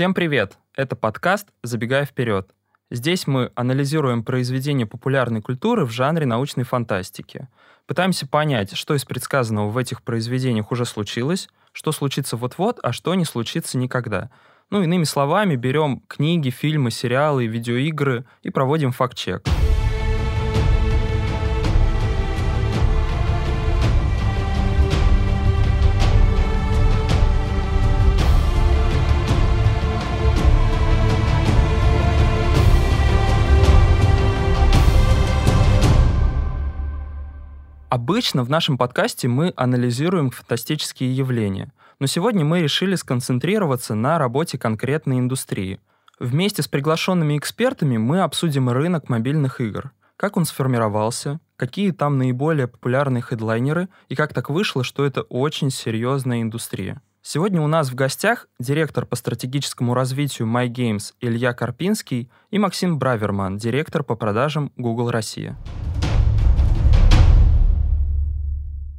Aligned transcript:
Всем 0.00 0.14
привет! 0.14 0.56
Это 0.74 0.96
подкаст 0.96 1.48
«Забегая 1.62 2.06
вперед». 2.06 2.48
Здесь 2.90 3.26
мы 3.26 3.52
анализируем 3.54 4.24
произведения 4.24 4.86
популярной 4.86 5.42
культуры 5.42 5.84
в 5.84 5.90
жанре 5.90 6.24
научной 6.24 6.64
фантастики. 6.64 7.48
Пытаемся 7.84 8.26
понять, 8.26 8.74
что 8.74 8.94
из 8.94 9.04
предсказанного 9.04 9.68
в 9.68 9.76
этих 9.76 10.02
произведениях 10.02 10.72
уже 10.72 10.86
случилось, 10.86 11.50
что 11.72 11.92
случится 11.92 12.38
вот-вот, 12.38 12.80
а 12.82 12.94
что 12.94 13.14
не 13.14 13.26
случится 13.26 13.76
никогда. 13.76 14.30
Ну, 14.70 14.82
иными 14.82 15.04
словами, 15.04 15.56
берем 15.56 16.02
книги, 16.08 16.48
фильмы, 16.48 16.90
сериалы, 16.90 17.46
видеоигры 17.46 18.24
и 18.42 18.48
проводим 18.48 18.92
факт-чек. 18.92 19.46
Обычно 37.90 38.44
в 38.44 38.50
нашем 38.50 38.78
подкасте 38.78 39.26
мы 39.26 39.52
анализируем 39.56 40.30
фантастические 40.30 41.12
явления, 41.12 41.72
но 41.98 42.06
сегодня 42.06 42.44
мы 42.44 42.60
решили 42.60 42.94
сконцентрироваться 42.94 43.96
на 43.96 44.16
работе 44.16 44.58
конкретной 44.58 45.18
индустрии. 45.18 45.80
Вместе 46.20 46.62
с 46.62 46.68
приглашенными 46.68 47.36
экспертами 47.36 47.96
мы 47.96 48.20
обсудим 48.20 48.70
рынок 48.70 49.08
мобильных 49.08 49.60
игр, 49.60 49.90
как 50.16 50.36
он 50.36 50.44
сформировался, 50.44 51.40
какие 51.56 51.90
там 51.90 52.16
наиболее 52.16 52.68
популярные 52.68 53.22
хедлайнеры 53.22 53.88
и 54.08 54.14
как 54.14 54.34
так 54.34 54.50
вышло, 54.50 54.84
что 54.84 55.04
это 55.04 55.22
очень 55.22 55.70
серьезная 55.70 56.42
индустрия. 56.42 57.02
Сегодня 57.22 57.60
у 57.60 57.66
нас 57.66 57.90
в 57.90 57.96
гостях 57.96 58.46
директор 58.60 59.04
по 59.04 59.16
стратегическому 59.16 59.94
развитию 59.94 60.46
MyGames 60.46 61.14
Илья 61.20 61.54
Карпинский 61.54 62.30
и 62.52 62.58
Максим 62.60 63.00
Браверман, 63.00 63.56
директор 63.56 64.04
по 64.04 64.14
продажам 64.14 64.70
Google 64.76 65.10
Россия. 65.10 65.58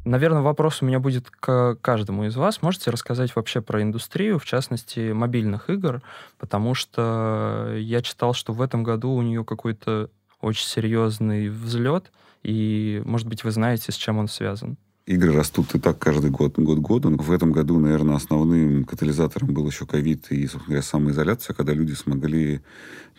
Наверное, 0.04 0.42
вопрос 0.42 0.82
у 0.82 0.86
меня 0.86 1.00
будет 1.00 1.30
к 1.30 1.78
каждому 1.82 2.26
из 2.26 2.36
вас. 2.36 2.62
Можете 2.64 2.90
рассказать 2.90 3.36
вообще 3.36 3.62
про 3.62 3.84
индустрию, 3.84 4.40
в 4.40 4.46
частности, 4.46 5.12
мобильных 5.12 5.70
игр? 5.70 6.02
Потому 6.40 6.74
что 6.74 7.76
я 7.78 8.02
читал, 8.02 8.34
что 8.34 8.52
в 8.54 8.62
этом 8.62 8.84
году 8.84 9.12
у 9.12 9.22
нее 9.22 9.46
какой-то 9.46 10.10
очень 10.42 10.66
серьезный 10.66 11.50
взлет, 11.50 12.12
и, 12.42 13.02
может 13.06 13.28
быть, 13.28 13.44
вы 13.44 13.52
знаете, 13.52 13.92
с 13.92 13.96
чем 13.96 14.18
он 14.18 14.28
связан. 14.28 14.78
Игры 15.06 15.34
растут 15.34 15.76
и 15.76 15.80
так 15.80 16.00
каждый 16.00 16.32
год, 16.32 16.58
год 16.58 16.80
году. 16.80 17.16
В 17.18 17.32
этом 17.32 17.52
году, 17.52 17.80
наверное, 17.80 18.16
основным 18.16 18.86
катализатором 18.86 19.54
был 19.54 19.68
еще 19.68 19.86
ковид 19.86 20.32
и, 20.32 20.44
собственно 20.44 20.66
говоря, 20.66 20.82
самоизоляция, 20.82 21.54
когда 21.54 21.74
люди 21.74 21.94
смогли, 21.94 22.62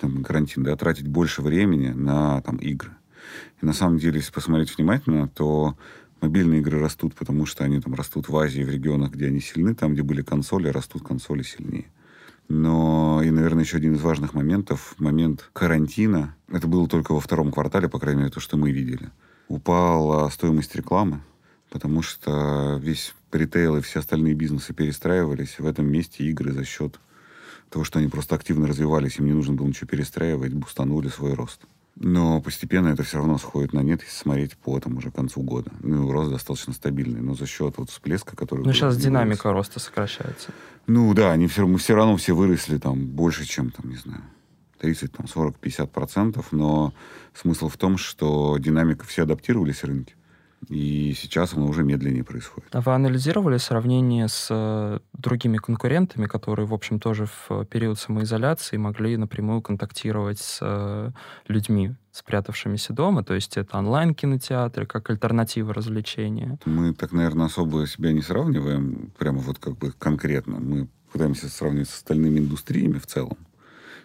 там, 0.00 0.24
карантин, 0.24 0.64
да, 0.64 0.77
тратить 0.77 1.06
больше 1.06 1.42
времени 1.42 1.89
на 1.89 2.41
там, 2.42 2.56
игры. 2.56 2.91
И 3.61 3.67
на 3.67 3.72
самом 3.72 3.98
деле, 3.98 4.19
если 4.19 4.33
посмотреть 4.33 4.77
внимательно, 4.77 5.28
то 5.28 5.77
Мобильные 6.22 6.60
игры 6.60 6.78
растут, 6.78 7.16
потому 7.16 7.46
что 7.46 7.64
они 7.64 7.80
там 7.80 7.94
растут 7.94 8.28
в 8.28 8.36
Азии, 8.36 8.62
в 8.62 8.70
регионах, 8.70 9.10
где 9.10 9.26
они 9.26 9.40
сильны, 9.40 9.74
там, 9.74 9.92
где 9.92 10.02
были 10.02 10.22
консоли, 10.22 10.68
растут 10.68 11.02
консоли 11.02 11.42
сильнее. 11.42 11.86
Но 12.48 13.20
и, 13.24 13.30
наверное, 13.30 13.64
еще 13.64 13.78
один 13.78 13.96
из 13.96 14.02
важных 14.02 14.32
моментов, 14.32 14.94
момент 14.98 15.50
карантина, 15.52 16.36
это 16.48 16.68
было 16.68 16.88
только 16.88 17.12
во 17.12 17.18
втором 17.18 17.50
квартале, 17.50 17.88
по 17.88 17.98
крайней 17.98 18.20
мере, 18.20 18.30
то, 18.30 18.38
что 18.38 18.56
мы 18.56 18.70
видели. 18.70 19.10
Упала 19.48 20.28
стоимость 20.28 20.76
рекламы, 20.76 21.22
потому 21.70 22.02
что 22.02 22.78
весь 22.80 23.14
ритейл 23.32 23.78
и 23.78 23.80
все 23.80 23.98
остальные 23.98 24.34
бизнесы 24.34 24.72
перестраивались. 24.72 25.58
В 25.58 25.66
этом 25.66 25.90
месте 25.90 26.22
игры 26.24 26.52
за 26.52 26.64
счет 26.64 27.00
того, 27.68 27.84
что 27.84 27.98
они 27.98 28.06
просто 28.06 28.36
активно 28.36 28.68
развивались, 28.68 29.18
им 29.18 29.26
не 29.26 29.32
нужно 29.32 29.54
было 29.54 29.66
ничего 29.66 29.88
перестраивать, 29.88 30.52
бустанули 30.52 31.08
свой 31.08 31.34
рост. 31.34 31.62
Но 31.96 32.40
постепенно 32.40 32.88
это 32.88 33.02
все 33.02 33.18
равно 33.18 33.38
сходит 33.38 33.72
на 33.72 33.80
нет, 33.80 34.02
если 34.02 34.16
смотреть 34.16 34.56
по 34.56 34.80
там 34.80 34.96
уже 34.96 35.10
концу 35.10 35.42
года. 35.42 35.70
Ну, 35.80 36.11
рост 36.11 36.30
достаточно 36.30 36.72
стабильный, 36.72 37.20
но 37.20 37.34
за 37.34 37.46
счет 37.46 37.74
вот 37.77 37.90
всплеска, 37.90 38.34
который... 38.34 38.64
Ну, 38.64 38.72
сейчас 38.72 38.96
динамика 38.96 39.48
вырос. 39.48 39.68
роста 39.68 39.80
сокращается. 39.80 40.52
Ну, 40.86 41.12
да, 41.14 41.33
они 41.33 41.46
все, 41.46 41.67
мы 41.67 41.78
все 41.78 41.94
равно 41.94 42.17
все 42.17 42.33
выросли 42.33 42.78
там 42.78 43.06
больше, 43.06 43.44
чем, 43.44 43.70
там, 43.70 43.90
не 43.90 43.96
знаю, 43.96 44.22
30, 44.80 45.12
там, 45.12 45.28
40, 45.28 45.58
50 45.58 45.92
процентов, 45.92 46.48
но 46.50 46.94
смысл 47.34 47.68
в 47.68 47.77
том, 47.77 47.98
что 47.98 48.56
динамика, 48.58 49.05
все 49.05 49.22
адаптировались 49.22 49.84
рынки. 49.84 50.14
И 50.68 51.12
сейчас 51.17 51.55
оно 51.55 51.67
уже 51.67 51.83
медленнее 51.83 52.24
происходит. 52.24 52.74
А 52.74 52.80
вы 52.80 52.95
анализировали 52.95 53.56
сравнение 53.58 54.28
с 54.28 54.46
э, 54.50 55.00
другими 55.12 55.56
конкурентами, 55.56 56.27
которые, 56.27 56.67
в 56.67 56.74
общем, 56.74 57.00
тоже 57.00 57.27
в 57.27 57.64
период 57.67 57.98
самоизоляции 57.98 58.77
могли 58.77 59.17
напрямую 59.17 59.61
контактировать 59.61 60.39
с 60.39 60.58
э, 60.61 61.11
людьми, 61.48 61.95
спрятавшимися 62.12 62.92
дома? 62.92 63.24
То 63.24 63.34
есть 63.34 63.56
это 63.56 63.77
онлайн-кинотеатры, 63.78 64.86
как 64.86 65.11
альтернатива 65.11 65.74
развлечения? 65.74 66.58
Мы 66.64 66.94
так, 66.94 67.12
наверное, 67.12 67.46
особо 67.46 67.86
себя 67.86 68.12
не 68.12 68.23
сравниваем, 68.23 69.12
прямо 69.18 69.40
вот 69.40 69.58
как 69.58 69.77
бы 69.77 69.92
конкретно. 69.92 70.61
Мы 70.61 70.89
пытаемся 71.12 71.48
сравнивать 71.48 71.89
с 71.89 71.96
остальными 71.96 72.39
индустриями 72.39 72.98
в 72.98 73.06
целом. 73.06 73.36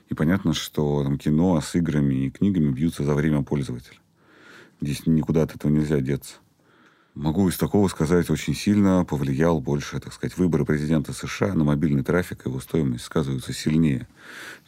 И 0.09 0.13
понятно, 0.13 0.53
что 0.53 1.03
там, 1.03 1.17
кино 1.17 1.59
с 1.61 1.75
играми 1.75 2.25
и 2.25 2.29
книгами 2.31 2.71
бьются 2.71 3.03
за 3.03 3.13
время 3.13 3.43
пользователя. 3.43 3.97
Здесь 4.81 5.05
никуда 5.05 5.43
от 5.43 5.55
этого 5.55 5.71
нельзя 5.71 5.99
деться. 5.99 6.35
Могу 7.17 7.49
из 7.49 7.57
такого 7.57 7.87
сказать, 7.87 8.29
очень 8.29 8.53
сильно 8.53 9.03
повлиял 9.03 9.59
больше, 9.59 9.99
так 9.99 10.13
сказать, 10.13 10.37
выборы 10.37 10.65
президента 10.65 11.13
США 11.13 11.55
на 11.55 11.63
мобильный 11.63 12.03
трафик, 12.03 12.45
его 12.45 12.59
стоимость 12.59 13.05
сказываются 13.05 13.53
сильнее, 13.53 14.07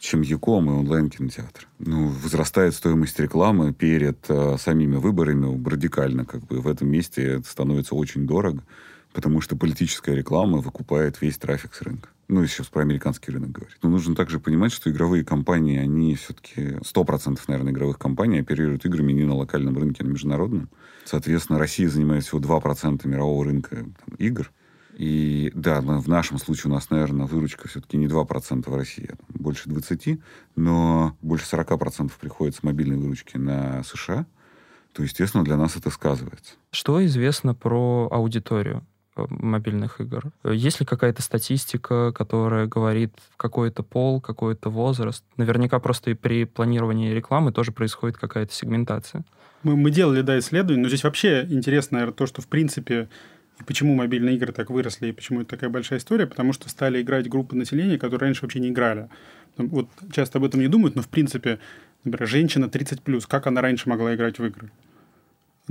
чем 0.00 0.22
Яком 0.22 0.68
и 0.68 0.72
онлайн-кинотеатр. 0.72 1.68
Ну, 1.78 2.08
возрастает 2.08 2.74
стоимость 2.74 3.20
рекламы 3.20 3.72
перед 3.72 4.18
э, 4.28 4.56
самими 4.58 4.96
выборами 4.96 5.62
радикально, 5.64 6.24
как 6.24 6.44
бы 6.44 6.60
в 6.60 6.66
этом 6.66 6.88
месте 6.88 7.22
это 7.22 7.48
становится 7.48 7.94
очень 7.94 8.26
дорого, 8.26 8.64
потому 9.12 9.40
что 9.40 9.54
политическая 9.54 10.16
реклама 10.16 10.58
выкупает 10.58 11.20
весь 11.20 11.38
трафик 11.38 11.72
с 11.72 11.82
рынка 11.82 12.08
ну, 12.30 12.46
сейчас 12.46 12.68
про 12.68 12.82
американский 12.82 13.32
рынок 13.32 13.50
говорить. 13.50 13.76
Но 13.82 13.88
нужно 13.88 14.14
также 14.14 14.38
понимать, 14.38 14.72
что 14.72 14.88
игровые 14.88 15.24
компании, 15.24 15.78
они 15.78 16.14
все-таки 16.14 16.78
100%, 16.80 17.38
наверное, 17.48 17.72
игровых 17.72 17.98
компаний 17.98 18.38
оперируют 18.38 18.84
играми 18.84 19.12
не 19.12 19.24
на 19.24 19.34
локальном 19.34 19.76
рынке, 19.76 20.02
а 20.02 20.06
на 20.06 20.10
международном. 20.10 20.70
Соответственно, 21.04 21.58
Россия 21.58 21.88
занимает 21.88 22.24
всего 22.24 22.40
2% 22.40 23.06
мирового 23.06 23.44
рынка 23.44 23.76
там, 23.76 24.14
игр. 24.18 24.52
И 24.94 25.50
да, 25.54 25.80
в 25.80 26.08
нашем 26.08 26.38
случае 26.38 26.70
у 26.70 26.74
нас, 26.74 26.90
наверное, 26.90 27.26
выручка 27.26 27.66
все-таки 27.68 27.96
не 27.96 28.06
2% 28.06 28.70
в 28.70 28.76
России, 28.76 29.10
а 29.10 29.16
больше 29.28 29.68
20%, 29.68 30.20
но 30.56 31.16
больше 31.22 31.46
40% 31.46 32.12
приходится 32.20 32.60
мобильной 32.64 32.96
выручки 32.96 33.38
на 33.38 33.82
США, 33.82 34.26
то, 34.92 35.02
естественно, 35.02 35.44
для 35.44 35.56
нас 35.56 35.76
это 35.76 35.90
сказывается. 35.90 36.54
Что 36.70 37.04
известно 37.04 37.54
про 37.54 38.08
аудиторию? 38.10 38.84
Мобильных 39.28 40.00
игр. 40.00 40.24
Есть 40.44 40.80
ли 40.80 40.86
какая-то 40.86 41.22
статистика, 41.22 42.12
которая 42.12 42.66
говорит 42.66 43.12
какой-то 43.36 43.82
пол, 43.82 44.20
какой-то 44.20 44.70
возраст? 44.70 45.24
Наверняка 45.36 45.78
просто 45.78 46.10
и 46.10 46.14
при 46.14 46.44
планировании 46.44 47.12
рекламы 47.12 47.52
тоже 47.52 47.72
происходит 47.72 48.16
какая-то 48.16 48.52
сегментация. 48.52 49.24
Мы, 49.62 49.76
мы 49.76 49.90
делали, 49.90 50.22
да, 50.22 50.38
исследования, 50.38 50.82
но 50.82 50.88
здесь 50.88 51.04
вообще 51.04 51.46
интересно, 51.50 51.96
наверное, 51.96 52.14
то, 52.14 52.26
что 52.26 52.40
в 52.40 52.46
принципе 52.46 53.08
почему 53.66 53.94
мобильные 53.94 54.36
игры 54.36 54.52
так 54.52 54.70
выросли, 54.70 55.08
и 55.08 55.12
почему 55.12 55.42
это 55.42 55.50
такая 55.50 55.70
большая 55.70 55.98
история, 55.98 56.26
потому 56.26 56.52
что 56.52 56.68
стали 56.68 57.02
играть 57.02 57.28
группы 57.28 57.56
населения, 57.56 57.98
которые 57.98 58.28
раньше 58.28 58.42
вообще 58.42 58.60
не 58.60 58.68
играли. 58.68 59.08
Вот 59.56 59.88
часто 60.12 60.38
об 60.38 60.44
этом 60.44 60.60
не 60.60 60.68
думают, 60.68 60.96
но 60.96 61.02
в 61.02 61.08
принципе, 61.08 61.58
например, 62.04 62.28
женщина 62.28 62.66
30+, 62.66 63.24
как 63.28 63.46
она 63.46 63.60
раньше 63.60 63.88
могла 63.88 64.14
играть 64.14 64.38
в 64.38 64.44
игры? 64.44 64.70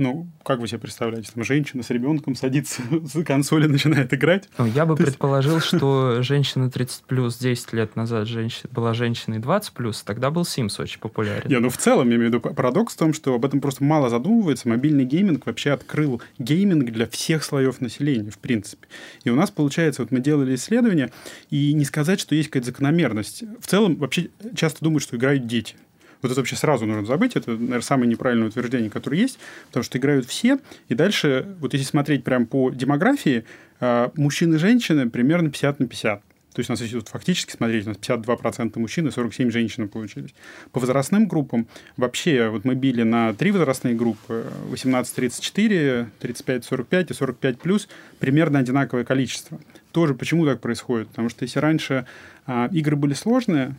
Ну, 0.00 0.26
как 0.44 0.60
вы 0.60 0.66
себе 0.66 0.78
представляете, 0.78 1.30
там 1.34 1.44
женщина 1.44 1.82
с 1.82 1.90
ребенком 1.90 2.34
садится 2.34 2.80
за 3.04 3.22
консоли, 3.22 3.66
начинает 3.66 4.14
играть? 4.14 4.48
Ну, 4.56 4.64
я 4.64 4.86
бы 4.86 4.96
предположил, 4.96 5.60
что 5.60 6.22
женщина 6.22 6.70
30 6.70 7.04
плюс 7.04 7.36
10 7.36 7.74
лет 7.74 7.96
назад 7.96 8.26
женщина, 8.26 8.70
была 8.72 8.94
женщиной 8.94 9.40
20 9.40 9.74
плюс, 9.74 10.02
тогда 10.02 10.30
был 10.30 10.42
Sims 10.42 10.80
очень 10.80 11.00
популярен. 11.00 11.50
Не, 11.50 11.60
ну 11.60 11.68
в 11.68 11.76
целом, 11.76 12.08
я 12.08 12.16
имею 12.16 12.30
в 12.30 12.34
виду 12.34 12.40
парадокс 12.40 12.94
в 12.94 12.96
том, 12.96 13.12
что 13.12 13.34
об 13.34 13.44
этом 13.44 13.60
просто 13.60 13.84
мало 13.84 14.08
задумывается. 14.08 14.70
Мобильный 14.70 15.04
гейминг 15.04 15.44
вообще 15.44 15.72
открыл 15.72 16.22
гейминг 16.38 16.90
для 16.90 17.06
всех 17.06 17.44
слоев 17.44 17.82
населения, 17.82 18.30
в 18.30 18.38
принципе. 18.38 18.88
И 19.24 19.28
у 19.28 19.34
нас 19.34 19.50
получается, 19.50 20.00
вот 20.00 20.12
мы 20.12 20.20
делали 20.20 20.54
исследования, 20.54 21.12
и 21.50 21.74
не 21.74 21.84
сказать, 21.84 22.20
что 22.20 22.34
есть 22.34 22.48
какая-то 22.48 22.68
закономерность. 22.68 23.44
В 23.60 23.66
целом, 23.66 23.96
вообще 23.96 24.30
часто 24.56 24.82
думают, 24.82 25.02
что 25.02 25.18
играют 25.18 25.46
дети. 25.46 25.76
Вот 26.22 26.30
это 26.30 26.40
вообще 26.40 26.56
сразу 26.56 26.86
нужно 26.86 27.06
забыть. 27.06 27.36
Это, 27.36 27.52
наверное, 27.52 27.80
самое 27.80 28.10
неправильное 28.10 28.48
утверждение, 28.48 28.90
которое 28.90 29.18
есть, 29.18 29.38
потому 29.68 29.84
что 29.84 29.98
играют 29.98 30.26
все. 30.26 30.58
И 30.88 30.94
дальше, 30.94 31.56
вот 31.60 31.72
если 31.72 31.86
смотреть 31.86 32.24
прям 32.24 32.46
по 32.46 32.70
демографии, 32.70 33.44
а, 33.80 34.12
мужчины 34.16 34.56
и 34.56 34.58
женщины 34.58 35.08
примерно 35.08 35.50
50 35.50 35.80
на 35.80 35.86
50. 35.86 36.22
То 36.52 36.58
есть 36.58 36.68
у 36.68 36.72
нас, 36.72 36.80
если 36.80 36.96
вот 36.96 37.08
фактически 37.08 37.52
смотреть, 37.52 37.86
у 37.86 37.90
нас 37.90 37.98
52% 37.98 38.78
мужчин 38.80 39.06
и 39.06 39.10
47 39.10 39.50
женщин 39.50 39.88
получились. 39.88 40.34
По 40.72 40.80
возрастным 40.80 41.28
группам 41.28 41.68
вообще 41.96 42.48
вот 42.48 42.64
мы 42.64 42.74
били 42.74 43.02
на 43.02 43.32
три 43.34 43.52
возрастные 43.52 43.94
группы 43.94 44.46
18-34, 44.72 46.08
35-45 46.20 47.02
и 47.02 47.52
45+, 47.52 47.88
примерно 48.18 48.58
одинаковое 48.58 49.04
количество. 49.04 49.60
тоже 49.92 50.14
почему 50.14 50.44
так 50.44 50.60
происходит? 50.60 51.08
Потому 51.08 51.28
что 51.28 51.44
если 51.44 51.60
раньше 51.60 52.06
а, 52.46 52.68
игры 52.72 52.96
были 52.96 53.14
сложные, 53.14 53.76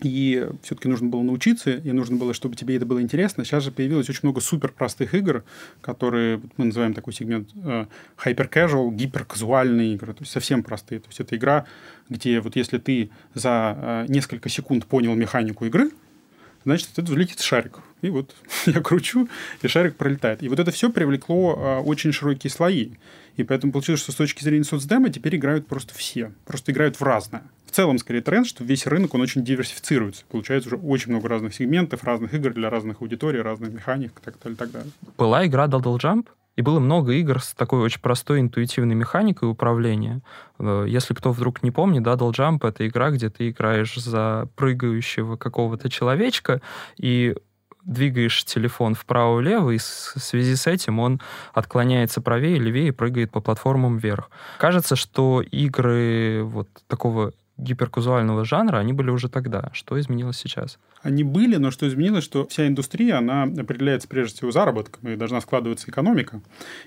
и 0.00 0.48
все-таки 0.62 0.88
нужно 0.88 1.08
было 1.08 1.22
научиться, 1.22 1.70
и 1.72 1.92
нужно 1.92 2.16
было, 2.16 2.32
чтобы 2.32 2.54
тебе 2.54 2.76
это 2.76 2.86
было 2.86 3.02
интересно. 3.02 3.44
Сейчас 3.44 3.64
же 3.64 3.72
появилось 3.72 4.08
очень 4.08 4.20
много 4.22 4.40
супер 4.40 4.70
простых 4.70 5.14
игр, 5.14 5.44
которые 5.80 6.40
мы 6.56 6.66
называем 6.66 6.94
такой 6.94 7.12
сегмент 7.12 7.50
э, 7.56 7.86
hyper 8.24 8.48
casual, 8.48 8.94
гиперказуальные 8.94 9.94
игры, 9.94 10.12
то 10.12 10.20
есть 10.20 10.30
совсем 10.30 10.62
простые. 10.62 11.00
То 11.00 11.08
есть 11.08 11.20
это 11.20 11.36
игра, 11.36 11.66
где 12.08 12.40
вот 12.40 12.54
если 12.54 12.78
ты 12.78 13.10
за 13.34 13.76
э, 13.76 14.06
несколько 14.08 14.48
секунд 14.48 14.86
понял 14.86 15.14
механику 15.16 15.64
игры, 15.64 15.90
значит, 16.64 16.90
это 16.92 17.02
взлетит 17.02 17.40
шарик. 17.40 17.80
И 18.00 18.10
вот 18.10 18.36
я 18.66 18.80
кручу, 18.80 19.28
и 19.62 19.68
шарик 19.68 19.96
пролетает. 19.96 20.44
И 20.44 20.48
вот 20.48 20.60
это 20.60 20.70
все 20.70 20.90
привлекло 20.90 21.56
э, 21.56 21.78
очень 21.82 22.12
широкие 22.12 22.52
слои. 22.52 22.92
И 23.36 23.42
поэтому 23.42 23.72
получилось, 23.72 24.00
что 24.00 24.12
с 24.12 24.16
точки 24.16 24.44
зрения 24.44 24.64
соцдема 24.64 25.10
теперь 25.10 25.34
играют 25.34 25.66
просто 25.66 25.94
все. 25.94 26.32
Просто 26.46 26.70
играют 26.70 27.00
в 27.00 27.02
разное 27.02 27.42
в 27.68 27.70
целом, 27.70 27.98
скорее, 27.98 28.22
тренд, 28.22 28.46
что 28.46 28.64
весь 28.64 28.86
рынок, 28.86 29.14
он 29.14 29.20
очень 29.20 29.44
диверсифицируется. 29.44 30.24
Получается 30.30 30.70
уже 30.70 30.76
очень 30.76 31.12
много 31.12 31.28
разных 31.28 31.54
сегментов, 31.54 32.02
разных 32.02 32.32
игр 32.32 32.52
для 32.54 32.70
разных 32.70 33.02
аудиторий, 33.02 33.42
разных 33.42 33.72
механик 33.72 34.12
и 34.18 34.24
так 34.24 34.36
далее, 34.42 34.56
так 34.56 34.70
далее. 34.70 34.90
Была 35.18 35.46
игра 35.46 35.66
Double 35.66 35.98
Jump, 35.98 36.28
и 36.56 36.62
было 36.62 36.80
много 36.80 37.12
игр 37.12 37.42
с 37.42 37.52
такой 37.52 37.80
очень 37.80 38.00
простой 38.00 38.40
интуитивной 38.40 38.94
механикой 38.94 39.50
управления. 39.50 40.22
Э, 40.58 40.86
если 40.88 41.12
кто 41.12 41.30
вдруг 41.32 41.62
не 41.62 41.70
помнит, 41.70 42.02
Double 42.02 42.32
Jump— 42.32 42.60
это 42.66 42.86
игра, 42.88 43.10
где 43.10 43.28
ты 43.28 43.50
играешь 43.50 43.94
за 43.96 44.48
прыгающего 44.56 45.36
какого-то 45.36 45.90
человечка, 45.90 46.62
и 46.96 47.36
двигаешь 47.84 48.44
телефон 48.44 48.94
вправо-влево, 48.94 49.70
и 49.70 49.78
в 49.78 49.82
связи 49.82 50.56
с 50.56 50.66
этим 50.66 50.98
он 51.00 51.20
отклоняется 51.52 52.20
правее, 52.20 52.58
левее 52.58 52.88
и 52.88 52.92
прыгает 52.92 53.30
по 53.30 53.40
платформам 53.40 53.98
вверх. 53.98 54.30
Кажется, 54.58 54.96
что 54.96 55.42
игры 55.42 56.42
вот 56.44 56.68
такого 56.86 57.32
гиперказуального 57.58 58.44
жанра, 58.44 58.78
они 58.78 58.92
были 58.92 59.10
уже 59.10 59.28
тогда. 59.28 59.70
Что 59.72 59.98
изменилось 59.98 60.38
сейчас? 60.38 60.78
Они 61.02 61.24
были, 61.24 61.56
но 61.56 61.70
что 61.70 61.88
изменилось, 61.88 62.24
что 62.24 62.46
вся 62.46 62.66
индустрия, 62.66 63.18
она 63.18 63.42
определяется 63.42 64.08
прежде 64.08 64.36
всего 64.36 64.52
заработком, 64.52 65.10
и 65.10 65.16
должна 65.16 65.40
складываться 65.40 65.90
экономика. 65.90 66.40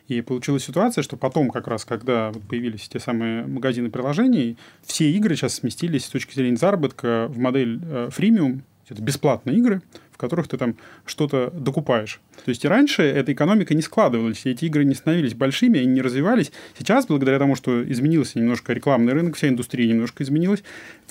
И 0.08 0.22
получилась 0.22 0.64
ситуация, 0.64 1.04
что 1.04 1.18
потом, 1.18 1.50
как 1.50 1.68
раз, 1.68 1.86
когда 1.86 2.32
появились 2.50 2.88
те 2.88 3.00
самые 3.00 3.46
магазины 3.46 3.90
приложений, 3.90 4.58
все 4.84 5.12
игры 5.12 5.36
сейчас 5.36 5.56
сместились 5.56 6.06
с 6.06 6.10
точки 6.10 6.34
зрения 6.34 6.58
заработка 6.58 7.28
в 7.30 7.38
модель 7.38 7.82
э, 7.84 8.10
фримиум, 8.12 8.64
это 8.88 9.02
бесплатные 9.02 9.58
игры, 9.58 9.82
которых 10.22 10.48
ты 10.48 10.58
там 10.58 10.76
что-то 11.06 11.52
докупаешь. 11.54 12.22
То 12.46 12.50
есть 12.50 12.64
и 12.64 12.68
раньше 12.68 13.04
эта 13.04 13.34
экономика 13.34 13.76
не 13.76 13.82
складывалась, 13.82 14.46
эти 14.46 14.66
игры 14.66 14.86
не 14.86 14.96
становились 14.96 15.34
большими, 15.34 15.80
они 15.80 15.88
не 15.88 16.02
развивались. 16.02 16.52
Сейчас, 16.78 17.08
благодаря 17.08 17.40
тому, 17.40 17.56
что 17.56 17.84
изменился 17.92 18.40
немножко 18.40 18.72
рекламный 18.72 19.12
рынок, 19.12 19.36
вся 19.36 19.50
индустрия 19.50 19.88
немножко 19.88 20.24
изменилась, 20.24 20.64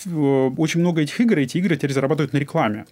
очень 0.07 0.81
много 0.81 1.03
этих 1.03 1.21
игр, 1.21 1.39
эти 1.39 1.59
игры 1.59 1.77
теперь 1.77 1.93
зарабатывают 1.93 2.33
на 2.33 2.39
рекламе. 2.39 2.87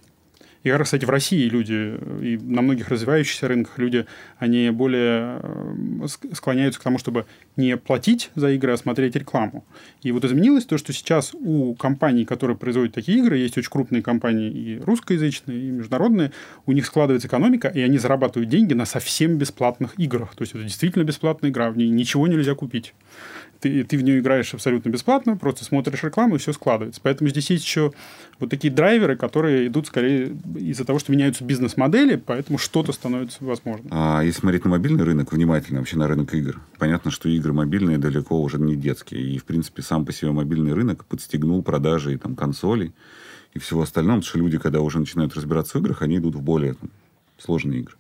И, 0.65 0.71
кстати, 0.83 1.05
в 1.05 1.11
России 1.11 1.49
люди, 1.49 1.99
и 2.23 2.39
на 2.43 2.63
многих 2.63 2.89
развивающихся 2.89 3.49
рынках 3.49 3.79
люди, 3.79 4.07
они 4.39 4.71
более 4.71 5.41
э, 5.43 6.07
склоняются 6.33 6.81
к 6.81 6.83
тому, 6.83 6.99
чтобы 6.99 7.27
не 7.57 7.77
платить 7.77 8.31
за 8.35 8.51
игры, 8.51 8.73
а 8.73 8.77
смотреть 8.77 9.17
рекламу. 9.17 9.65
И 10.03 10.13
вот 10.13 10.25
изменилось 10.25 10.65
то, 10.65 10.79
что 10.79 10.93
сейчас 10.93 11.35
у 11.35 11.75
компаний, 11.75 12.25
которые 12.25 12.57
производят 12.57 12.95
такие 12.95 13.19
игры, 13.19 13.39
есть 13.39 13.57
очень 13.57 13.71
крупные 13.71 14.03
компании 14.03 14.51
и 14.51 14.81
русскоязычные, 14.81 15.69
и 15.69 15.71
международные, 15.71 16.33
у 16.67 16.73
них 16.73 16.87
складывается 16.87 17.29
экономика, 17.29 17.69
и 17.69 17.81
они 17.81 17.99
зарабатывают 17.99 18.51
деньги 18.51 18.75
на 18.75 18.85
совсем 18.85 19.39
бесплатных 19.39 19.99
играх. 19.99 20.35
То 20.35 20.43
есть 20.43 20.55
это 20.55 20.65
действительно 20.65 21.05
бесплатная 21.05 21.51
игра, 21.51 21.71
в 21.71 21.77
ней 21.77 21.89
ничего 21.89 22.27
нельзя 22.27 22.55
купить 22.55 22.95
ты, 23.61 23.85
ты 23.85 23.97
в 23.97 24.03
нее 24.03 24.21
играешь 24.21 24.55
абсолютно 24.55 24.91
бесплатно, 24.91 25.37
просто 25.37 25.65
смотришь 25.65 26.03
рекламу, 26.03 26.37
и 26.37 26.39
все 26.39 26.53
складывается. 26.53 27.01
Поэтому 27.03 27.29
здесь 27.31 27.51
есть 27.51 27.65
еще 27.65 27.93
вот 28.39 28.51
такие 28.51 28.73
драйверы, 28.73 29.17
которые 29.17 29.67
идут 29.67 29.89
скорее 29.89 30.37
из-за 30.57 30.85
того, 30.85 30.99
что 30.99 31.13
меняются 31.13 31.45
бизнес-модели, 31.45 32.17
поэтому 32.17 32.59
что-то 32.59 32.93
становится 32.93 33.45
возможным. 33.45 33.89
А 33.91 34.23
если 34.23 34.41
смотреть 34.41 34.65
на 34.65 34.71
мобильный 34.71 35.05
рынок, 35.05 35.33
внимательно 35.33 35.81
вообще 35.81 35.97
на 35.97 36.09
рынок 36.09 36.35
игр, 36.35 36.61
понятно, 36.79 37.11
что 37.11 37.29
игры 37.29 37.53
мобильные 37.53 37.99
далеко 37.99 38.41
уже 38.41 38.59
не 38.59 38.77
детские. 38.77 39.23
И, 39.23 39.39
в 39.39 39.45
принципе, 39.45 39.83
сам 39.83 40.05
по 40.05 40.13
себе 40.13 40.31
мобильный 40.31 40.73
рынок 40.73 41.05
подстегнул 41.05 41.63
продажи 41.63 42.17
там, 42.19 42.37
консолей 42.37 42.93
и 43.55 43.59
всего 43.59 43.83
остального, 43.83 44.19
потому 44.19 44.29
что 44.29 44.39
люди, 44.39 44.59
когда 44.59 44.81
уже 44.81 44.99
начинают 44.99 45.35
разбираться 45.35 45.79
в 45.79 45.81
играх, 45.81 46.03
они 46.03 46.19
идут 46.19 46.35
в 46.35 46.43
более 46.43 46.75
там, 46.75 46.91
сложные 47.39 47.81
игры. 47.81 47.95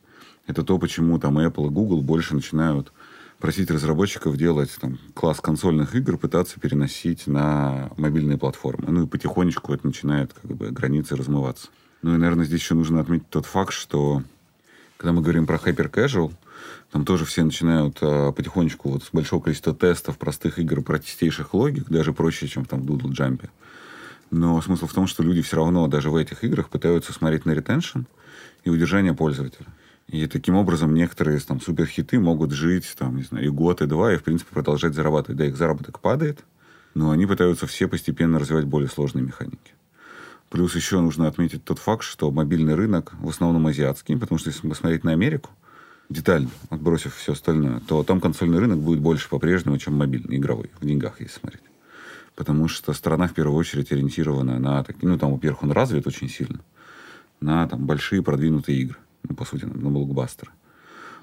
Это 0.46 0.62
то, 0.62 0.78
почему 0.78 1.18
там 1.18 1.38
Apple 1.38 1.66
и 1.66 1.70
Google 1.70 2.00
больше 2.00 2.34
начинают 2.34 2.92
просить 3.38 3.70
разработчиков 3.70 4.36
делать 4.36 4.70
там, 4.80 4.98
класс 5.14 5.40
консольных 5.40 5.94
игр, 5.94 6.18
пытаться 6.18 6.58
переносить 6.60 7.26
на 7.26 7.90
мобильные 7.96 8.38
платформы. 8.38 8.86
Ну 8.88 9.04
и 9.04 9.06
потихонечку 9.06 9.72
это 9.72 9.86
начинает 9.86 10.32
как 10.32 10.50
бы 10.50 10.70
границы 10.70 11.16
размываться. 11.16 11.68
Ну 12.02 12.14
и, 12.14 12.18
наверное, 12.18 12.44
здесь 12.44 12.60
еще 12.60 12.74
нужно 12.74 13.00
отметить 13.00 13.28
тот 13.28 13.46
факт, 13.46 13.72
что 13.72 14.22
когда 14.96 15.12
мы 15.12 15.22
говорим 15.22 15.46
про 15.46 15.56
hyper 15.56 15.90
casual, 15.90 16.32
там 16.90 17.04
тоже 17.04 17.24
все 17.24 17.44
начинают 17.44 17.98
а, 18.00 18.32
потихонечку 18.32 18.90
вот 18.90 19.04
с 19.04 19.10
большого 19.12 19.40
количества 19.40 19.74
тестов, 19.74 20.18
простых 20.18 20.58
игр, 20.58 20.82
простейших 20.82 21.54
логик, 21.54 21.88
даже 21.88 22.12
проще, 22.12 22.48
чем 22.48 22.64
там 22.64 22.82
в 22.82 22.86
Doodle 22.86 23.10
Jump. 23.10 23.48
Но 24.30 24.60
смысл 24.60 24.86
в 24.86 24.92
том, 24.92 25.06
что 25.06 25.22
люди 25.22 25.42
все 25.42 25.56
равно 25.56 25.86
даже 25.86 26.10
в 26.10 26.16
этих 26.16 26.44
играх 26.44 26.68
пытаются 26.68 27.12
смотреть 27.12 27.46
на 27.46 27.52
ретеншн 27.52 28.00
и 28.64 28.70
удержание 28.70 29.14
пользователя. 29.14 29.66
И 30.08 30.26
таким 30.26 30.54
образом 30.54 30.94
некоторые 30.94 31.38
там 31.40 31.60
суперхиты 31.60 32.18
могут 32.18 32.52
жить 32.52 32.94
там, 32.98 33.16
не 33.16 33.24
знаю, 33.24 33.44
и 33.44 33.48
год, 33.50 33.82
и 33.82 33.86
два, 33.86 34.14
и, 34.14 34.16
в 34.16 34.22
принципе, 34.22 34.50
продолжать 34.54 34.94
зарабатывать. 34.94 35.36
Да, 35.36 35.44
их 35.44 35.56
заработок 35.56 36.00
падает, 36.00 36.44
но 36.94 37.10
они 37.10 37.26
пытаются 37.26 37.66
все 37.66 37.88
постепенно 37.88 38.38
развивать 38.38 38.64
более 38.64 38.88
сложные 38.88 39.22
механики. 39.22 39.74
Плюс 40.48 40.74
еще 40.74 41.00
нужно 41.00 41.28
отметить 41.28 41.62
тот 41.62 41.78
факт, 41.78 42.04
что 42.04 42.30
мобильный 42.30 42.74
рынок 42.74 43.12
в 43.20 43.28
основном 43.28 43.66
азиатский, 43.66 44.16
потому 44.16 44.38
что 44.38 44.48
если 44.48 44.66
посмотреть 44.66 45.04
на 45.04 45.12
Америку, 45.12 45.50
детально, 46.08 46.48
отбросив 46.70 47.14
все 47.14 47.32
остальное, 47.32 47.80
то 47.80 48.02
там 48.02 48.22
консольный 48.22 48.60
рынок 48.60 48.78
будет 48.78 49.00
больше 49.00 49.28
по-прежнему, 49.28 49.76
чем 49.76 49.94
мобильный, 49.94 50.38
игровой, 50.38 50.70
в 50.80 50.86
деньгах, 50.86 51.20
если 51.20 51.38
смотреть. 51.38 51.64
Потому 52.34 52.66
что 52.68 52.94
страна 52.94 53.28
в 53.28 53.34
первую 53.34 53.58
очередь 53.58 53.92
ориентирована 53.92 54.58
на, 54.58 54.86
ну, 55.02 55.18
там, 55.18 55.32
во-первых, 55.32 55.64
он 55.64 55.72
развит 55.72 56.06
очень 56.06 56.30
сильно, 56.30 56.60
на 57.42 57.68
там, 57.68 57.84
большие 57.84 58.22
продвинутые 58.22 58.78
игры 58.78 58.96
ну, 59.28 59.34
по 59.34 59.44
сути, 59.44 59.64
на 59.64 59.90
блокбастеры. 59.90 60.50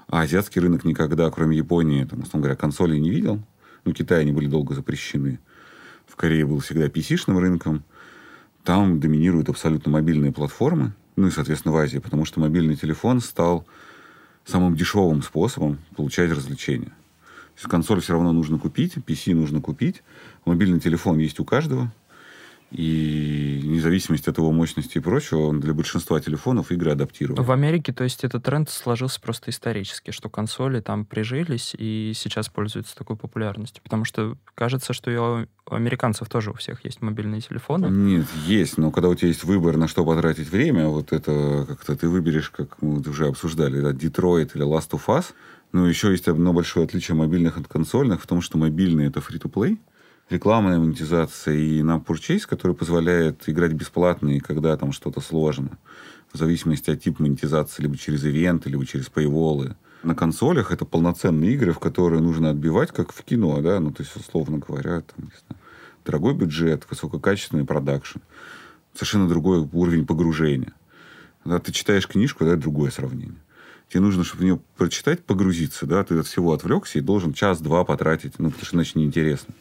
А 0.08 0.20
азиатский 0.22 0.60
рынок 0.60 0.84
никогда, 0.84 1.30
кроме 1.30 1.56
Японии, 1.56 2.04
там, 2.04 2.20
условно 2.20 2.42
говоря, 2.42 2.56
консолей 2.56 3.00
не 3.00 3.10
видел. 3.10 3.42
Ну, 3.84 3.92
Китай 3.92 4.20
они 4.20 4.32
были 4.32 4.46
долго 4.46 4.74
запрещены. 4.74 5.40
В 6.06 6.16
Корее 6.16 6.46
был 6.46 6.60
всегда 6.60 6.86
PC-шным 6.86 7.38
рынком. 7.38 7.82
Там 8.62 9.00
доминируют 9.00 9.48
абсолютно 9.48 9.90
мобильные 9.90 10.32
платформы. 10.32 10.92
Ну 11.16 11.28
и, 11.28 11.30
соответственно, 11.30 11.72
в 11.72 11.76
Азии, 11.78 11.98
потому 11.98 12.24
что 12.24 12.40
мобильный 12.40 12.76
телефон 12.76 13.20
стал 13.20 13.66
самым 14.44 14.76
дешевым 14.76 15.22
способом 15.22 15.78
получать 15.96 16.30
развлечения. 16.30 16.86
То 16.90 17.60
есть 17.60 17.70
консоль 17.70 18.00
все 18.00 18.12
равно 18.12 18.32
нужно 18.32 18.58
купить, 18.58 18.96
PC 18.96 19.34
нужно 19.34 19.60
купить, 19.60 20.02
мобильный 20.44 20.78
телефон 20.78 21.18
есть 21.18 21.40
у 21.40 21.44
каждого– 21.44 21.92
и 22.72 23.60
вне 23.62 23.80
зависимости 23.80 24.28
от 24.28 24.38
его 24.38 24.50
мощности 24.50 24.98
и 24.98 25.00
прочего, 25.00 25.46
он 25.46 25.60
для 25.60 25.72
большинства 25.72 26.20
телефонов 26.20 26.72
игры 26.72 26.90
адаптирован. 26.90 27.42
В 27.42 27.52
Америке, 27.52 27.92
то 27.92 28.04
есть 28.04 28.24
этот 28.24 28.42
тренд 28.42 28.68
сложился 28.68 29.20
просто 29.20 29.50
исторически, 29.50 30.10
что 30.10 30.28
консоли 30.28 30.80
там 30.80 31.04
прижились 31.04 31.74
и 31.78 32.12
сейчас 32.14 32.48
пользуются 32.48 32.96
такой 32.96 33.16
популярностью. 33.16 33.82
Потому 33.82 34.04
что 34.04 34.36
кажется, 34.54 34.92
что 34.92 35.10
и 35.10 35.16
у 35.16 35.46
американцев 35.70 36.28
тоже 36.28 36.50
у 36.50 36.54
всех 36.54 36.84
есть 36.84 37.02
мобильные 37.02 37.40
телефоны. 37.40 37.86
Нет, 37.86 38.26
есть, 38.46 38.78
но 38.78 38.90
когда 38.90 39.08
у 39.08 39.14
тебя 39.14 39.28
есть 39.28 39.44
выбор, 39.44 39.76
на 39.76 39.88
что 39.88 40.04
потратить 40.04 40.50
время, 40.50 40.88
вот 40.88 41.12
это 41.12 41.66
как-то 41.68 41.96
ты 41.96 42.08
выберешь, 42.08 42.50
как 42.50 42.82
мы 42.82 43.00
уже 43.00 43.28
обсуждали, 43.28 43.80
да, 43.80 43.92
Detroit 43.92 44.50
или 44.54 44.64
Last 44.64 44.90
of 44.90 45.06
Us, 45.06 45.26
но 45.72 45.88
еще 45.88 46.10
есть 46.10 46.28
одно 46.28 46.52
большое 46.52 46.84
отличие 46.86 47.16
мобильных 47.16 47.58
от 47.58 47.68
консольных 47.68 48.22
в 48.22 48.26
том, 48.26 48.40
что 48.40 48.58
мобильные— 48.58 49.08
это 49.08 49.20
free-to-play, 49.20 49.78
рекламная 50.30 50.78
монетизация 50.78 51.54
и 51.54 51.82
на 51.82 51.98
Purchase, 51.98 52.46
который 52.46 52.74
позволяет 52.74 53.48
играть 53.48 53.72
бесплатно 53.72 54.30
и 54.30 54.40
когда 54.40 54.76
там 54.76 54.92
что-то 54.92 55.20
сложно. 55.20 55.78
В 56.32 56.38
зависимости 56.38 56.90
от 56.90 57.02
типа 57.02 57.22
монетизации, 57.22 57.82
либо 57.82 57.96
через 57.96 58.24
ивенты, 58.24 58.68
либо 58.68 58.84
через 58.84 59.08
пейволы. 59.08 59.76
На 60.02 60.14
консолях 60.14 60.70
это 60.72 60.84
полноценные 60.84 61.54
игры, 61.54 61.72
в 61.72 61.78
которые 61.78 62.20
нужно 62.20 62.50
отбивать, 62.50 62.92
как 62.92 63.12
в 63.12 63.22
кино, 63.24 63.60
да, 63.60 63.80
ну, 63.80 63.90
то 63.90 64.02
есть, 64.02 64.14
условно 64.16 64.58
говоря, 64.58 65.00
там, 65.00 65.24
не 65.24 65.30
знаю, 65.46 65.62
дорогой 66.04 66.34
бюджет, 66.34 66.86
высококачественный 66.88 67.64
продакшн, 67.64 68.18
совершенно 68.94 69.28
другой 69.28 69.68
уровень 69.72 70.06
погружения. 70.06 70.74
Когда 71.42 71.58
ты 71.58 71.72
читаешь 71.72 72.06
книжку, 72.06 72.44
да, 72.44 72.56
другое 72.56 72.90
сравнение 72.90 73.38
тебе 73.88 74.00
нужно, 74.00 74.24
чтобы 74.24 74.42
в 74.42 74.44
нее 74.44 74.60
прочитать, 74.76 75.24
погрузиться, 75.24 75.86
да, 75.86 76.02
ты 76.04 76.18
от 76.18 76.26
всего 76.26 76.52
отвлекся 76.52 76.98
и 76.98 77.02
должен 77.02 77.32
час-два 77.32 77.84
потратить, 77.84 78.38
ну, 78.38 78.50
потому 78.50 78.64
что 78.64 78.76
иначе 78.76 78.92
неинтересно. 78.96 79.54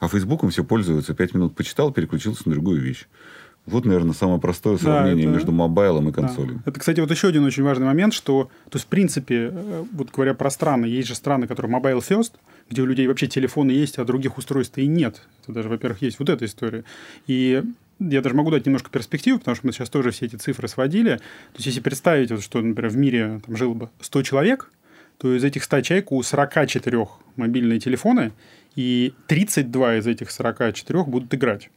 А 0.00 0.08
Фейсбуком 0.08 0.50
все 0.50 0.64
пользуются, 0.64 1.14
пять 1.14 1.34
минут 1.34 1.54
почитал, 1.54 1.92
переключился 1.92 2.48
на 2.48 2.54
другую 2.54 2.80
вещь. 2.80 3.06
Вот, 3.66 3.84
наверное, 3.84 4.14
самое 4.14 4.40
простое 4.40 4.78
сравнение 4.78 5.26
да, 5.26 5.30
это... 5.30 5.38
между 5.38 5.52
мобайлом 5.52 6.08
и 6.08 6.12
консолью. 6.12 6.56
Да. 6.56 6.70
Это, 6.70 6.80
кстати, 6.80 7.00
вот 7.00 7.10
еще 7.10 7.28
один 7.28 7.44
очень 7.44 7.62
важный 7.62 7.86
момент, 7.86 8.14
что, 8.14 8.50
то 8.64 8.76
есть, 8.76 8.86
в 8.86 8.88
принципе, 8.88 9.50
э, 9.52 9.84
вот 9.92 10.10
говоря 10.10 10.34
про 10.34 10.50
страны, 10.50 10.86
есть 10.86 11.08
же 11.08 11.14
страны, 11.14 11.46
которые 11.46 11.72
mobile 11.72 12.00
first, 12.00 12.32
где 12.70 12.82
у 12.82 12.86
людей 12.86 13.06
вообще 13.06 13.26
телефоны 13.26 13.70
есть, 13.70 13.98
а 13.98 14.04
других 14.04 14.38
устройств 14.38 14.78
и 14.78 14.86
нет. 14.86 15.22
Это 15.42 15.52
даже, 15.52 15.68
во-первых, 15.68 16.00
есть 16.02 16.18
вот 16.18 16.30
эта 16.30 16.46
история. 16.46 16.84
И 17.26 17.62
я 18.00 18.22
даже 18.22 18.34
могу 18.34 18.50
дать 18.50 18.66
немножко 18.66 18.90
перспективу, 18.90 19.38
потому 19.38 19.54
что 19.54 19.66
мы 19.66 19.72
сейчас 19.72 19.90
тоже 19.90 20.10
все 20.10 20.26
эти 20.26 20.36
цифры 20.36 20.66
сводили. 20.68 21.16
То 21.16 21.56
есть, 21.56 21.66
если 21.66 21.80
представить, 21.80 22.30
вот, 22.30 22.42
что, 22.42 22.60
например, 22.60 22.90
в 22.90 22.96
мире 22.96 23.40
там, 23.44 23.56
жило 23.56 23.74
бы 23.74 23.90
100 24.00 24.22
человек, 24.22 24.70
то 25.18 25.34
из 25.34 25.44
этих 25.44 25.64
100 25.64 25.82
человек 25.82 26.12
у 26.12 26.22
44 26.22 27.06
мобильные 27.36 27.78
телефоны, 27.78 28.32
и 28.74 29.12
32 29.26 29.96
из 29.96 30.06
этих 30.06 30.30
44 30.30 31.04
будут 31.04 31.32
играть. 31.34 31.70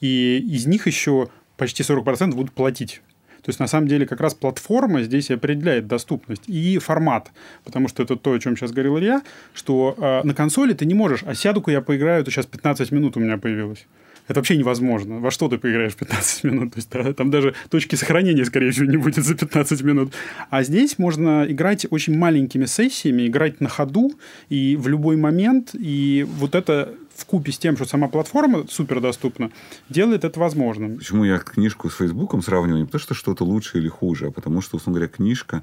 И 0.00 0.38
из 0.38 0.66
них 0.66 0.86
еще 0.86 1.28
почти 1.56 1.82
40% 1.82 2.34
будут 2.34 2.52
платить. 2.52 3.00
То 3.42 3.50
есть, 3.50 3.60
на 3.60 3.66
самом 3.66 3.88
деле, 3.88 4.06
как 4.06 4.20
раз 4.20 4.34
платформа 4.34 5.02
здесь 5.02 5.30
определяет 5.30 5.86
доступность 5.86 6.48
и 6.48 6.78
формат. 6.78 7.30
Потому 7.62 7.88
что 7.88 8.02
это 8.02 8.16
то, 8.16 8.32
о 8.32 8.38
чем 8.38 8.56
сейчас 8.56 8.72
говорил 8.72 8.98
Илья, 8.98 9.22
что 9.52 9.94
э, 9.98 10.26
на 10.26 10.34
консоли 10.34 10.72
ты 10.72 10.86
не 10.86 10.94
можешь, 10.94 11.22
а 11.24 11.34
сяду-ка 11.34 11.70
я 11.70 11.82
поиграю, 11.82 12.24
то 12.24 12.30
сейчас 12.30 12.46
15 12.46 12.90
минут 12.90 13.18
у 13.18 13.20
меня 13.20 13.36
появилось. 13.36 13.86
Это 14.26 14.40
вообще 14.40 14.56
невозможно. 14.56 15.20
Во 15.20 15.30
что 15.30 15.48
ты 15.48 15.58
поиграешь 15.58 15.94
15 15.94 16.44
минут? 16.44 16.74
То 16.74 16.78
есть 16.78 17.16
там 17.16 17.30
даже 17.30 17.54
точки 17.68 17.96
сохранения, 17.96 18.44
скорее 18.44 18.70
всего, 18.70 18.86
не 18.86 18.96
будет 18.96 19.24
за 19.24 19.34
15 19.34 19.82
минут. 19.82 20.14
А 20.50 20.62
здесь 20.62 20.98
можно 20.98 21.44
играть 21.46 21.86
очень 21.90 22.16
маленькими 22.16 22.64
сессиями, 22.64 23.26
играть 23.26 23.60
на 23.60 23.68
ходу 23.68 24.12
и 24.48 24.76
в 24.76 24.88
любой 24.88 25.16
момент. 25.16 25.70
И 25.74 26.26
вот 26.38 26.54
это 26.54 26.94
в 27.14 27.26
купе 27.26 27.52
с 27.52 27.58
тем, 27.58 27.76
что 27.76 27.84
сама 27.84 28.08
платформа 28.08 28.64
супер 28.68 29.00
доступна, 29.00 29.50
делает 29.88 30.24
это 30.24 30.40
возможным. 30.40 30.96
Почему 30.96 31.24
я 31.24 31.38
книжку 31.38 31.90
с 31.90 31.96
Фейсбуком 31.96 32.42
сравниваю? 32.42 32.80
Не 32.80 32.86
потому, 32.86 33.00
что 33.00 33.14
что-то 33.14 33.44
лучше 33.44 33.78
или 33.78 33.88
хуже, 33.88 34.28
а 34.28 34.30
потому 34.30 34.62
что, 34.62 34.76
условно 34.76 35.00
говоря, 35.00 35.12
книжка 35.14 35.62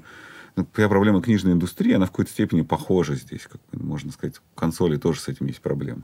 ну, 0.54 0.64
проблема 0.64 1.20
книжной 1.20 1.52
индустрии, 1.52 1.94
она 1.94 2.06
в 2.06 2.10
какой-то 2.10 2.30
степени 2.30 2.62
похожа 2.62 3.16
здесь. 3.16 3.48
Как 3.50 3.60
можно 3.72 4.12
сказать, 4.12 4.36
в 4.36 4.54
консоли 4.54 4.96
тоже 4.96 5.20
с 5.20 5.28
этим 5.28 5.46
есть 5.46 5.60
проблема 5.60 6.02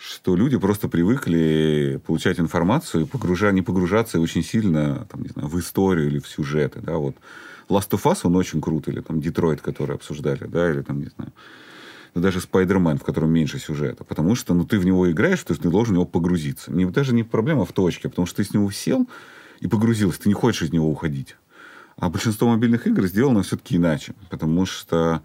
что 0.00 0.34
люди 0.34 0.56
просто 0.56 0.88
привыкли 0.88 2.00
получать 2.06 2.40
информацию, 2.40 3.06
погружа, 3.06 3.52
не 3.52 3.60
погружаться 3.60 4.18
очень 4.18 4.42
сильно 4.42 5.06
там, 5.10 5.22
не 5.22 5.28
знаю, 5.28 5.48
в 5.48 5.60
историю 5.60 6.06
или 6.06 6.18
в 6.18 6.26
сюжеты. 6.26 6.80
Да? 6.80 6.96
Вот 6.96 7.16
Last 7.68 7.90
of 7.90 8.02
Us, 8.04 8.20
он 8.22 8.34
очень 8.36 8.62
крут, 8.62 8.88
или 8.88 9.00
там 9.00 9.20
Детройт, 9.20 9.60
который 9.60 9.96
обсуждали, 9.96 10.46
да, 10.46 10.70
или 10.70 10.80
там, 10.80 11.00
не 11.00 11.10
знаю, 11.14 11.32
ну, 12.14 12.22
даже 12.22 12.40
Спайдермен, 12.40 12.96
в 12.96 13.04
котором 13.04 13.30
меньше 13.30 13.58
сюжета. 13.58 14.02
Потому 14.04 14.34
что 14.36 14.54
ну, 14.54 14.64
ты 14.64 14.78
в 14.78 14.86
него 14.86 15.10
играешь, 15.10 15.42
то 15.42 15.52
есть 15.52 15.62
ты 15.62 15.68
должен 15.68 15.92
в 15.92 15.96
него 15.96 16.06
погрузиться. 16.06 16.72
Не, 16.72 16.86
даже 16.86 17.14
не 17.14 17.22
проблема 17.22 17.66
в 17.66 17.72
точке, 17.72 18.08
потому 18.08 18.24
что 18.26 18.38
ты 18.38 18.44
с 18.44 18.54
него 18.54 18.70
сел 18.70 19.06
и 19.60 19.66
погрузился, 19.66 20.22
ты 20.22 20.30
не 20.30 20.34
хочешь 20.34 20.62
из 20.62 20.72
него 20.72 20.90
уходить. 20.90 21.36
А 21.98 22.08
большинство 22.08 22.48
мобильных 22.48 22.86
игр 22.86 23.04
сделано 23.04 23.42
все-таки 23.42 23.76
иначе, 23.76 24.14
потому 24.30 24.64
что 24.64 25.22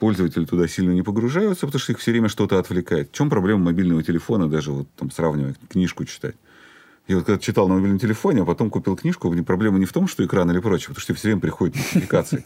пользователи 0.00 0.44
туда 0.46 0.66
сильно 0.66 0.90
не 0.90 1.02
погружаются, 1.02 1.66
потому 1.66 1.78
что 1.78 1.92
их 1.92 1.98
все 1.98 2.10
время 2.10 2.28
что-то 2.28 2.58
отвлекает. 2.58 3.10
В 3.10 3.12
чем 3.12 3.30
проблема 3.30 3.66
мобильного 3.66 4.02
телефона, 4.02 4.48
даже 4.48 4.72
вот 4.72 4.88
там 4.96 5.12
сравнивая 5.12 5.54
книжку 5.68 6.04
читать? 6.04 6.34
Я 7.06 7.16
вот 7.16 7.26
когда 7.26 7.38
читал 7.38 7.68
на 7.68 7.74
мобильном 7.74 7.98
телефоне, 7.98 8.42
а 8.42 8.44
потом 8.44 8.70
купил 8.70 8.96
книжку, 8.96 9.32
проблема 9.44 9.78
не 9.78 9.84
в 9.84 9.92
том, 9.92 10.08
что 10.08 10.24
экран 10.24 10.50
или 10.50 10.58
прочее, 10.58 10.88
потому 10.88 11.02
что 11.02 11.14
все 11.14 11.28
время 11.28 11.40
приходит 11.40 11.76
нотификация. 11.76 12.44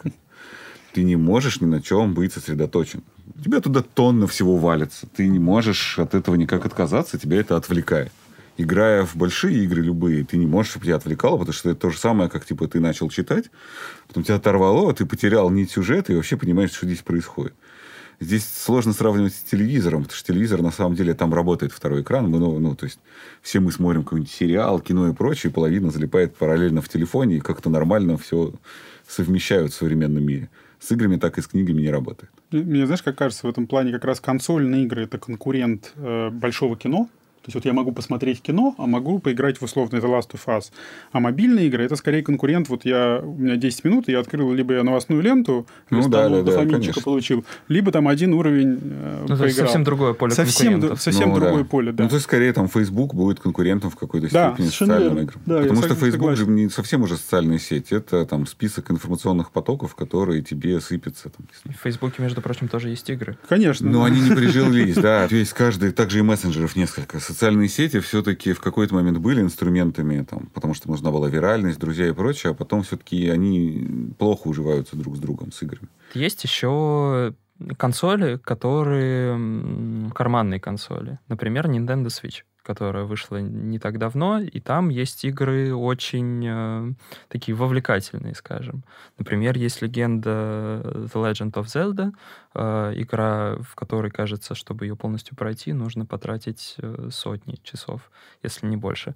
Ты 0.92 1.02
не 1.02 1.16
можешь 1.16 1.60
ни 1.60 1.66
на 1.66 1.80
чем 1.80 2.14
быть 2.14 2.32
сосредоточен. 2.32 3.02
У 3.36 3.42
тебя 3.42 3.60
туда 3.60 3.82
тонна 3.82 4.26
всего 4.26 4.56
валится. 4.56 5.06
Ты 5.06 5.28
не 5.28 5.38
можешь 5.38 5.98
от 5.98 6.14
этого 6.14 6.36
никак 6.36 6.66
отказаться, 6.66 7.18
тебя 7.18 7.40
это 7.40 7.56
отвлекает 7.56 8.12
играя 8.56 9.04
в 9.04 9.16
большие 9.16 9.64
игры 9.64 9.82
любые, 9.82 10.24
ты 10.24 10.36
не 10.36 10.46
можешь, 10.46 10.72
чтобы 10.72 10.86
тебя 10.86 10.96
отвлекало, 10.96 11.38
потому 11.38 11.52
что 11.52 11.70
это 11.70 11.80
то 11.80 11.90
же 11.90 11.98
самое, 11.98 12.30
как 12.30 12.44
типа 12.44 12.68
ты 12.68 12.80
начал 12.80 13.08
читать, 13.10 13.50
потом 14.08 14.22
тебя 14.22 14.36
оторвало, 14.36 14.92
ты 14.94 15.06
потерял 15.06 15.50
нить 15.50 15.70
сюжета 15.70 16.12
и 16.12 16.16
вообще 16.16 16.36
понимаешь, 16.36 16.72
что 16.72 16.86
здесь 16.86 17.02
происходит. 17.02 17.54
Здесь 18.20 18.46
сложно 18.48 18.92
сравнивать 18.92 19.34
с 19.34 19.42
телевизором, 19.42 20.02
потому 20.02 20.16
что 20.16 20.32
телевизор, 20.32 20.62
на 20.62 20.70
самом 20.70 20.94
деле, 20.94 21.14
там 21.14 21.34
работает 21.34 21.72
второй 21.72 22.02
экран. 22.02 22.30
Мы, 22.30 22.38
ну, 22.38 22.58
ну, 22.60 22.76
то 22.76 22.84
есть, 22.84 23.00
все 23.42 23.58
мы 23.58 23.72
смотрим 23.72 24.04
какой-нибудь 24.04 24.30
сериал, 24.30 24.78
кино 24.80 25.08
и 25.08 25.12
прочее, 25.12 25.50
и 25.50 25.52
половина 25.52 25.90
залипает 25.90 26.36
параллельно 26.36 26.80
в 26.80 26.88
телефоне, 26.88 27.36
и 27.36 27.40
как-то 27.40 27.70
нормально 27.70 28.16
все 28.16 28.54
совмещают 29.06 29.72
в 29.72 29.76
современном 29.76 30.24
мире. 30.24 30.48
С 30.80 30.92
играми 30.92 31.16
так 31.16 31.38
и 31.38 31.42
с 31.42 31.46
книгами 31.46 31.80
не 31.80 31.90
работает. 31.90 32.30
Мне, 32.50 32.86
знаешь, 32.86 33.02
как 33.02 33.16
кажется, 33.16 33.46
в 33.46 33.50
этом 33.50 33.66
плане 33.66 33.92
как 33.92 34.04
раз 34.04 34.20
консольные 34.20 34.84
игры– 34.84 35.02
это 35.04 35.18
конкурент 35.18 35.92
э, 35.96 36.30
большого 36.30 36.76
кино, 36.76 37.08
то 37.44 37.48
есть 37.48 37.54
вот 37.56 37.66
я 37.66 37.74
могу 37.74 37.92
посмотреть 37.92 38.40
кино, 38.40 38.74
а 38.78 38.86
могу 38.86 39.18
поиграть 39.18 39.60
в 39.60 39.64
условно 39.64 39.98
The 39.98 40.06
Last 40.06 40.30
of 40.32 40.40
Us. 40.46 40.72
А 41.12 41.20
мобильные 41.20 41.66
игры 41.66 41.84
это 41.84 41.94
скорее 41.96 42.22
конкурент. 42.22 42.70
Вот 42.70 42.86
я, 42.86 43.20
у 43.22 43.34
меня 43.34 43.56
10 43.56 43.84
минут, 43.84 44.08
и 44.08 44.12
я 44.12 44.20
открыл 44.20 44.50
либо 44.52 44.72
я 44.72 44.82
новостную 44.82 45.20
ленту, 45.20 45.66
ну, 45.90 46.08
да, 46.08 46.30
да, 46.30 46.42
да, 46.42 46.64
получил, 47.04 47.44
либо 47.68 47.92
там 47.92 48.08
один 48.08 48.32
уровень 48.32 48.80
э, 48.82 49.26
ну, 49.28 49.36
поиграл. 49.36 49.66
совсем 49.66 49.84
другое 49.84 50.14
поле 50.14 50.32
совсем, 50.32 50.96
совсем 50.96 51.28
ну, 51.28 51.34
другое 51.36 51.64
да. 51.64 51.68
поле, 51.68 51.92
да. 51.92 52.04
Ну, 52.04 52.08
то 52.08 52.14
есть, 52.14 52.24
скорее, 52.24 52.52
там 52.54 52.68
Facebook 52.68 53.14
будет 53.14 53.40
конкурентом 53.40 53.90
в 53.90 53.96
какой-то 53.96 54.30
да, 54.32 54.54
степени 54.54 54.68
социальным 54.68 55.18
играм. 55.18 55.42
Да, 55.44 55.60
Потому 55.60 55.82
что 55.82 55.94
Facebook 55.94 56.12
согласен. 56.12 56.44
же 56.46 56.50
не 56.50 56.68
совсем 56.70 57.02
уже 57.02 57.16
социальная 57.16 57.58
сеть. 57.58 57.92
Это 57.92 58.24
там 58.24 58.46
список 58.46 58.90
информационных 58.90 59.50
потоков, 59.50 59.94
которые 59.94 60.42
тебе 60.42 60.80
сыпятся. 60.80 61.28
Там, 61.28 61.46
в 61.74 61.82
Фейсбуке, 61.82 62.22
между 62.22 62.40
прочим, 62.40 62.68
тоже 62.68 62.88
есть 62.88 63.08
игры. 63.10 63.36
Конечно. 63.48 63.90
Но 63.90 64.04
они 64.04 64.20
не 64.20 64.34
прижились, 64.34 64.94
да. 64.96 65.26
Есть 65.30 65.52
каждый, 65.52 65.92
также 65.92 66.20
и 66.20 66.22
мессенджеров 66.22 66.76
несколько. 66.76 67.20
Социальные 67.34 67.68
сети 67.68 67.98
все 67.98 68.14
все-таки 68.14 68.52
в 68.52 68.60
какой-то 68.60 68.94
момент 68.94 69.18
были 69.18 69.40
инструментами, 69.40 70.22
там, 70.22 70.48
потому 70.54 70.72
что 70.72 70.88
нужна 70.88 71.10
была 71.10 71.28
виральность, 71.28 71.80
друзья 71.80 72.06
и 72.06 72.12
прочее, 72.12 72.52
а 72.52 72.54
потом 72.54 72.84
все-таки 72.84 73.28
они 73.28 74.12
плохо 74.20 74.46
уживаются 74.46 74.94
друг 74.94 75.16
с 75.16 75.18
другом, 75.18 75.50
с 75.50 75.60
играми. 75.62 75.88
Есть 76.14 76.44
еще 76.44 77.34
консоли, 77.76 78.36
которые 78.36 80.12
карманные 80.14 80.60
консоли. 80.60 81.18
Например, 81.26 81.66
Nintendo 81.66 82.06
Switch 82.06 82.42
которая 82.64 83.04
вышла 83.04 83.36
не 83.36 83.78
так 83.78 83.98
давно, 83.98 84.40
и 84.40 84.60
там 84.60 84.88
есть 84.88 85.24
игры 85.24 85.74
очень 85.74 86.44
э, 86.46 86.92
такие 87.28 87.54
вовлекательные, 87.54 88.34
скажем. 88.34 88.82
Например, 89.18 89.56
есть 89.56 89.82
легенда 89.82 90.80
The 90.84 91.12
Legend 91.12 91.52
of 91.52 91.66
Zelda, 91.66 92.12
э, 92.54 92.92
игра, 92.96 93.56
в 93.62 93.74
которой, 93.74 94.10
кажется, 94.10 94.54
чтобы 94.54 94.86
ее 94.86 94.96
полностью 94.96 95.36
пройти, 95.36 95.72
нужно 95.72 96.06
потратить 96.06 96.76
э, 96.78 97.10
сотни 97.12 97.58
часов, 97.62 98.10
если 98.42 98.66
не 98.66 98.76
больше. 98.76 99.14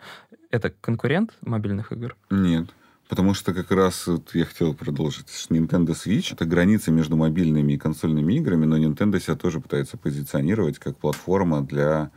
Это 0.51 0.71
конкурент 0.71 1.33
мобильных 1.41 1.91
игр? 1.93 2.17
Нет. 2.31 2.69
Потому 3.09 3.33
что 3.33 3.55
как 3.55 3.71
раз 3.71 4.07
вот 4.07 4.35
я 4.35 4.45
хотел 4.45 4.75
продолжить. 4.75 5.29
Nintendo 5.49 5.95
Switch— 5.95 6.29
это 6.35 6.45
граница 6.45 6.93
между 6.93 7.17
мобильными 7.17 7.73
и 7.73 7.79
консольными 7.79 8.35
играми, 8.35 8.67
но 8.67 8.77
Nintendo 8.77 9.19
себя 9.19 9.35
тоже 9.35 9.61
пытается 9.61 9.97
позиционировать 9.97 10.79
как 10.79 10.99
платформа 10.99 11.63
для 11.63 12.11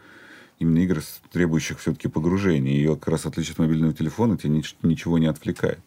именно 0.61 0.79
игр, 0.79 1.01
требующих 1.31 1.79
все-таки 1.79 2.07
погружения. 2.07 2.73
Ее 2.73 2.95
как 2.95 3.09
раз 3.09 3.25
отличие 3.25 3.53
от 3.53 3.59
мобильного 3.59 3.93
телефона, 3.93 4.37
тебе 4.37 4.61
ничего 4.83 5.17
не 5.17 5.27
отвлекает. 5.27 5.79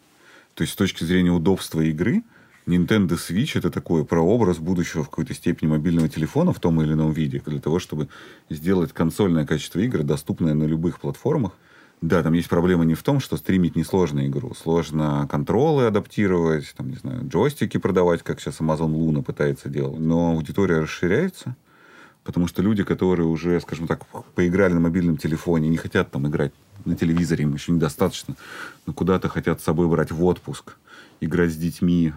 То 0.53 0.61
есть 0.61 0.73
с 0.73 0.75
точки 0.75 1.03
зрения 1.03 1.31
удобства 1.31 1.81
игры, 1.81 2.23
Nintendo 2.65 3.11
Switch 3.11 3.57
это 3.57 3.69
такой 3.69 4.05
прообраз 4.05 4.57
будущего 4.57 5.03
в 5.03 5.09
какой-то 5.09 5.33
степени 5.33 5.69
мобильного 5.69 6.09
телефона 6.09 6.51
в 6.53 6.59
том 6.59 6.81
или 6.81 6.93
ином 6.93 7.11
виде, 7.11 7.41
для 7.45 7.59
того, 7.59 7.79
чтобы 7.79 8.07
сделать 8.49 8.91
консольное 8.91 9.45
качество 9.45 9.79
игры 9.79 10.03
доступное 10.03 10.53
на 10.53 10.63
любых 10.63 10.99
платформах. 10.99 11.53
Да, 12.01 12.21
там 12.23 12.33
есть 12.33 12.49
проблема 12.49 12.83
не 12.83 12.93
в 12.93 13.03
том, 13.03 13.19
что 13.19 13.37
стримить 13.37 13.75
несложно 13.75 14.27
игру. 14.27 14.53
Сложно 14.53 15.27
контролы 15.29 15.85
адаптировать, 15.85 16.73
там, 16.75 16.89
не 16.89 16.97
знаю, 16.97 17.27
джойстики 17.27 17.77
продавать, 17.77 18.23
как 18.23 18.39
сейчас 18.39 18.59
Amazon 18.59 18.93
Luna 18.93 19.23
пытается 19.23 19.69
делать. 19.69 19.99
Но 19.99 20.31
аудитория 20.31 20.79
расширяется, 20.79 21.55
Потому 22.25 22.47
что 22.47 22.63
люди, 22.63 22.83
которые 22.83 23.27
уже, 23.27 23.61
скажем 23.61 23.87
так, 23.87 24.05
поиграли 24.33 24.73
на 24.73 24.79
мобильном 24.81 25.15
телефоне, 25.15 25.69
не 25.69 25.77
хотят 25.77 26.11
там 26.11 26.27
играть 26.27 26.51
на 26.83 26.95
телевизоре, 26.95 27.43
им 27.43 27.53
еще 27.53 27.71
недостаточно, 27.71 28.35
но 28.85 28.93
куда-то 28.93 29.29
хотят 29.29 29.61
с 29.61 29.63
собой 29.63 29.87
брать 29.87 30.11
в 30.11 30.25
отпуск, 30.25 30.75
играть 31.21 31.51
с 31.51 31.55
детьми, 31.55 32.13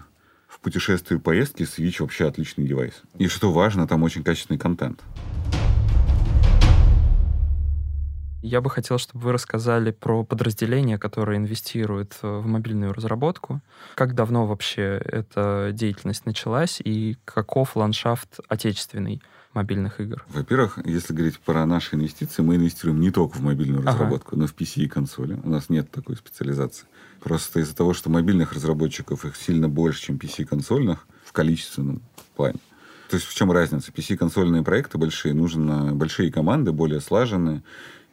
в 0.47 0.59
путешествии 0.59 1.17
поездки, 1.17 1.61
Switch 1.61 1.97
вообще 2.01 2.27
отличный 2.27 2.67
девайс. 2.67 3.03
И 3.19 3.27
что 3.27 3.53
важно, 3.53 3.87
там 3.87 4.01
очень 4.01 4.23
качественный 4.23 4.57
контент. 4.57 4.99
Я 8.41 8.61
бы 8.61 8.69
хотел, 8.69 8.97
чтобы 8.97 9.25
вы 9.25 9.33
рассказали 9.33 9.91
про 9.91 10.23
подразделения, 10.23 10.97
которые 10.97 11.37
инвестируют 11.37 12.17
в 12.21 12.47
мобильную 12.47 12.93
разработку. 12.93 13.61
Как 13.95 14.15
давно 14.15 14.47
вообще 14.47 14.99
эта 15.03 15.71
деятельность 15.73 16.25
началась 16.25 16.79
и 16.83 17.17
каков 17.25 17.75
ландшафт 17.75 18.39
отечественный 18.47 19.21
мобильных 19.53 19.99
игр? 19.99 20.25
Во-первых, 20.29 20.79
если 20.85 21.13
говорить 21.13 21.39
про 21.39 21.65
наши 21.65 21.95
инвестиции, 21.95 22.41
мы 22.41 22.55
инвестируем 22.55 22.99
не 23.01 23.11
только 23.11 23.37
в 23.37 23.41
мобильную 23.41 23.81
ага. 23.81 23.91
разработку, 23.91 24.35
но 24.35 24.45
и 24.45 24.47
в 24.47 24.55
PC 24.55 24.83
и 24.83 24.87
консоли. 24.87 25.39
У 25.43 25.49
нас 25.49 25.69
нет 25.69 25.89
такой 25.91 26.15
специализации. 26.15 26.85
Просто 27.19 27.59
из-за 27.59 27.75
того, 27.75 27.93
что 27.93 28.09
мобильных 28.09 28.53
разработчиков 28.53 29.25
их 29.25 29.35
сильно 29.35 29.67
больше, 29.67 30.03
чем 30.03 30.17
PC-консольных 30.17 31.07
в 31.23 31.31
количественном 31.31 32.01
плане. 32.35 32.59
То 33.09 33.15
есть 33.15 33.27
в 33.27 33.33
чем 33.33 33.51
разница? 33.51 33.91
PC-консольные 33.91 34.63
проекты 34.63 34.97
большие, 34.97 35.33
нужны 35.33 35.93
большие 35.93 36.31
команды, 36.31 36.71
более 36.71 37.01
слаженные. 37.01 37.63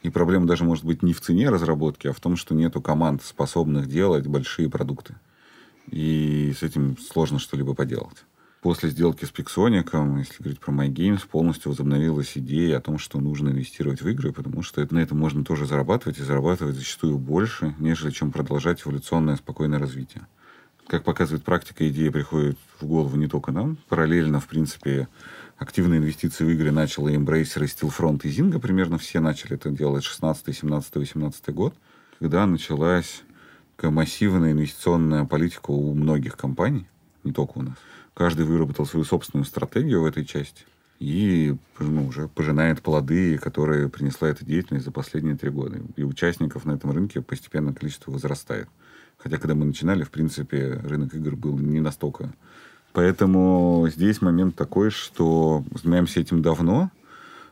И 0.03 0.11
проблема 0.11 0.47
даже 0.47 0.65
может 0.65 0.85
быть 0.85 1.03
не 1.03 1.13
в 1.13 1.21
цене 1.21 1.51
разработки, 1.51 2.09
а 2.09 2.13
в 2.13 2.21
том, 2.21 2.37
что 2.37 2.55
нету 2.55 2.81
команд, 2.81 3.23
способных 3.23 3.89
делать 3.89 4.27
большие 4.27 4.71
продукты. 4.71 5.17
И 5.91 6.55
с 6.59 6.63
этим 6.63 6.97
сложно 6.99 7.39
что-либо 7.39 7.75
поделать. 7.75 8.25
После 8.63 8.91
сделки 8.91 9.25
с 9.25 9.33
Pixonic, 9.33 10.19
если 10.19 10.43
говорить 10.43 10.61
про 10.61 10.73
MyGames, 10.73 11.27
полностью 11.29 11.71
возобновилась 11.71 12.33
идея 12.37 12.79
о 12.79 12.81
том, 12.81 12.99
что 12.99 13.21
нужно 13.21 13.51
инвестировать 13.51 14.03
в 14.03 14.09
игры, 14.09 14.33
потому 14.33 14.63
что 14.63 14.87
на 14.91 14.99
этом 14.99 15.19
можно 15.19 15.45
тоже 15.45 15.67
зарабатывать, 15.67 16.19
и 16.19 16.23
зарабатывать 16.23 16.75
зачастую 16.75 17.19
больше, 17.19 17.75
нежели 17.79 18.11
чем 18.11 18.33
продолжать 18.33 18.83
эволюционное 18.85 19.37
спокойное 19.37 19.79
развитие. 19.79 20.27
Как 20.89 21.05
показывает 21.05 21.45
практика, 21.45 21.89
идея 21.89 22.11
приходит 22.11 22.59
в 22.81 22.87
голову 22.87 23.17
не 23.17 23.29
только 23.29 23.53
нам. 23.53 23.77
Параллельно, 23.89 24.41
в 24.41 24.47
принципе, 24.47 25.09
активные 25.59 25.99
инвестиции 25.99 26.45
в 26.45 26.49
игры 26.51 26.71
начал 26.71 27.09
и 27.09 27.17
Embracer, 27.17 27.65
и 27.65 27.67
Stillfront, 27.67 28.21
и 28.23 28.31
Zynga 28.31 28.59
примерно 28.61 28.97
все 28.97 29.21
начали 29.21 29.55
это 29.55 29.71
делать 29.71 30.05
16, 30.05 30.57
17, 30.57 30.95
18 30.95 31.49
год, 31.55 31.75
когда 32.19 32.47
началась 32.47 33.23
массивная 33.83 34.53
инвестиционная 34.53 35.25
политика 35.25 35.71
у 35.71 35.93
многих 35.93 36.37
компаний, 36.37 36.87
не 37.25 37.33
только 37.33 37.59
у 37.59 37.63
нас. 37.63 37.77
Каждый 38.17 38.47
выработал 38.47 38.87
свою 38.87 39.05
собственную 39.05 39.45
стратегию 39.45 40.01
в 40.01 40.07
этой 40.07 40.25
части 40.25 40.65
и 40.99 41.55
ну, 41.79 42.07
уже 42.07 42.29
пожинает 42.29 42.81
плоды, 42.81 43.37
которые 43.37 43.91
принесла 43.91 44.31
эта 44.31 44.43
деятельность 44.43 44.87
за 44.87 44.91
последние 44.91 45.37
три 45.37 45.51
года. 45.51 45.83
И 45.97 46.03
участников 46.03 46.65
на 46.65 46.73
этом 46.73 46.93
рынке 46.93 47.21
постепенно 47.21 47.75
количество 47.75 48.11
возрастает. 48.11 48.69
Хотя, 49.19 49.37
когда 49.37 49.55
мы 49.55 49.67
начинали, 49.67 50.03
в 50.03 50.11
принципе, 50.11 50.81
рынок 50.83 51.15
игр 51.15 51.37
был 51.37 51.59
не 51.59 51.81
настолько. 51.81 52.33
Поэтому 52.95 53.87
здесь 53.95 54.23
момент 54.23 54.57
такой, 54.57 54.91
что 54.91 55.63
занимаемся 55.75 56.19
этим 56.19 56.41
давно. 56.41 56.91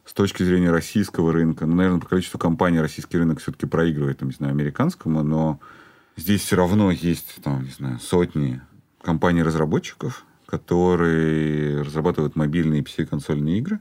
С 0.07 0.15
точки 0.15 0.45
зрения 0.45 0.71
российского 0.71 1.31
рынка, 1.31 1.67
ну, 1.67 1.75
наверное, 1.75 2.01
по 2.01 2.09
количеству 2.09 2.39
компаний 2.39 2.81
российский 2.81 3.19
рынок 3.19 3.41
все-таки 3.41 3.67
проигрывает, 3.67 4.17
там, 4.17 4.31
не 4.31 4.35
знаю, 4.35 4.53
американскому, 4.53 5.23
но 5.23 5.61
здесь 6.17 6.41
все 6.41 6.57
равно 6.57 6.91
есть, 6.91 7.43
там, 7.43 7.65
не 7.65 7.71
знаю, 7.71 7.99
сотни 8.01 8.63
компаний-разработчиков, 9.03 10.25
которые 10.55 11.83
разрабатывают 11.83 12.37
мобильные 12.37 12.83
PC-консольные 12.83 13.59
игры. 13.59 13.81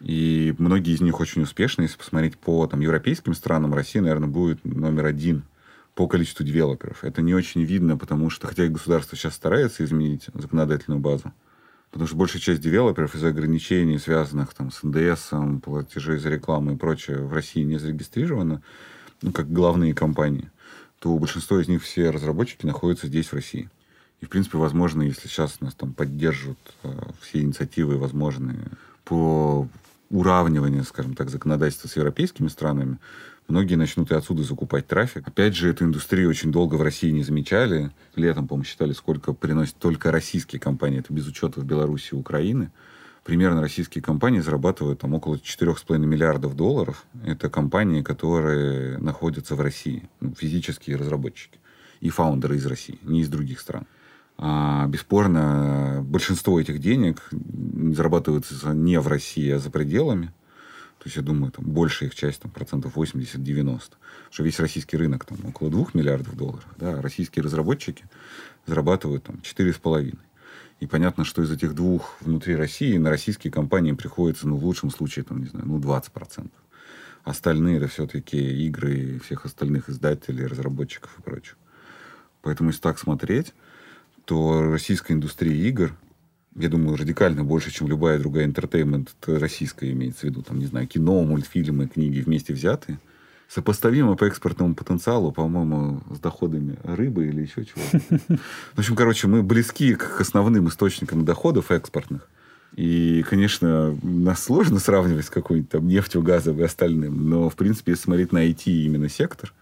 И 0.00 0.54
многие 0.58 0.94
из 0.94 1.02
них 1.02 1.20
очень 1.20 1.42
успешны. 1.42 1.82
Если 1.82 1.98
посмотреть 1.98 2.38
по 2.38 2.66
там, 2.66 2.80
европейским 2.80 3.34
странам, 3.34 3.74
Россия, 3.74 4.00
наверное, 4.00 4.28
будет 4.28 4.64
номер 4.64 5.06
один 5.06 5.44
по 5.94 6.06
количеству 6.06 6.44
девелоперов. 6.44 7.04
Это 7.04 7.20
не 7.20 7.34
очень 7.34 7.62
видно, 7.62 7.98
потому 7.98 8.30
что, 8.30 8.46
хотя 8.46 8.66
государство 8.66 9.16
сейчас 9.16 9.34
старается 9.34 9.84
изменить 9.84 10.28
законодательную 10.32 11.00
базу, 11.00 11.32
потому 11.90 12.06
что 12.06 12.16
большая 12.16 12.40
часть 12.40 12.62
девелоперов 12.62 13.14
из-за 13.14 13.28
ограничений, 13.28 13.98
связанных 13.98 14.54
там, 14.54 14.70
с 14.70 14.82
НДС, 14.82 15.32
платежей 15.62 16.18
за 16.18 16.30
рекламу 16.30 16.72
и 16.72 16.76
прочее, 16.76 17.18
в 17.18 17.32
России 17.32 17.62
не 17.62 17.78
зарегистрировано, 17.78 18.62
ну, 19.20 19.32
как 19.32 19.52
главные 19.52 19.94
компании, 19.94 20.50
то 20.98 21.16
большинство 21.18 21.60
из 21.60 21.68
них 21.68 21.82
все 21.82 22.10
разработчики 22.10 22.64
находятся 22.64 23.06
здесь, 23.06 23.28
в 23.28 23.34
России. 23.34 23.70
И, 24.20 24.26
в 24.26 24.28
принципе, 24.28 24.58
возможно, 24.58 25.02
если 25.02 25.28
сейчас 25.28 25.60
нас 25.60 25.74
там 25.74 25.92
поддержат 25.92 26.58
э, 26.82 26.90
все 27.20 27.40
инициативы 27.40 27.98
возможные 27.98 28.70
по 29.04 29.68
уравниванию, 30.10 30.84
скажем 30.84 31.14
так, 31.14 31.30
законодательства 31.30 31.88
с 31.88 31.96
европейскими 31.96 32.48
странами, 32.48 32.98
многие 33.48 33.74
начнут 33.74 34.10
и 34.10 34.14
отсюда 34.14 34.42
закупать 34.42 34.86
трафик. 34.86 35.28
Опять 35.28 35.54
же, 35.54 35.68
эту 35.68 35.84
индустрию 35.84 36.30
очень 36.30 36.50
долго 36.50 36.76
в 36.76 36.82
России 36.82 37.10
не 37.10 37.24
замечали. 37.24 37.90
Летом, 38.14 38.48
по-моему, 38.48 38.64
считали, 38.64 38.92
сколько 38.92 39.32
приносят 39.32 39.76
только 39.76 40.10
российские 40.10 40.60
компании. 40.60 41.00
Это 41.00 41.12
без 41.12 41.26
учета 41.26 41.60
в 41.60 41.64
Беларуси 41.64 42.10
и 42.12 42.16
Украины. 42.16 42.70
Примерно 43.24 43.60
российские 43.60 44.02
компании 44.02 44.38
зарабатывают 44.38 45.00
там 45.00 45.12
около 45.12 45.34
4,5 45.34 45.98
миллиардов 45.98 46.54
долларов. 46.54 47.04
Это 47.24 47.50
компании, 47.50 48.02
которые 48.02 48.98
находятся 48.98 49.56
в 49.56 49.60
России. 49.60 50.08
Ну, 50.20 50.32
физические 50.34 50.96
разработчики. 50.96 51.58
И 52.00 52.08
фаундеры 52.08 52.56
из 52.56 52.66
России, 52.66 53.00
не 53.02 53.22
из 53.22 53.28
других 53.28 53.58
стран. 53.58 53.86
А, 54.38 54.86
бесспорно, 54.86 56.02
большинство 56.04 56.60
этих 56.60 56.78
денег 56.80 57.22
зарабатывается 57.30 58.72
не 58.74 59.00
в 59.00 59.08
России, 59.08 59.50
а 59.50 59.58
за 59.58 59.70
пределами. 59.70 60.26
То 60.98 61.08
есть, 61.08 61.16
я 61.16 61.22
думаю, 61.22 61.52
там 61.52 61.64
большая 61.64 62.08
их 62.08 62.14
часть, 62.14 62.42
там, 62.42 62.50
процентов 62.50 62.96
80-90. 62.96 63.80
Что 64.30 64.42
весь 64.42 64.58
российский 64.58 64.96
рынок 64.96 65.24
там 65.24 65.38
около 65.44 65.70
2 65.70 65.86
миллиардов 65.94 66.36
долларов. 66.36 66.66
Да, 66.78 67.00
российские 67.00 67.44
разработчики 67.44 68.04
зарабатывают 68.66 69.24
там 69.24 69.36
4,5. 69.36 70.18
И 70.80 70.86
понятно, 70.86 71.24
что 71.24 71.42
из 71.42 71.50
этих 71.50 71.74
двух 71.74 72.16
внутри 72.20 72.54
России 72.56 72.98
на 72.98 73.08
российские 73.08 73.50
компании 73.50 73.92
приходится, 73.92 74.46
ну, 74.46 74.56
в 74.56 74.64
лучшем 74.64 74.90
случае, 74.90 75.24
там, 75.24 75.40
не 75.40 75.46
знаю, 75.46 75.66
ну, 75.66 75.78
20%. 75.78 76.50
Остальные 77.24 77.78
это 77.78 77.88
все-таки 77.88 78.38
игры 78.66 79.18
всех 79.24 79.46
остальных 79.46 79.88
издателей, 79.88 80.46
разработчиков 80.46 81.18
и 81.18 81.22
прочего. 81.22 81.56
Поэтому, 82.42 82.70
если 82.70 82.82
так 82.82 82.98
смотреть, 82.98 83.54
то 84.26 84.60
российская 84.70 85.14
индустрия 85.14 85.54
игр, 85.54 85.96
я 86.56 86.68
думаю, 86.68 86.96
радикально 86.96 87.44
больше, 87.44 87.70
чем 87.70 87.86
любая 87.86 88.18
другая 88.18 88.44
интертеймент 88.44 89.14
российская 89.26 89.90
имеется 89.92 90.22
в 90.22 90.24
виду, 90.24 90.42
там, 90.42 90.58
не 90.58 90.66
знаю, 90.66 90.86
кино, 90.88 91.22
мультфильмы, 91.22 91.86
книги 91.86 92.20
вместе 92.20 92.52
взятые, 92.52 92.98
сопоставимо 93.48 94.16
по 94.16 94.24
экспортному 94.24 94.74
потенциалу, 94.74 95.30
по-моему, 95.30 96.02
с 96.12 96.18
доходами 96.18 96.76
рыбы 96.82 97.28
или 97.28 97.42
еще 97.42 97.64
чего-то. 97.64 98.00
В 98.74 98.78
общем, 98.78 98.96
короче, 98.96 99.28
мы 99.28 99.44
близки 99.44 99.94
к 99.94 100.20
основным 100.20 100.68
источникам 100.68 101.24
доходов 101.24 101.70
экспортных. 101.70 102.28
И, 102.74 103.24
конечно, 103.30 103.96
нас 104.02 104.42
сложно 104.42 104.80
сравнивать 104.80 105.26
с 105.26 105.30
какой-нибудь 105.30 105.70
там 105.70 105.86
нефтью, 105.86 106.22
газом 106.22 106.58
и 106.58 106.64
остальным. 106.64 107.30
Но, 107.30 107.48
в 107.48 107.54
принципе, 107.54 107.92
если 107.92 108.04
смотреть 108.04 108.32
на 108.32 108.44
IT 108.44 108.64
именно 108.64 109.08
сектор, 109.08 109.54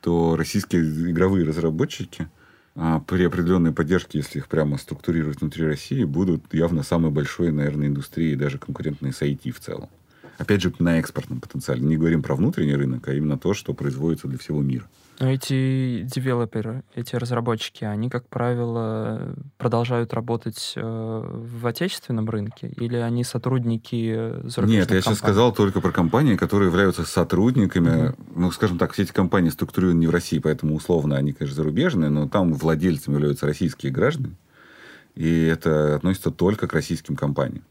то 0.00 0.36
российские 0.36 0.82
игровые 1.10 1.44
разработчики– 1.44 2.28
при 2.74 3.24
определенной 3.24 3.72
поддержке, 3.72 4.18
если 4.18 4.38
их 4.38 4.48
прямо 4.48 4.78
структурировать 4.78 5.40
внутри 5.40 5.66
России, 5.66 6.04
будут 6.04 6.42
явно 6.54 6.82
самой 6.82 7.10
большой, 7.10 7.52
наверное, 7.52 7.88
индустрией, 7.88 8.34
даже 8.34 8.58
конкурентной 8.58 9.12
с 9.12 9.20
IT 9.20 9.50
в 9.52 9.60
целом. 9.60 9.88
Опять 10.38 10.62
же, 10.62 10.72
на 10.78 10.98
экспортном 10.98 11.40
потенциале. 11.40 11.82
Не 11.82 11.96
говорим 11.96 12.22
про 12.22 12.34
внутренний 12.34 12.74
рынок, 12.74 13.06
а 13.08 13.14
именно 13.14 13.38
то, 13.38 13.52
что 13.54 13.74
производится 13.74 14.26
для 14.26 14.38
всего 14.38 14.62
мира. 14.62 14.88
Но 15.22 15.30
эти 15.30 16.02
девелоперы, 16.02 16.82
эти 16.96 17.14
разработчики, 17.14 17.84
они, 17.84 18.10
как 18.10 18.28
правило, 18.28 19.36
продолжают 19.56 20.12
работать 20.14 20.72
э, 20.74 20.82
в 20.82 21.64
отечественном 21.64 22.28
рынке? 22.28 22.66
Или 22.66 22.96
они 22.96 23.22
сотрудники 23.22 24.16
зарубежных 24.42 24.68
Нет, 24.68 24.78
я 24.78 24.84
компаний? 24.96 25.02
сейчас 25.02 25.18
сказал 25.18 25.52
только 25.52 25.80
про 25.80 25.92
компании, 25.92 26.34
которые 26.34 26.70
являются 26.70 27.04
сотрудниками. 27.04 28.08
Mm-hmm. 28.08 28.32
Ну, 28.34 28.50
скажем 28.50 28.78
так, 28.78 28.94
все 28.94 29.04
эти 29.04 29.12
компании 29.12 29.50
структурированы 29.50 30.00
не 30.00 30.08
в 30.08 30.10
России, 30.10 30.40
поэтому 30.40 30.74
условно 30.74 31.16
они, 31.16 31.32
конечно, 31.32 31.54
зарубежные, 31.54 32.10
но 32.10 32.28
там 32.28 32.52
владельцами 32.52 33.14
являются 33.14 33.46
российские 33.46 33.92
граждане. 33.92 34.34
И 35.14 35.44
это 35.44 35.94
относится 35.94 36.32
только 36.32 36.66
к 36.66 36.72
российским 36.72 37.14
компаниям. 37.14 37.62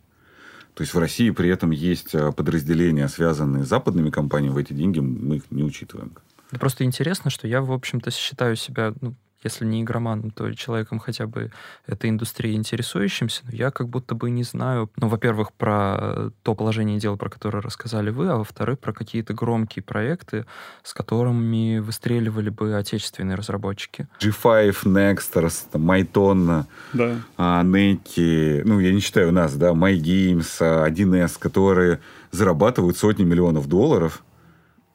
То 0.74 0.84
есть 0.84 0.94
в 0.94 1.00
России 1.00 1.32
при 1.32 1.50
этом 1.50 1.72
есть 1.72 2.16
э, 2.16 2.32
подразделения, 2.32 3.10
связанные 3.10 3.66
с 3.66 3.68
западными 3.68 4.10
компаниями, 4.10 4.54
в 4.54 4.58
эти 4.58 4.72
деньги 4.72 5.00
мы 5.00 5.36
их 5.36 5.44
не 5.52 5.64
учитываем. 5.64 6.14
Это 6.52 6.60
просто 6.60 6.84
интересно, 6.84 7.32
что 7.32 7.48
я, 7.48 7.62
в 7.62 7.72
общем-то, 7.72 8.12
считаю 8.12 8.56
себя, 8.56 8.94
ну, 9.02 9.16
если 9.44 9.66
не 9.66 9.82
игроманом, 9.82 10.30
то 10.30 10.54
человеком 10.54 11.00
хотя 11.00 11.26
бы 11.26 11.52
этой 11.88 12.12
индустрии 12.12 12.54
интересующимся, 12.54 13.42
но 13.48 13.56
я 13.56 13.72
как 13.72 13.90
будто 13.90 14.14
бы 14.14 14.30
не 14.30 14.44
знаю, 14.44 14.92
ну, 14.98 15.08
во-первых, 15.08 15.52
про 15.54 16.30
то 16.44 16.54
положение 16.54 17.00
дел, 17.00 17.18
про 17.18 17.28
которое 17.28 17.60
рассказали 17.60 18.12
вы, 18.12 18.30
а 18.30 18.36
во-вторых, 18.36 18.78
про 18.78 18.94
какие-то 18.94 19.34
громкие 19.34 19.82
проекты, 19.82 20.46
с 20.84 20.94
которыми 20.94 21.80
выстреливали 21.80 22.50
бы 22.50 22.76
отечественные 22.76 23.36
разработчики. 23.36 24.08
G5, 24.20 24.76
Nexters, 24.84 25.72
MyTon, 25.74 26.66
да. 26.94 27.16
Neki, 27.38 28.62
ну, 28.64 28.80
я 28.80 28.94
не 28.94 29.00
считаю 29.00 29.30
у 29.30 29.32
нас, 29.32 29.56
да, 29.56 29.72
MyGames, 29.72 30.60
1С, 30.60 31.40
которые 31.40 32.00
зарабатывают 32.30 32.96
сотни 32.96 33.24
миллионов 33.24 33.68
долларов, 33.68 34.22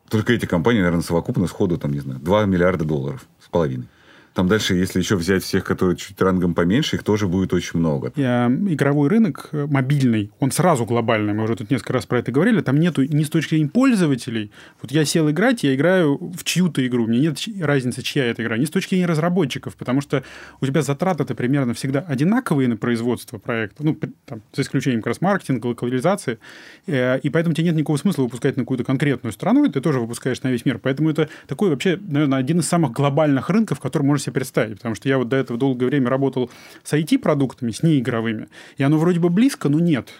только 0.08 0.32
эти 0.32 0.46
компании, 0.46 0.80
наверное, 0.80 1.02
совокупно 1.02 1.46
сходу, 1.46 1.78
там, 1.78 1.92
не 1.92 2.00
знаю, 2.00 2.20
2 2.20 2.46
миллиарда 2.46 2.84
долларов 2.84 3.26
с 3.40 3.48
половиной. 3.48 3.88
Там 4.36 4.48
дальше, 4.48 4.74
если 4.74 4.98
еще 4.98 5.16
взять 5.16 5.42
всех, 5.42 5.64
которые 5.64 5.96
чуть 5.96 6.20
рангом 6.20 6.54
поменьше, 6.54 6.96
их 6.96 7.02
тоже 7.02 7.26
будет 7.26 7.54
очень 7.54 7.80
много. 7.80 8.08
Игровой 8.08 9.08
рынок 9.08 9.48
э, 9.52 9.66
мобильный, 9.66 10.30
он 10.40 10.50
сразу 10.50 10.84
глобальный. 10.84 11.32
Мы 11.32 11.44
уже 11.44 11.56
тут 11.56 11.70
несколько 11.70 11.94
раз 11.94 12.04
про 12.04 12.18
это 12.18 12.32
говорили. 12.32 12.60
Там 12.60 12.78
нету 12.78 13.02
ни 13.02 13.22
с 13.22 13.30
точки 13.30 13.54
зрения 13.54 13.70
пользователей. 13.70 14.52
Вот 14.82 14.92
я 14.92 15.06
сел 15.06 15.30
играть, 15.30 15.62
я 15.62 15.74
играю 15.74 16.18
в 16.36 16.44
чью-то 16.44 16.86
игру. 16.86 17.06
Мне 17.06 17.20
нет 17.20 17.38
разницы, 17.62 18.02
чья 18.02 18.26
это 18.26 18.42
игра. 18.42 18.58
Ни 18.58 18.66
с 18.66 18.70
точки 18.70 18.90
зрения 18.90 19.06
разработчиков, 19.06 19.74
потому 19.74 20.02
что 20.02 20.22
у 20.60 20.66
тебя 20.66 20.82
затраты-то 20.82 21.34
примерно 21.34 21.72
всегда 21.72 22.00
одинаковые 22.00 22.68
на 22.68 22.76
производство 22.76 23.38
проекта. 23.38 23.86
Ну, 23.86 23.98
там, 24.26 24.42
за 24.52 24.60
исключением 24.60 25.00
как 25.00 25.06
раз 25.06 25.22
маркетинга, 25.22 25.68
локализации. 25.68 26.38
Э, 26.86 27.18
и 27.20 27.30
поэтому 27.30 27.54
тебе 27.54 27.68
нет 27.68 27.76
никакого 27.76 27.96
смысла 27.96 28.24
выпускать 28.24 28.58
на 28.58 28.64
какую-то 28.64 28.84
конкретную 28.84 29.32
страну, 29.32 29.64
и 29.64 29.70
ты 29.70 29.80
тоже 29.80 29.98
выпускаешь 29.98 30.42
на 30.42 30.48
весь 30.48 30.66
мир. 30.66 30.78
Поэтому 30.78 31.08
это 31.08 31.30
такой 31.46 31.70
вообще, 31.70 31.98
наверное, 32.06 32.38
один 32.38 32.60
из 32.60 32.68
самых 32.68 32.92
глобальных 32.92 33.48
рынков, 33.48 33.80
который 33.80 34.02
можно 34.02 34.25
себе 34.26 34.34
представить. 34.34 34.76
Потому 34.78 34.94
что 34.94 35.08
я 35.08 35.18
вот 35.18 35.28
до 35.28 35.36
этого 35.36 35.58
долгое 35.58 35.86
время 35.86 36.10
работал 36.10 36.50
с 36.82 36.92
IT-продуктами, 36.92 37.70
с 37.70 37.82
неигровыми. 37.82 38.48
И 38.76 38.82
оно 38.82 38.98
вроде 38.98 39.20
бы 39.20 39.30
близко, 39.30 39.68
но 39.68 39.80
нет. 39.80 40.10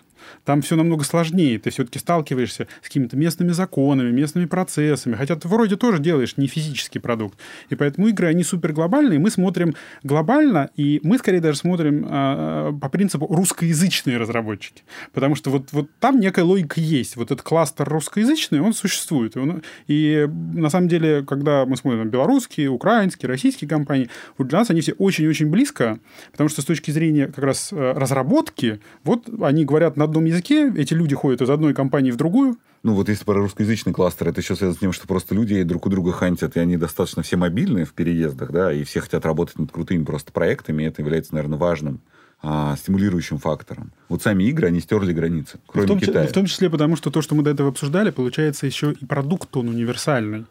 Там 0.45 0.63
все 0.63 0.77
намного 0.77 1.05
сложнее. 1.05 1.59
Ты 1.59 1.71
все-таки 1.71 1.99
сталкиваешься 1.99 2.67
с 2.83 2.87
какими-то 2.87 3.17
местными 3.17 3.53
законами, 3.53 4.11
местными 4.11 4.47
процессами. 4.47 5.15
Хотя 5.15 5.37
ты 5.37 5.49
вроде 5.49 5.77
тоже 5.77 5.99
делаешь 5.99 6.37
не 6.37 6.47
физический 6.47 6.99
продукт. 6.99 7.39
И 7.71 7.75
поэтому 7.75 8.09
игры, 8.09 8.29
они 8.29 8.45
супер 8.45 8.73
глобальные. 8.73 9.19
Мы 9.19 9.31
смотрим 9.31 9.75
глобально, 10.03 10.71
и 10.77 11.01
мы 11.03 11.19
скорее 11.19 11.41
даже 11.41 11.59
смотрим 11.59 12.07
э, 12.09 12.73
по 12.81 12.89
принципу 12.89 13.27
русскоязычные 13.27 14.17
разработчики. 14.17 14.83
Потому 15.13 15.35
что 15.35 15.51
вот, 15.51 15.73
вот 15.73 15.89
там 16.01 16.21
некая 16.21 16.45
логика 16.45 16.81
есть. 16.81 17.17
Вот 17.17 17.31
этот 17.31 17.43
кластер 17.43 17.89
русскоязычный, 17.89 18.61
он 18.61 18.73
существует. 18.73 19.37
И, 19.37 19.39
он, 19.39 19.63
и 19.87 20.29
на 20.55 20.71
самом 20.71 20.89
деле, 20.89 21.23
когда 21.23 21.67
мы 21.67 21.77
смотрим 21.77 22.09
белорусские, 22.09 22.69
украинские, 22.69 23.29
российские 23.29 23.69
компании, 23.69 24.09
вот 24.39 24.49
для 24.49 24.59
нас 24.59 24.71
они 24.71 24.81
все 24.81 24.93
очень-очень 24.93 25.49
близко, 25.51 25.99
потому 26.33 26.49
что 26.49 26.63
с 26.63 26.65
точки 26.65 26.91
зрения 26.91 27.27
как 27.27 27.45
раз 27.45 27.73
э, 27.73 27.93
разработки, 27.93 28.81
вот 29.05 29.29
они 29.43 29.65
говорят 29.65 29.97
на 29.97 30.07
одном 30.17 30.25
языке, 30.25 30.73
эти 30.77 30.95
люди 30.95 31.15
ходят 31.15 31.43
из 31.43 31.51
одной 31.51 31.75
компании 31.75 32.11
в 32.11 32.17
другую. 32.17 32.57
Ну, 32.83 32.95
вот 32.95 33.09
если 33.09 33.25
про 33.25 33.35
русскоязычный 33.35 33.93
кластер, 33.93 34.29
это 34.29 34.41
еще 34.41 34.55
связано 34.55 34.77
с 34.77 34.79
тем, 34.79 34.93
что 34.93 35.07
просто 35.07 35.35
люди 35.35 35.63
друг 35.63 35.87
у 35.87 35.91
друга 35.91 36.13
хантят, 36.13 36.57
и 36.57 36.61
они 36.61 36.77
достаточно 36.77 37.23
все 37.23 37.37
мобильные 37.37 37.85
в 37.85 37.93
переездах, 37.93 38.53
да, 38.53 38.73
и 38.73 38.85
все 38.85 39.01
хотят 39.01 39.25
работать 39.25 39.59
над 39.59 39.73
крутыми 39.73 40.05
просто 40.05 40.33
проектами, 40.33 40.83
и 40.83 40.87
это 40.87 41.03
является, 41.03 41.35
наверное, 41.35 41.59
важным 41.59 42.01
а, 42.43 42.77
стимулирующим 42.77 43.39
фактором. 43.39 43.93
Вот 44.09 44.23
сами 44.23 44.45
игры, 44.45 44.69
они 44.69 44.81
стерли 44.81 45.13
границы, 45.13 45.59
кроме 45.67 45.87
в 45.87 45.89
том, 45.89 46.01
Китая. 46.01 46.27
В 46.29 46.33
том 46.33 46.47
числе 46.47 46.71
потому, 46.71 46.97
что 46.97 47.11
то, 47.11 47.23
что 47.23 47.35
мы 47.35 47.43
до 47.43 47.51
этого 47.51 47.71
обсуждали, 47.71 48.11
получается 48.11 48.67
еще 48.67 48.93
и 48.93 49.05
продукт, 49.05 49.57
он 49.57 49.69
универсальный 49.69 50.47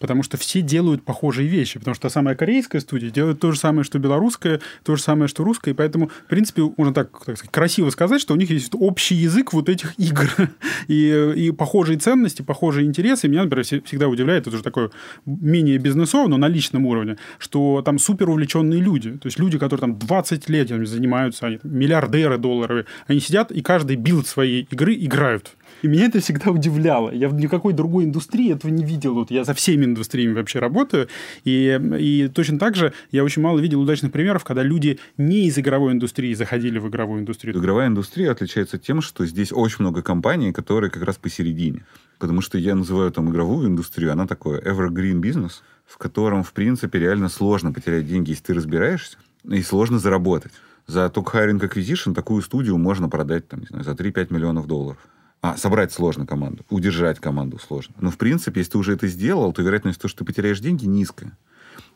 потому 0.00 0.22
что 0.22 0.36
все 0.36 0.62
делают 0.62 1.04
похожие 1.04 1.46
вещи, 1.46 1.78
потому 1.78 1.94
что 1.94 2.08
самая 2.08 2.34
корейская 2.34 2.80
студия 2.80 3.10
делает 3.10 3.38
то 3.38 3.52
же 3.52 3.58
самое, 3.58 3.84
что 3.84 3.98
белорусская, 3.98 4.60
то 4.82 4.96
же 4.96 5.02
самое, 5.02 5.28
что 5.28 5.44
русская, 5.44 5.70
и 5.70 5.74
поэтому, 5.74 6.08
в 6.08 6.28
принципе, 6.28 6.62
можно 6.76 6.94
так, 6.94 7.10
так 7.24 7.36
сказать, 7.36 7.52
красиво 7.52 7.90
сказать, 7.90 8.20
что 8.20 8.34
у 8.34 8.36
них 8.36 8.50
есть 8.50 8.72
общий 8.74 9.14
язык 9.14 9.52
вот 9.52 9.68
этих 9.68 9.94
игр. 9.98 10.28
И, 10.88 11.32
и 11.36 11.50
похожие 11.52 11.98
ценности, 11.98 12.42
похожие 12.42 12.86
интересы. 12.86 13.28
Меня, 13.28 13.44
например, 13.44 13.64
всегда 13.64 14.08
удивляет, 14.08 14.46
это 14.46 14.56
уже 14.56 14.64
такое 14.64 14.90
менее 15.26 15.78
бизнесово, 15.78 16.28
но 16.28 16.36
на 16.38 16.48
личном 16.48 16.86
уровне, 16.86 17.18
что 17.38 17.82
там 17.82 17.98
супер 17.98 18.30
увлеченные 18.30 18.80
люди, 18.80 19.12
то 19.12 19.26
есть 19.26 19.38
люди, 19.38 19.58
которые 19.58 19.80
там 19.80 19.98
20 19.98 20.48
лет 20.48 20.68
занимаются, 20.68 21.46
они 21.46 21.58
миллиардеры 21.62 22.38
долларовые, 22.38 22.86
они 23.06 23.20
сидят 23.20 23.52
и 23.52 23.60
каждый 23.60 23.96
билд 23.96 24.26
своей 24.26 24.66
игры 24.70 24.94
играют. 24.94 25.56
И 25.82 25.88
меня 25.88 26.06
это 26.06 26.20
всегда 26.20 26.50
удивляло. 26.50 27.10
Я 27.10 27.28
в 27.28 27.34
никакой 27.34 27.72
другой 27.72 28.04
индустрии 28.04 28.52
этого 28.52 28.70
не 28.70 28.84
видел. 28.84 29.14
Вот 29.14 29.30
я 29.30 29.44
за 29.44 29.54
всеми 29.54 29.84
индустриями 29.84 30.34
вообще 30.34 30.58
работаю. 30.58 31.08
И, 31.44 31.80
и 31.98 32.28
точно 32.28 32.58
так 32.58 32.76
же 32.76 32.92
я 33.10 33.24
очень 33.24 33.42
мало 33.42 33.58
видел 33.58 33.80
удачных 33.80 34.12
примеров, 34.12 34.44
когда 34.44 34.62
люди 34.62 34.98
не 35.16 35.46
из 35.46 35.58
игровой 35.58 35.92
индустрии 35.92 36.34
заходили 36.34 36.78
в 36.78 36.88
игровую 36.88 37.20
индустрию. 37.20 37.56
Игровая 37.56 37.88
индустрия 37.88 38.30
отличается 38.30 38.78
тем, 38.78 39.00
что 39.00 39.26
здесь 39.26 39.52
очень 39.52 39.76
много 39.80 40.02
компаний, 40.02 40.52
которые 40.52 40.90
как 40.90 41.02
раз 41.02 41.16
посередине. 41.16 41.84
Потому 42.18 42.42
что 42.42 42.58
я 42.58 42.74
называю 42.74 43.10
там 43.10 43.30
игровую 43.30 43.68
индустрию, 43.68 44.12
она 44.12 44.26
такой 44.26 44.60
evergreen 44.60 45.20
бизнес, 45.20 45.62
в 45.86 45.96
котором, 45.96 46.44
в 46.44 46.52
принципе, 46.52 46.98
реально 46.98 47.28
сложно 47.28 47.72
потерять 47.72 48.06
деньги, 48.06 48.30
если 48.30 48.44
ты 48.44 48.54
разбираешься, 48.54 49.16
и 49.44 49.62
сложно 49.62 49.98
заработать. 49.98 50.52
За 50.86 51.08
только 51.08 51.38
Hiring 51.38 51.60
Acquisition 51.60 52.14
такую 52.14 52.42
студию 52.42 52.76
можно 52.76 53.08
продать 53.08 53.48
там, 53.48 53.60
не 53.60 53.66
знаю, 53.66 53.84
за 53.84 53.92
3-5 53.92 54.32
миллионов 54.34 54.66
долларов. 54.66 54.98
А, 55.42 55.56
собрать 55.56 55.90
сложно 55.90 56.26
команду, 56.26 56.66
удержать 56.68 57.18
команду 57.18 57.58
сложно. 57.58 57.94
Но, 57.98 58.10
в 58.10 58.18
принципе, 58.18 58.60
если 58.60 58.72
ты 58.72 58.78
уже 58.78 58.92
это 58.92 59.06
сделал, 59.06 59.52
то 59.52 59.62
вероятность 59.62 59.98
того, 59.98 60.10
что 60.10 60.18
ты 60.18 60.24
потеряешь 60.26 60.60
деньги, 60.60 60.84
низкая. 60.84 61.36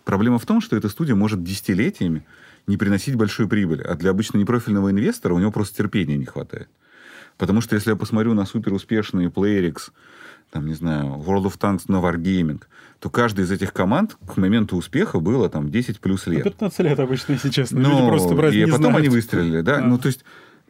Проблема 0.05 0.39
в 0.39 0.47
том, 0.47 0.63
что 0.63 0.77
эта 0.77 0.89
студия 0.89 1.15
может 1.15 1.43
десятилетиями 1.43 2.27
не 2.67 2.79
приносить 2.79 3.17
большую 3.17 3.49
прибыль, 3.49 3.83
а 3.83 3.95
для 3.97 4.11
обычно 4.11 4.39
непрофильного 4.39 4.91
инвестора 4.91 5.35
у 5.35 5.39
него 5.39 5.51
просто 5.51 5.77
терпения 5.77 6.17
не 6.17 6.25
хватает. 6.25 6.69
Потому 7.37 7.61
что 7.61 7.75
если 7.75 7.91
я 7.91 7.97
посмотрю 7.97 8.33
на 8.33 8.47
суперуспешные 8.47 9.29
PlayerX, 9.29 9.91
там, 10.51 10.67
не 10.67 10.75
знаю, 10.75 11.23
World 11.27 11.45
of 11.45 11.59
Tanks 11.59 11.83
на 11.89 11.97
Wargaming, 11.97 12.63
то 13.01 13.11
каждая 13.11 13.45
из 13.45 13.51
этих 13.51 13.73
команд 13.73 14.17
к 14.27 14.37
моменту 14.37 14.77
успеха 14.77 15.21
было 15.21 15.51
там 15.51 15.71
10 15.71 16.01
плюс 16.01 16.27
лет. 16.27 16.45
15 16.45 16.79
лет 16.81 16.99
обычно, 16.99 17.33
если 17.33 17.51
честно. 17.51 17.81
Но, 17.81 17.91
Люди 17.91 18.09
просто 18.09 18.49
и 18.49 18.65
не 18.65 18.67
потом 18.67 18.81
знают. 18.81 18.99
они 18.99 19.09
выстрелили, 19.09 19.61
да? 19.63 19.79
да. 19.79 19.81
Ну, 19.83 19.99
то 19.99 20.07
есть 20.07 20.25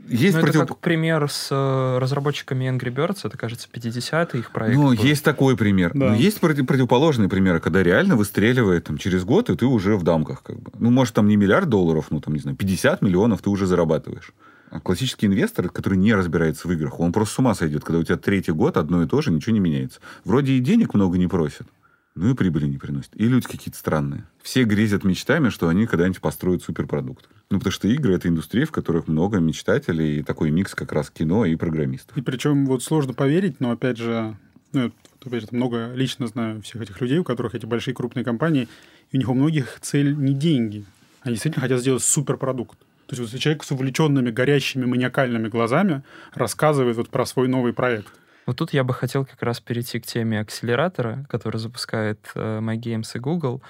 есть 0.09 0.35
ну, 0.35 0.41
против... 0.41 0.61
это 0.63 0.67
как 0.67 0.79
пример 0.79 1.29
с 1.31 1.49
э, 1.51 1.99
разработчиками 1.99 2.65
Angry 2.67 2.95
Birds, 2.95 3.21
это, 3.25 3.37
кажется, 3.39 3.69
50-й 3.73 4.39
их 4.39 4.51
проект. 4.51 4.77
Ну, 4.77 4.89
был. 4.89 4.93
есть 4.93 5.25
такой 5.25 5.57
пример. 5.57 5.93
Да. 5.95 6.11
Но 6.11 6.15
есть 6.15 6.41
против, 6.41 6.67
противоположные 6.67 7.29
примеры, 7.29 7.61
когда 7.61 7.83
реально 7.83 8.17
выстреливает 8.17 8.85
там, 8.85 8.99
через 8.99 9.25
год, 9.25 9.51
и 9.51 9.57
ты 9.57 9.67
уже 9.67 9.97
в 9.97 10.03
дамках. 10.03 10.43
Как 10.43 10.59
бы. 10.59 10.71
Ну, 10.79 10.91
может, 10.91 11.15
там 11.15 11.29
не 11.29 11.37
миллиард 11.37 11.69
долларов, 11.69 12.07
ну, 12.11 12.21
там, 12.21 12.35
не 12.35 12.41
знаю, 12.41 12.57
50 12.57 13.03
миллионов 13.03 13.43
ты 13.43 13.51
уже 13.51 13.67
зарабатываешь. 13.67 14.33
А 14.71 14.81
классический 14.81 15.27
инвестор, 15.27 15.69
который 15.69 15.97
не 15.97 16.13
разбирается 16.15 16.67
в 16.67 16.73
играх, 16.73 16.99
он 16.99 17.13
просто 17.13 17.35
с 17.35 17.39
ума 17.39 17.55
сойдет, 17.55 17.85
когда 17.85 18.01
у 18.01 18.03
тебя 18.03 18.17
третий 18.17 18.51
год 18.51 18.77
одно 18.77 19.03
и 19.05 19.07
то 19.07 19.23
же, 19.23 19.31
ничего 19.31 19.53
не 19.53 19.61
меняется. 19.61 20.01
Вроде 20.25 20.53
и 20.53 20.59
денег 20.59 20.95
много 20.95 21.17
не 21.17 21.29
просят, 21.29 21.69
ну 22.15 22.31
и 22.31 22.35
прибыли 22.35 22.67
не 22.67 22.79
приносят. 22.79 23.11
И 23.15 23.27
люди 23.27 23.47
какие-то 23.47 23.77
странные. 23.77 24.25
Все 24.43 24.65
грезят 24.65 25.05
мечтами, 25.05 25.49
что 25.49 25.69
они 25.69 25.87
когда-нибудь 25.87 26.21
построят 26.21 26.63
суперпродукт. 26.63 27.29
Ну, 27.51 27.59
потому 27.59 27.73
что 27.73 27.89
игры— 27.89 28.15
это 28.17 28.29
индустрия, 28.29 28.67
в 28.67 28.73
которых 28.73 29.09
много 29.09 29.39
мечтателей, 29.39 30.21
и 30.21 30.23
такой 30.23 30.51
микс 30.51 30.75
как 30.75 30.93
раз 30.93 31.11
кино 31.11 31.45
и 31.45 31.57
программистов. 31.57 32.17
И 32.17 32.23
причем 32.23 32.67
вот 32.67 32.83
сложно 32.83 33.15
поверить, 33.15 33.61
но 33.61 33.73
опять 33.73 33.99
же, 33.99 34.37
ну, 34.73 34.93
опять 35.25 35.43
же, 35.43 35.49
много 35.51 35.93
лично 35.95 36.27
знаю 36.29 36.63
всех 36.63 36.83
этих 36.83 37.01
людей, 37.01 37.19
у 37.19 37.25
которых 37.25 37.55
эти 37.55 37.67
большие 37.67 37.95
крупные 37.95 38.25
компании, 38.25 38.69
и 39.11 39.17
у 39.17 39.19
них 39.19 39.29
у 39.29 39.35
многих 39.35 39.79
цель 39.81 40.15
не 40.15 40.35
деньги. 40.35 40.85
Они 41.23 41.35
действительно 41.35 41.63
хотят 41.63 41.81
сделать 41.81 42.03
суперпродукт. 42.03 42.79
То 43.07 43.17
есть 43.17 43.33
вот 43.33 43.41
человек 43.41 43.65
с 43.65 43.71
увлеченными, 43.71 44.31
горящими, 44.31 44.87
маниакальными 44.87 45.49
глазами 45.49 46.03
рассказывает 46.33 46.97
вот 46.97 47.11
про 47.11 47.27
свой 47.27 47.49
новый 47.49 47.73
проект. 47.73 48.09
Вот 48.47 48.57
тут 48.57 48.73
я 48.73 48.85
бы 48.85 48.93
хотел 48.93 49.25
как 49.25 49.43
раз 49.43 49.61
перейти 49.61 49.99
к 50.01 50.07
теме 50.07 50.41
акселератора, 50.41 51.27
который 51.29 51.59
запускает 51.59 52.31
э, 52.35 52.61
MyGames 52.61 53.11
и 53.15 53.19
Google. 53.19 53.63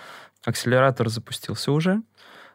Акселератор 0.44 1.08
запустился 1.08 1.72
уже, 1.72 2.02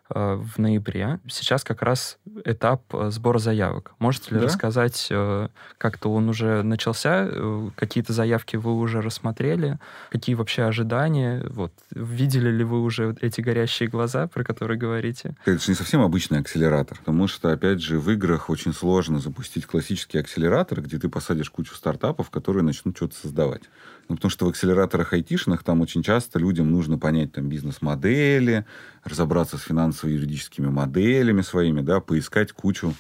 в 0.10 0.58
ноябре. 0.58 1.20
Сейчас 1.28 1.64
как 1.64 1.82
раз 1.82 2.18
этап 2.46 2.82
э, 2.94 3.10
сбора 3.12 3.40
заявок. 3.40 3.94
Можете 4.00 4.34
ли 4.36 4.40
да? 4.40 4.46
рассказать, 4.48 5.08
э, 5.12 5.48
как-то 5.78 6.12
он 6.12 6.30
уже 6.30 6.64
начался, 6.64 7.30
какие-то 7.76 8.14
заявки 8.14 8.56
вы 8.56 8.74
уже 8.76 9.02
рассмотрели, 9.02 9.78
какие 10.10 10.36
вообще 10.36 10.64
ожидания, 10.64 11.46
вот, 11.50 11.72
видели 11.92 12.50
ли 12.50 12.64
вы 12.64 12.82
уже 12.82 13.16
эти 13.22 13.42
горящие 13.42 13.90
глаза, 13.90 14.28
про 14.28 14.44
которые 14.44 14.78
говорите? 14.78 15.36
Это 15.46 15.60
же 15.64 15.72
не 15.72 15.76
совсем 15.76 16.02
обычный 16.02 16.40
акселератор, 16.40 16.98
потому 16.98 17.28
что, 17.28 17.52
опять 17.52 17.82
же, 17.82 18.00
в 18.00 18.10
играх 18.10 18.50
очень 18.50 18.74
сложно 18.74 19.20
запустить 19.20 19.66
классический 19.66 20.18
акселератор, 20.18 20.82
где 20.82 20.98
ты 20.98 21.10
посадишь 21.10 21.50
кучу 21.50 21.76
стартапов, 21.76 22.30
которые 22.30 22.64
начнут 22.64 22.96
что-то 22.96 23.16
создавать. 23.16 23.64
Ну, 24.10 24.16
потому 24.16 24.32
что 24.32 24.46
в 24.46 24.50
акселераторах 24.50 25.14
айтишных 25.14 25.64
там 25.64 25.82
очень 25.82 26.02
часто 26.02 26.40
людям 26.40 26.72
нужно 26.72 26.98
понять 26.98 27.32
там 27.32 27.48
бизнес-модели, 27.48 28.66
разобраться 29.04 29.58
с 29.58 29.62
финансово-юридическими 29.62 30.68
моделями 30.68 31.42
своими, 31.42 31.82
да, 31.82 32.00
поискать 32.00 32.52
кучу 32.52 32.96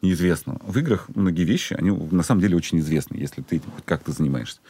неизвестного. 0.00 0.58
В 0.64 0.78
играх 0.78 1.08
многие 1.14 1.42
вещи, 1.44 1.74
они 1.74 1.90
на 1.90 2.22
самом 2.22 2.40
деле 2.40 2.56
очень 2.56 2.78
известны, 2.78 3.16
если 3.16 3.42
ты 3.42 3.56
этим 3.56 3.70
хоть 3.72 3.84
как-то 3.84 4.12
занимаешься. 4.12 4.60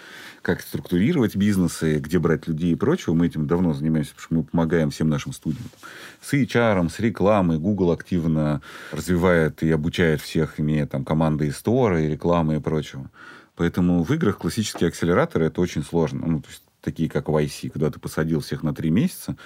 Как 0.43 0.63
структурировать 0.63 1.37
бизнесы, 1.37 1.99
где 1.99 2.19
брать 2.19 2.49
людей 2.49 2.73
и 2.73 2.77
прочего, 2.77 3.15
мы 3.15 3.27
этим 3.27 3.47
давно 3.47 3.73
занимаемся, 3.73 4.15
потому 4.15 4.25
что 4.25 4.35
мы 4.35 4.43
помогаем 4.45 4.91
всем 4.91 5.09
нашим 5.09 5.33
студентам. 5.33 5.79
С 6.21 6.33
HR, 6.33 6.89
с 6.89 6.99
рекламой. 6.99 7.59
Google 7.59 7.93
активно 7.93 8.63
развивает 8.91 9.63
и 9.63 9.71
обучает 9.71 10.23
всех, 10.23 10.59
имея 10.59 10.87
там 10.87 11.05
команды 11.05 11.47
и 11.47 11.51
сторы, 11.53 12.07
и 12.07 12.09
рекламы 12.09 12.57
и 12.57 12.61
прочего. 12.61 13.11
Поэтому 13.59 14.05
в 14.05 14.15
играх 14.15 14.39
классические 14.39 14.87
акселераторы 14.87 15.47
это 15.47 15.61
очень 15.61 15.83
сложно. 15.83 16.25
Ну, 16.25 16.41
то 16.41 16.49
есть 16.49 16.63
такие 16.81 17.11
как 17.11 17.29
в 17.29 17.71
когда 17.73 17.91
ты 17.91 17.99
посадил 17.99 18.39
всех 18.39 18.63
на 18.63 18.73
три 18.73 18.89
месяца, 18.89 19.37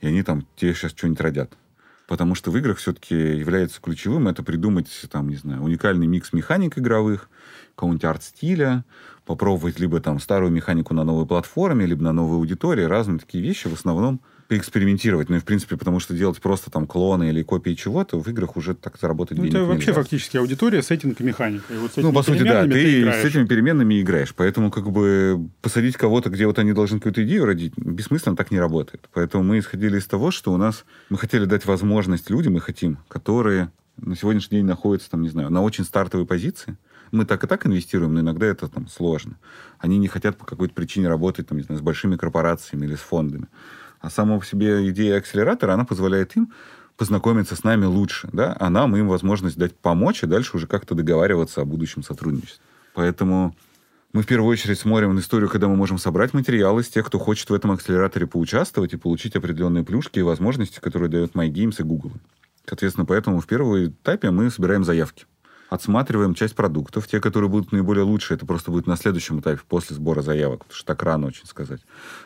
и 0.00 0.06
они 0.06 0.22
там 0.22 0.46
тебе 0.56 0.74
сейчас 0.74 0.90
что-нибудь 0.90 1.22
родят. 1.22 1.54
Потому 2.06 2.34
что 2.34 2.50
в 2.50 2.58
играх 2.58 2.76
все-таки 2.76 3.14
является 3.14 3.80
ключевым 3.80 4.28
это 4.28 4.42
придумать, 4.42 4.90
там, 5.10 5.30
не 5.30 5.36
знаю, 5.36 5.62
уникальный 5.62 6.06
микс 6.06 6.34
механик 6.34 6.78
игровых, 6.78 7.30
какого-нибудь 7.74 8.04
арт-стиля, 8.04 8.84
попробовать 9.24 9.80
либо 9.80 10.00
там 10.00 10.20
старую 10.20 10.52
механику 10.52 10.92
на 10.92 11.04
новой 11.04 11.24
платформе, 11.24 11.86
либо 11.86 12.02
на 12.02 12.12
новой 12.12 12.36
аудитории, 12.36 12.84
разные 12.84 13.20
такие 13.20 13.42
вещи 13.42 13.68
в 13.68 13.72
основном 13.72 14.20
поэкспериментировать. 14.52 15.30
Ну 15.30 15.36
и, 15.36 15.38
в 15.38 15.44
принципе, 15.44 15.78
потому 15.78 15.98
что 15.98 16.14
делать 16.14 16.38
просто 16.40 16.70
там 16.70 16.86
клоны 16.86 17.30
или 17.30 17.42
копии 17.42 17.72
чего-то 17.72 18.20
в 18.20 18.28
играх 18.28 18.56
уже 18.56 18.74
так 18.74 18.98
заработать 19.00 19.38
ну, 19.38 19.44
денег 19.44 19.56
это 19.56 19.64
вообще 19.64 19.92
фактически 19.94 20.36
аудитория, 20.36 20.82
сеттинг 20.82 21.18
и 21.20 21.24
механика. 21.24 21.72
И 21.72 21.76
вот 21.78 21.92
ну, 21.96 22.12
по 22.12 22.22
сути, 22.22 22.42
да, 22.42 22.64
ты, 22.64 22.70
ты 22.70 23.12
с 23.12 23.24
этими 23.24 23.46
переменными 23.46 24.00
играешь. 24.00 24.34
Поэтому 24.34 24.70
как 24.70 24.90
бы 24.90 25.48
посадить 25.62 25.96
кого-то, 25.96 26.28
где 26.28 26.46
вот 26.46 26.58
они 26.58 26.74
должны 26.74 26.98
какую-то 26.98 27.24
идею 27.24 27.46
родить, 27.46 27.72
бессмысленно 27.76 28.36
так 28.36 28.50
не 28.50 28.60
работает. 28.60 29.08
Поэтому 29.14 29.42
мы 29.42 29.58
исходили 29.58 29.98
из 29.98 30.06
того, 30.06 30.30
что 30.30 30.52
у 30.52 30.58
нас... 30.58 30.84
Мы 31.08 31.16
хотели 31.16 31.46
дать 31.46 31.64
возможность 31.64 32.28
людям, 32.28 32.52
мы 32.52 32.60
хотим, 32.60 32.98
которые 33.08 33.70
на 33.96 34.16
сегодняшний 34.16 34.58
день 34.58 34.66
находятся, 34.66 35.10
там, 35.10 35.22
не 35.22 35.30
знаю, 35.30 35.50
на 35.50 35.62
очень 35.62 35.84
стартовой 35.84 36.26
позиции, 36.26 36.76
мы 37.10 37.24
так 37.26 37.44
и 37.44 37.46
так 37.46 37.66
инвестируем, 37.66 38.14
но 38.14 38.20
иногда 38.20 38.46
это 38.46 38.68
там 38.68 38.88
сложно. 38.88 39.38
Они 39.78 39.98
не 39.98 40.08
хотят 40.08 40.36
по 40.38 40.46
какой-то 40.46 40.74
причине 40.74 41.08
работать 41.08 41.46
там, 41.46 41.58
не 41.58 41.64
знаю, 41.64 41.78
с 41.78 41.82
большими 41.82 42.16
корпорациями 42.16 42.86
или 42.86 42.96
с 42.96 43.00
фондами. 43.00 43.48
А 44.02 44.10
сама 44.10 44.38
по 44.38 44.44
себе 44.44 44.90
идея 44.90 45.18
акселератора, 45.18 45.72
она 45.72 45.84
позволяет 45.84 46.36
им 46.36 46.52
познакомиться 46.96 47.54
с 47.54 47.62
нами 47.62 47.84
лучше, 47.84 48.28
да, 48.32 48.54
а 48.58 48.68
нам 48.68 48.96
им 48.96 49.08
возможность 49.08 49.56
дать 49.56 49.74
помочь 49.76 50.24
и 50.24 50.26
дальше 50.26 50.56
уже 50.56 50.66
как-то 50.66 50.94
договариваться 50.94 51.62
о 51.62 51.64
будущем 51.64 52.02
сотрудничестве. 52.02 52.62
Поэтому 52.94 53.56
мы 54.12 54.22
в 54.22 54.26
первую 54.26 54.50
очередь 54.50 54.78
смотрим 54.78 55.14
на 55.14 55.20
историю, 55.20 55.48
когда 55.48 55.68
мы 55.68 55.76
можем 55.76 55.98
собрать 55.98 56.34
материалы 56.34 56.82
с 56.82 56.88
тех, 56.88 57.06
кто 57.06 57.18
хочет 57.18 57.48
в 57.48 57.54
этом 57.54 57.70
акселераторе 57.70 58.26
поучаствовать 58.26 58.92
и 58.92 58.96
получить 58.96 59.36
определенные 59.36 59.84
плюшки 59.84 60.18
и 60.18 60.22
возможности, 60.22 60.80
которые 60.80 61.08
дают 61.08 61.32
MyGames 61.34 61.76
и 61.78 61.82
Google. 61.84 62.12
Соответственно, 62.66 63.06
поэтому 63.06 63.40
в 63.40 63.46
первом 63.46 63.86
этапе 63.86 64.30
мы 64.30 64.50
собираем 64.50 64.84
заявки. 64.84 65.26
Отсматриваем 65.72 66.34
часть 66.34 66.54
продуктов. 66.54 67.08
Те, 67.08 67.18
которые 67.18 67.48
будут 67.48 67.72
наиболее 67.72 68.04
лучшие, 68.04 68.36
это 68.36 68.44
просто 68.44 68.70
будет 68.70 68.86
на 68.86 68.94
следующем 68.94 69.40
этапе, 69.40 69.62
после 69.66 69.96
сбора 69.96 70.20
заявок, 70.20 70.66
потому 70.66 70.76
что 70.76 70.84
так 70.84 71.02
рано 71.02 71.28
очень 71.28 71.46
сказать. 71.46 71.80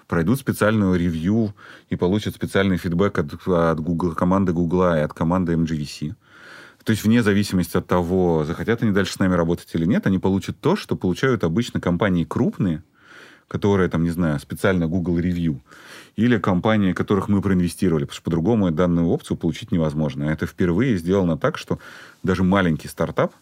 Пройдут 0.09 0.41
специальную 0.41 0.99
ревью 0.99 1.55
и 1.89 1.95
получат 1.95 2.35
специальный 2.35 2.77
фидбэк 2.77 3.17
от, 3.17 3.47
от 3.47 3.79
Google, 3.79 4.17
команды 4.17 4.53
Google 4.53 4.97
и 4.97 4.99
от 4.99 5.13
команды 5.13 5.53
MGVC. 5.53 6.17
То 6.83 6.91
есть 6.91 7.05
вне 7.05 7.23
зависимости 7.23 7.77
от 7.77 7.87
того, 7.87 8.43
захотят 8.45 8.83
они 8.83 8.91
дальше 8.91 9.13
с 9.13 9.21
нами 9.21 9.35
работать 9.35 9.71
или 9.75 9.85
нет, 9.85 10.09
они 10.09 10.19
получат 10.19 10.59
то, 10.61 10.75
что 10.75 10.97
получают 10.97 11.45
обычно 11.45 11.81
компании 11.81 12.25
крупные, 12.25 12.83
которые, 13.49 13.89
там, 13.89 14.05
не 14.05 14.11
знаю, 14.11 14.39
специально 14.41 14.87
Google 14.87 15.19
Review, 15.19 15.61
или 16.17 16.39
компании, 16.39 16.93
которых 16.93 17.29
мы 17.29 17.43
проинвестировали, 17.43 18.05
потому 18.05 18.15
что 18.15 18.25
по-другому 18.25 18.71
данную 18.71 19.09
опцию 19.09 19.37
получить 19.37 19.71
невозможно. 19.71 20.25
Это 20.25 20.47
впервые 20.47 20.97
сделано 20.97 21.37
так, 21.37 21.59
что 21.59 21.79
даже 22.23 22.43
маленький 22.43 22.89
стартап 22.89 23.35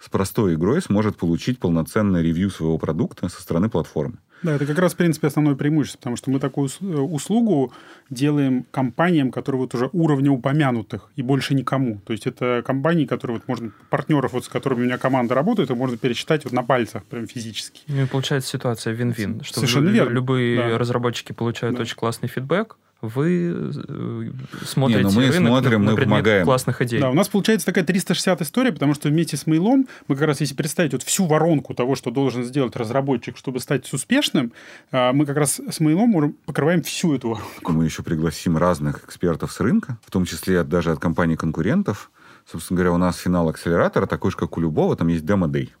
с 0.00 0.08
простой 0.08 0.54
игрой 0.54 0.82
сможет 0.82 1.16
получить 1.16 1.58
полноценное 1.58 2.22
ревью 2.22 2.50
своего 2.50 2.78
продукта 2.78 3.28
со 3.28 3.40
стороны 3.40 3.68
платформы. 3.68 4.18
Да, 4.44 4.52
это 4.54 4.66
как 4.66 4.78
раз, 4.78 4.92
в 4.94 4.96
принципе, 4.96 5.26
основное 5.26 5.54
преимущество, 5.56 5.98
потому 5.98 6.16
что 6.16 6.30
мы 6.30 6.38
такую 6.38 6.68
э, 6.68 6.84
услугу 6.84 7.72
делаем 8.10 8.64
компаниям, 8.70 9.30
которые 9.32 9.62
вот 9.62 9.74
уже 9.74 9.88
уровня 9.92 10.30
упомянутых, 10.30 11.10
и 11.16 11.22
больше 11.22 11.54
никому. 11.54 11.98
То 12.06 12.12
есть 12.12 12.26
это 12.26 12.62
компании, 12.64 13.06
которые 13.06 13.38
вот 13.38 13.48
можно, 13.48 13.72
партнеров, 13.90 14.32
вот, 14.34 14.44
с 14.44 14.48
которыми 14.48 14.82
у 14.82 14.84
меня 14.84 14.98
команда 14.98 15.34
работает, 15.34 15.70
и 15.70 15.74
можно 15.74 15.96
пересчитать 15.96 16.44
вот 16.44 16.52
на 16.52 16.62
пальцах 16.62 17.04
прям 17.04 17.26
физически. 17.26 17.80
Ну 17.88 18.02
и 18.02 18.06
получается 18.06 18.50
ситуация 18.50 18.92
вин-вин, 18.92 19.42
что 19.42 19.54
Совершенно 19.60 19.88
верно. 19.88 20.10
любые 20.12 20.56
Да. 20.58 20.78
разработчики 20.78 21.32
получают 21.32 21.76
Да. 21.76 21.82
очень 21.82 21.96
классный 21.96 22.28
фидбэк, 22.28 22.76
вы 23.08 23.72
э, 23.88 24.30
смотрите 24.64 25.02
Не, 25.02 25.06
ну 25.06 25.12
мы 25.12 25.26
рынок 25.28 25.48
смотрим, 25.48 25.80
на, 25.80 25.86
на 25.86 25.90
мы 25.90 25.96
предмет 25.96 26.16
помогаем. 26.16 26.44
классных 26.44 26.82
идей. 26.82 27.00
Да, 27.00 27.10
у 27.10 27.14
нас 27.14 27.28
получается 27.28 27.66
такая 27.66 27.84
360 27.84 28.42
история, 28.42 28.72
потому 28.72 28.94
что 28.94 29.08
вместе 29.08 29.36
с 29.36 29.46
мейлом 29.46 29.86
мы 30.08 30.16
как 30.16 30.26
раз, 30.26 30.40
если 30.40 30.54
представить 30.54 30.92
вот 30.92 31.02
всю 31.02 31.26
воронку 31.26 31.74
того, 31.74 31.94
что 31.94 32.10
должен 32.10 32.44
сделать 32.44 32.76
разработчик, 32.76 33.36
чтобы 33.36 33.60
стать 33.60 33.92
успешным, 33.92 34.52
а, 34.90 35.12
мы 35.12 35.26
как 35.26 35.36
раз 35.36 35.60
с 35.60 35.80
мейлом 35.80 36.34
покрываем 36.46 36.82
всю 36.82 37.14
эту 37.14 37.30
воронку. 37.30 37.72
Мы 37.72 37.84
еще 37.84 38.02
пригласим 38.02 38.56
разных 38.56 39.04
экспертов 39.04 39.52
с 39.52 39.60
рынка, 39.60 39.98
в 40.04 40.10
том 40.10 40.24
числе 40.24 40.64
даже 40.64 40.92
от 40.92 40.98
компаний-конкурентов. 40.98 42.10
Собственно 42.50 42.78
говоря, 42.78 42.92
у 42.92 42.98
нас 42.98 43.18
финал 43.18 43.48
акселератора 43.48 44.06
такой 44.06 44.30
же, 44.30 44.36
как 44.36 44.56
у 44.56 44.60
любого, 44.60 44.96
там 44.96 45.08
есть 45.08 45.24
демо-дей. 45.24 45.72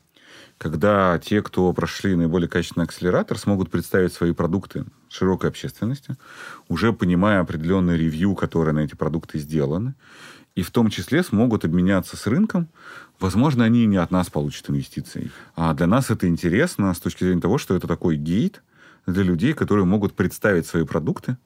Когда 0.58 1.18
те, 1.18 1.42
кто 1.42 1.72
прошли 1.72 2.14
наиболее 2.14 2.48
качественный 2.48 2.84
акселератор, 2.84 3.38
смогут 3.38 3.70
представить 3.70 4.12
свои 4.12 4.32
продукты 4.32 4.84
широкой 5.08 5.50
общественности, 5.50 6.16
уже 6.68 6.92
понимая 6.92 7.40
определенное 7.40 7.96
ревью, 7.96 8.34
которое 8.34 8.72
на 8.72 8.80
эти 8.80 8.94
продукты 8.94 9.38
сделаны, 9.38 9.94
и 10.54 10.62
в 10.62 10.70
том 10.70 10.88
числе 10.88 11.22
смогут 11.22 11.64
обменяться 11.64 12.16
с 12.16 12.26
рынком. 12.26 12.68
Возможно, 13.18 13.64
они 13.64 13.86
не 13.86 13.96
от 13.96 14.10
нас 14.12 14.30
получат 14.30 14.70
инвестиции. 14.70 15.30
А 15.56 15.74
для 15.74 15.86
нас 15.86 16.10
это 16.10 16.28
интересно 16.28 16.94
с 16.94 17.00
точки 17.00 17.24
зрения 17.24 17.40
того, 17.40 17.58
что 17.58 17.74
это 17.74 17.88
такой 17.88 18.16
гейт 18.16 18.62
для 19.06 19.22
людей, 19.22 19.52
которые 19.52 19.84
могут 19.84 20.14
представить 20.14 20.66
свои 20.66 20.84
продукты 20.84 21.36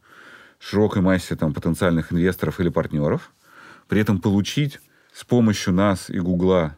широкой 0.58 1.02
массе 1.02 1.36
там, 1.36 1.54
потенциальных 1.54 2.12
инвесторов 2.12 2.60
или 2.60 2.68
партнеров, 2.68 3.32
при 3.86 4.00
этом 4.00 4.20
получить 4.20 4.80
с 5.14 5.24
помощью 5.24 5.72
нас 5.72 6.10
и 6.10 6.18
Гугла 6.18 6.76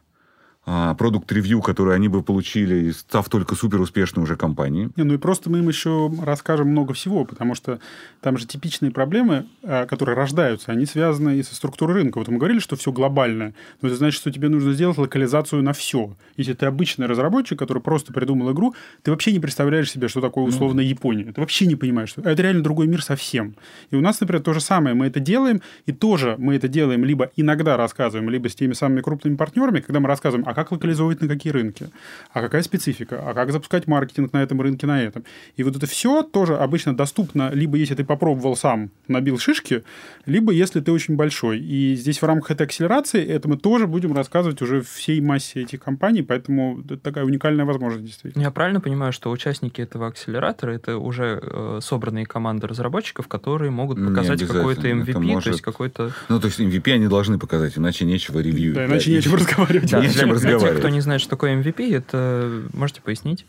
продукт-ревью, 0.98 1.62
который 1.62 1.94
они 1.94 2.08
бы 2.08 2.22
получили, 2.22 2.90
став 2.90 3.28
только 3.28 3.54
супер 3.54 3.80
успешной 3.80 4.24
уже 4.24 4.36
компанией. 4.36 4.90
Не, 4.96 5.04
ну 5.04 5.14
и 5.14 5.18
просто 5.18 5.50
мы 5.50 5.58
им 5.58 5.68
еще 5.68 6.10
расскажем 6.22 6.68
много 6.68 6.94
всего, 6.94 7.24
потому 7.24 7.54
что 7.54 7.80
там 8.20 8.38
же 8.38 8.46
типичные 8.46 8.90
проблемы, 8.90 9.46
а, 9.62 9.86
которые 9.86 10.16
рождаются, 10.16 10.72
они 10.72 10.86
связаны 10.86 11.38
и 11.38 11.42
со 11.42 11.54
структурой 11.54 11.96
рынка. 11.96 12.18
Вот 12.18 12.28
мы 12.28 12.38
говорили, 12.38 12.58
что 12.58 12.76
все 12.76 12.92
глобальное, 12.92 13.54
но 13.80 13.88
это 13.88 13.96
значит, 13.96 14.20
что 14.20 14.30
тебе 14.30 14.48
нужно 14.48 14.72
сделать 14.72 14.98
локализацию 14.98 15.62
на 15.62 15.72
все. 15.72 16.16
Если 16.36 16.52
ты 16.52 16.66
обычный 16.66 17.06
разработчик, 17.06 17.58
который 17.58 17.82
просто 17.82 18.12
придумал 18.12 18.52
игру, 18.52 18.74
ты 19.02 19.10
вообще 19.10 19.32
не 19.32 19.40
представляешь 19.40 19.90
себе, 19.90 20.08
что 20.08 20.20
такое 20.20 20.44
условно 20.44 20.80
Япония. 20.80 21.32
Ты 21.32 21.40
вообще 21.40 21.66
не 21.66 21.76
понимаешь, 21.76 22.10
что 22.10 22.22
это 22.22 22.42
реально 22.42 22.62
другой 22.62 22.86
мир 22.86 23.02
совсем. 23.02 23.54
И 23.90 23.96
у 23.96 24.00
нас, 24.00 24.20
например, 24.20 24.42
то 24.42 24.52
же 24.52 24.60
самое. 24.60 24.94
Мы 24.94 25.06
это 25.06 25.20
делаем, 25.20 25.62
и 25.86 25.92
тоже 25.92 26.36
мы 26.38 26.56
это 26.56 26.68
делаем 26.68 27.04
либо 27.04 27.30
иногда 27.36 27.76
рассказываем, 27.76 28.30
либо 28.30 28.48
с 28.48 28.54
теми 28.54 28.72
самыми 28.72 29.00
крупными 29.00 29.36
партнерами, 29.36 29.80
когда 29.80 30.00
мы 30.00 30.08
рассказываем, 30.08 30.48
а 30.48 30.54
как 30.60 30.72
локализовывать 30.72 31.20
на 31.22 31.28
какие 31.28 31.52
рынки, 31.52 31.88
а 32.32 32.40
какая 32.40 32.62
специфика, 32.62 33.22
а 33.24 33.34
как 33.34 33.50
запускать 33.52 33.86
маркетинг 33.86 34.32
на 34.32 34.42
этом 34.42 34.60
рынке, 34.60 34.86
на 34.86 35.02
этом. 35.02 35.24
И 35.56 35.62
вот 35.62 35.76
это 35.76 35.86
все 35.86 36.22
тоже 36.22 36.56
обычно 36.56 36.94
доступно, 36.94 37.50
либо 37.50 37.76
если 37.76 37.94
ты 37.94 38.04
попробовал 38.04 38.56
сам, 38.56 38.90
набил 39.08 39.38
шишки, 39.38 39.82
либо 40.26 40.52
если 40.52 40.80
ты 40.80 40.92
очень 40.92 41.16
большой. 41.16 41.58
И 41.60 41.94
здесь 41.96 42.20
в 42.20 42.24
рамках 42.26 42.50
этой 42.50 42.66
акселерации 42.66 43.24
это 43.24 43.48
мы 43.48 43.56
тоже 43.56 43.86
будем 43.86 44.14
рассказывать 44.14 44.60
уже 44.62 44.82
всей 44.82 45.20
массе 45.20 45.62
этих 45.62 45.80
компаний, 45.80 46.22
поэтому 46.22 46.80
это 46.84 46.96
такая 46.98 47.24
уникальная 47.24 47.64
возможность 47.64 48.04
действительно. 48.04 48.42
Я 48.42 48.50
правильно 48.50 48.80
понимаю, 48.80 49.12
что 49.12 49.30
участники 49.30 49.80
этого 49.80 50.08
акселератора 50.08 50.72
это 50.72 50.98
уже 50.98 51.40
э, 51.42 51.78
собранные 51.82 52.26
команды 52.26 52.66
разработчиков, 52.66 53.28
которые 53.28 53.70
могут 53.70 53.98
показать 54.04 54.46
какой-то 54.46 54.88
MVP, 54.88 55.12
то 55.12 55.20
может- 55.20 55.46
есть 55.46 55.62
какой-то... 55.62 56.12
Ну, 56.28 56.40
то 56.40 56.46
есть 56.46 56.60
MVP 56.60 56.92
они 56.92 57.08
должны 57.08 57.38
показать, 57.38 57.78
иначе 57.78 58.04
нечего 58.04 58.40
ревью. 58.40 58.74
Да, 58.74 58.86
иначе 58.86 59.12
нечем 59.12 59.34
разговаривать. 59.34 59.90
Да, 59.90 60.00
Не 60.00 60.08
с 60.50 60.52
для, 60.52 60.58
тех, 60.58 60.62
разговаривать. 60.62 60.80
кто 60.80 60.88
не 60.88 61.00
знает, 61.00 61.20
что 61.20 61.30
такое 61.30 61.60
MVP, 61.62 61.94
это 61.94 62.62
можете 62.72 63.00
пояснить? 63.02 63.46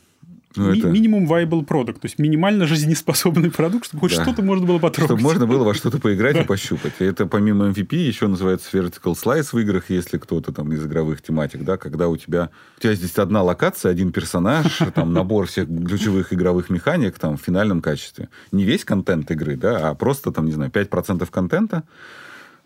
Ну, 0.57 0.69
Ми- 0.73 0.79
это- 0.79 0.89
Минимум 0.89 1.31
viable 1.31 1.65
product, 1.65 1.93
то 1.93 1.99
есть 2.03 2.19
минимально 2.19 2.67
жизнеспособный 2.67 3.49
продукт, 3.51 3.85
чтобы 3.85 4.01
хоть 4.01 4.17
Да. 4.17 4.23
что-то 4.23 4.41
можно 4.41 4.65
было 4.67 4.79
потрогать. 4.79 5.05
Чтобы 5.17 5.21
можно 5.21 5.47
было 5.47 5.63
во 5.63 5.73
что-то 5.73 5.97
поиграть 5.97 6.35
и 6.35 6.43
пощупать. 6.43 6.91
Это 6.99 7.25
помимо 7.25 7.69
MVP 7.69 7.95
еще 7.95 8.27
называется 8.27 8.67
vertical 8.77 9.13
slice 9.15 9.53
в 9.53 9.59
играх, 9.59 9.85
если 9.89 10.17
кто-то 10.17 10.51
там 10.51 10.73
из 10.73 10.85
игровых 10.85 11.21
тематик, 11.21 11.63
да, 11.63 11.77
когда 11.77 12.09
у 12.09 12.17
тебя, 12.17 12.49
у 12.77 12.81
тебя 12.81 12.95
здесь 12.95 13.17
одна 13.17 13.41
локация, 13.43 13.91
один 13.93 14.11
персонаж, 14.11 14.65
там 14.93 15.13
набор 15.13 15.47
всех 15.47 15.67
ключевых 15.69 16.33
игровых 16.33 16.69
механик 16.69 17.17
там 17.17 17.37
в 17.37 17.41
финальном 17.41 17.81
качестве. 17.81 18.27
Не 18.51 18.65
весь 18.65 18.83
контент 18.83 19.31
игры, 19.31 19.55
да, 19.55 19.89
а 19.89 19.95
просто 19.95 20.33
там, 20.33 20.47
не 20.47 20.51
знаю, 20.51 20.69
5% 20.69 21.31
контента, 21.31 21.83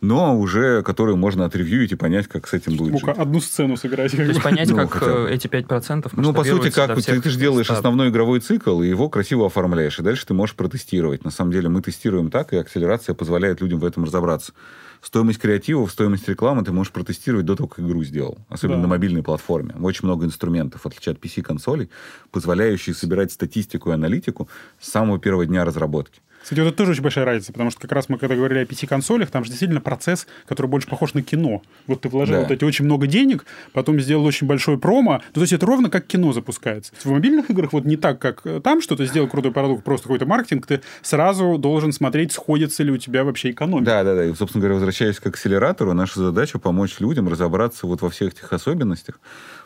но 0.02 0.38
уже 0.38 0.84
который 0.84 1.16
можно 1.16 1.46
отревьюить 1.46 1.92
и 1.92 1.96
понять, 1.96 2.28
как 2.28 2.48
с 2.48 2.54
этим 2.54 2.78
будет 2.78 2.92
Мог 2.94 3.06
жить. 3.06 3.18
одну 3.18 3.40
сцену 3.40 3.78
сыграть. 3.78 4.12
То 4.12 4.22
есть 4.24 4.42
понять, 4.44 4.70
Ну, 4.70 4.76
как 4.78 4.92
хотя 4.94 5.12
э, 5.30 5.34
эти 5.34 5.48
5% 5.48 6.10
Ну, 6.14 6.34
по 6.34 6.44
сути, 6.44 6.70
как 6.70 6.96
ты, 6.96 7.22
ты 7.22 7.30
же 7.30 7.40
делаешь 7.40 7.66
стадий. 7.68 7.78
основной 7.80 8.10
игровой 8.10 8.40
цикл, 8.40 8.82
и 8.82 8.88
его 8.88 9.10
красиво 9.10 9.46
оформляешь, 9.48 10.00
и 10.00 10.04
дальше 10.04 10.26
ты 10.26 10.34
можешь 10.34 10.56
протестировать. 10.56 11.24
На 11.24 11.32
самом 11.32 11.52
деле 11.52 11.70
мы 11.70 11.82
тестируем 11.82 12.30
так, 12.30 12.54
и 12.54 12.58
акселерация 12.58 13.16
позволяет 13.16 13.62
людям 13.62 13.80
в 13.80 13.86
этом 13.86 14.04
разобраться. 14.04 14.54
Стоимость 15.02 15.40
креативов, 15.40 15.92
стоимость 15.92 16.28
рекламы 16.28 16.64
ты 16.64 16.72
можешь 16.72 16.92
протестировать 16.92 17.46
до 17.46 17.56
того, 17.56 17.68
как 17.70 17.86
игру 17.86 18.04
сделал. 18.04 18.40
Особенно 18.50 18.78
Да. 18.78 18.82
на 18.84 18.88
мобильной 18.88 19.22
платформе. 19.22 19.76
Очень 19.80 20.06
много 20.08 20.26
инструментов, 20.26 20.82
в 20.82 20.86
отличие 20.88 21.14
от 21.14 21.20
PC-консолей, 21.20 21.90
позволяющих 22.32 22.98
собирать 22.98 23.32
статистику 23.32 23.92
и 23.92 23.94
аналитику 23.94 24.50
с 24.80 24.90
самого 24.90 25.20
первого 25.20 25.46
дня 25.46 25.64
разработки. 25.64 26.22
Кстати, 26.46 26.60
вот 26.60 26.68
это 26.68 26.78
тоже 26.78 26.92
очень 26.92 27.02
большая 27.02 27.26
разница, 27.26 27.52
потому 27.54 27.72
что 27.72 27.80
как 27.82 27.92
раз 27.92 28.08
мы 28.08 28.20
когда 28.20 28.36
говорили 28.36 28.60
о 28.60 28.66
PC-консолях, 28.66 29.32
там 29.32 29.44
же 29.44 29.50
действительно 29.50 29.82
процесс, 29.82 30.28
который 30.46 30.68
больше 30.68 30.88
похож 30.88 31.16
на 31.16 31.24
кино. 31.24 31.64
Вот 31.88 32.02
ты 32.02 32.10
вложил 32.10 32.36
Да. 32.36 32.42
вот 32.44 32.52
эти 32.52 32.64
очень 32.64 32.86
много 32.86 33.08
денег, 33.08 33.48
потом 33.74 34.00
сделал 34.00 34.24
очень 34.26 34.46
большой 34.46 34.78
промо. 34.78 35.14
Ну, 35.30 35.34
то 35.34 35.42
есть 35.42 35.54
это 35.54 35.66
ровно 35.66 35.90
как 35.90 36.06
кино 36.06 36.34
запускается. 36.34 36.94
В 37.04 37.08
мобильных 37.10 37.50
играх 37.50 37.74
вот 37.74 37.86
не 37.86 37.98
так, 37.98 38.20
как 38.20 38.42
э, 38.46 38.62
там 38.64 38.84
что-то 38.84 39.08
сделал 39.08 39.28
крутой 39.28 39.54
продукт, 39.54 39.84
просто 39.84 40.04
какой-то 40.04 40.28
маркетинг, 40.28 40.68
ты 40.68 40.82
сразу 41.02 41.58
должен 41.58 41.92
смотреть, 41.92 42.32
сходится 42.32 42.84
ли 42.84 42.92
у 42.92 42.98
тебя 42.98 43.24
вообще 43.24 43.50
экономика. 43.50 43.84
Да, 43.86 44.04
да, 44.04 44.14
да. 44.14 44.26
И, 44.26 44.34
собственно 44.36 44.62
говоря, 44.62 44.76
возвращаясь 44.76 45.20
к 45.20 45.26
акселератору, 45.26 45.94
наша 45.94 46.20
задача 46.20 46.60
помочь 46.60 47.00
людям 47.00 47.28
разобраться 47.28 47.88
вот 47.88 48.04
во 48.04 48.12
всех 48.12 48.34
этих 48.34 48.54
особенностях, 48.54 49.20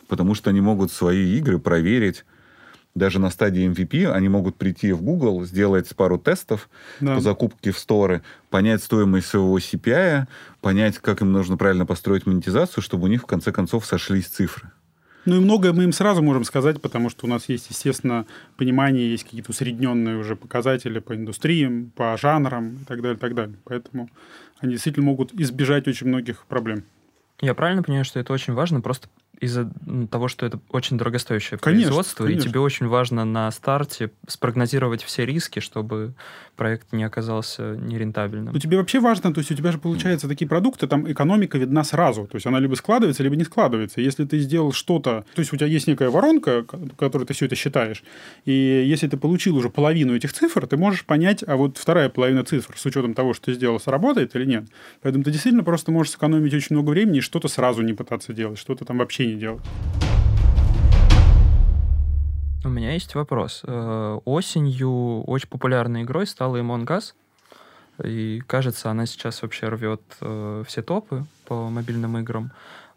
потому 0.08 0.34
что 0.34 0.48
они 0.48 0.62
могут 0.62 0.90
свои 0.90 1.36
игры 1.36 1.58
проверить 1.58 2.24
даже 2.94 3.18
на 3.18 3.30
стадии 3.30 3.68
MVP. 3.70 4.10
Они 4.10 4.28
могут 4.28 4.56
прийти 4.56 4.92
в 4.92 5.02
Google, 5.02 5.44
сделать 5.44 5.94
пару 5.94 6.18
тестов 6.18 6.68
Да. 7.00 7.14
по 7.16 7.20
закупке 7.20 7.70
в 7.70 7.78
сторы, 7.78 8.22
понять 8.50 8.82
стоимость 8.82 9.28
своего 9.28 9.58
CPI, 9.58 10.26
понять, 10.60 10.98
как 10.98 11.22
им 11.22 11.32
нужно 11.32 11.56
правильно 11.56 11.86
построить 11.86 12.26
монетизацию, 12.26 12.82
чтобы 12.82 13.04
у 13.04 13.06
них 13.08 13.22
в 13.22 13.26
конце 13.26 13.52
концов 13.52 13.86
сошлись 13.86 14.26
цифры. 14.26 14.70
Ну 15.26 15.36
и 15.36 15.40
многое 15.40 15.72
мы 15.74 15.84
им 15.84 15.92
сразу 15.92 16.22
можем 16.22 16.44
сказать, 16.44 16.80
потому 16.80 17.10
что 17.10 17.26
у 17.26 17.28
нас 17.28 17.48
есть, 17.48 17.68
естественно, 17.68 18.24
понимание, 18.56 19.10
есть 19.10 19.24
какие-то 19.24 19.50
усредненные 19.50 20.16
уже 20.16 20.34
показатели 20.34 20.98
по 20.98 21.14
индустриям, 21.14 21.92
по 21.94 22.16
жанрам 22.16 22.76
и 22.76 22.84
так 22.86 23.02
далее, 23.02 23.16
и 23.18 23.20
так 23.20 23.34
далее. 23.34 23.56
Поэтому 23.64 24.08
они 24.60 24.72
действительно 24.72 25.04
могут 25.06 25.32
избежать 25.34 25.86
очень 25.88 26.06
многих 26.08 26.46
проблем. 26.46 26.84
Я 27.42 27.54
правильно 27.54 27.82
понимаю, 27.82 28.04
что 28.06 28.18
это 28.18 28.32
очень 28.32 28.54
важно 28.54 28.80
просто 28.80 29.08
из-за 29.40 29.70
того, 30.10 30.28
что 30.28 30.44
это 30.44 30.60
очень 30.68 30.98
дорогостоящее 30.98 31.58
Конечно, 31.58 31.88
производство, 31.88 32.24
конечно. 32.24 32.46
и 32.46 32.48
тебе 32.50 32.60
очень 32.60 32.86
важно 32.86 33.24
на 33.24 33.50
старте 33.50 34.10
спрогнозировать 34.28 35.02
все 35.02 35.24
риски, 35.24 35.60
чтобы 35.60 36.14
проект 36.56 36.92
не 36.92 37.04
оказался 37.04 37.74
нерентабельным. 37.76 38.52
Ну, 38.52 38.60
тебе 38.60 38.76
вообще 38.76 39.00
важно, 39.00 39.32
то 39.32 39.38
есть 39.38 39.50
у 39.50 39.54
тебя 39.54 39.72
же 39.72 39.78
получается 39.78 40.28
такие 40.28 40.46
продукты, 40.46 40.86
там 40.86 41.10
экономика 41.10 41.56
видна 41.56 41.84
сразу. 41.84 42.26
То 42.26 42.36
есть 42.36 42.46
она 42.46 42.60
либо 42.60 42.74
складывается, 42.74 43.22
либо 43.22 43.34
не 43.34 43.44
складывается. 43.44 44.02
Если 44.02 44.26
ты 44.26 44.38
сделал 44.40 44.72
что-то, 44.72 45.24
то 45.34 45.40
есть 45.40 45.54
у 45.54 45.56
тебя 45.56 45.66
есть 45.66 45.86
некая 45.86 46.10
воронка, 46.10 46.66
в 46.70 46.96
которой 46.96 47.24
ты 47.24 47.32
все 47.32 47.46
это 47.46 47.54
считаешь, 47.54 48.04
и 48.44 48.52
если 48.52 49.08
ты 49.08 49.16
получил 49.16 49.56
уже 49.56 49.70
половину 49.70 50.14
этих 50.14 50.34
цифр, 50.34 50.66
ты 50.66 50.76
можешь 50.76 51.06
понять, 51.06 51.42
а 51.46 51.56
вот 51.56 51.78
вторая 51.78 52.10
половина 52.10 52.44
цифр, 52.44 52.74
с 52.76 52.84
учетом 52.84 53.14
того, 53.14 53.32
что 53.32 53.46
ты 53.46 53.54
сделал, 53.54 53.80
сработает 53.80 54.36
или 54.36 54.44
нет. 54.44 54.64
Поэтому 55.00 55.24
ты 55.24 55.30
действительно 55.30 55.64
просто 55.64 55.92
можешь 55.92 56.12
сэкономить 56.12 56.52
очень 56.52 56.76
много 56.76 56.90
времени 56.90 57.18
и 57.18 57.22
что-то 57.22 57.48
сразу 57.48 57.80
не 57.80 57.94
пытаться 57.94 58.34
делать, 58.34 58.58
что-то 58.58 58.84
там 58.84 58.98
вообще 58.98 59.29
не 59.34 59.40
делать. 59.40 59.62
У 62.62 62.68
меня 62.68 62.92
есть 62.92 63.14
вопрос. 63.14 63.62
Э, 63.66 64.18
Осенью 64.24 65.22
очень 65.22 65.48
популярной 65.48 66.02
игрой 66.02 66.26
стала 66.26 66.58
Among 66.58 66.86
Us. 66.86 67.14
И 68.04 68.40
кажется, 68.46 68.90
она 68.90 69.06
сейчас 69.06 69.42
вообще 69.42 69.68
рвет 69.68 70.02
э, 70.20 70.64
все 70.66 70.82
топы 70.82 71.24
по 71.46 71.68
мобильным 71.70 72.18
играм. 72.18 72.50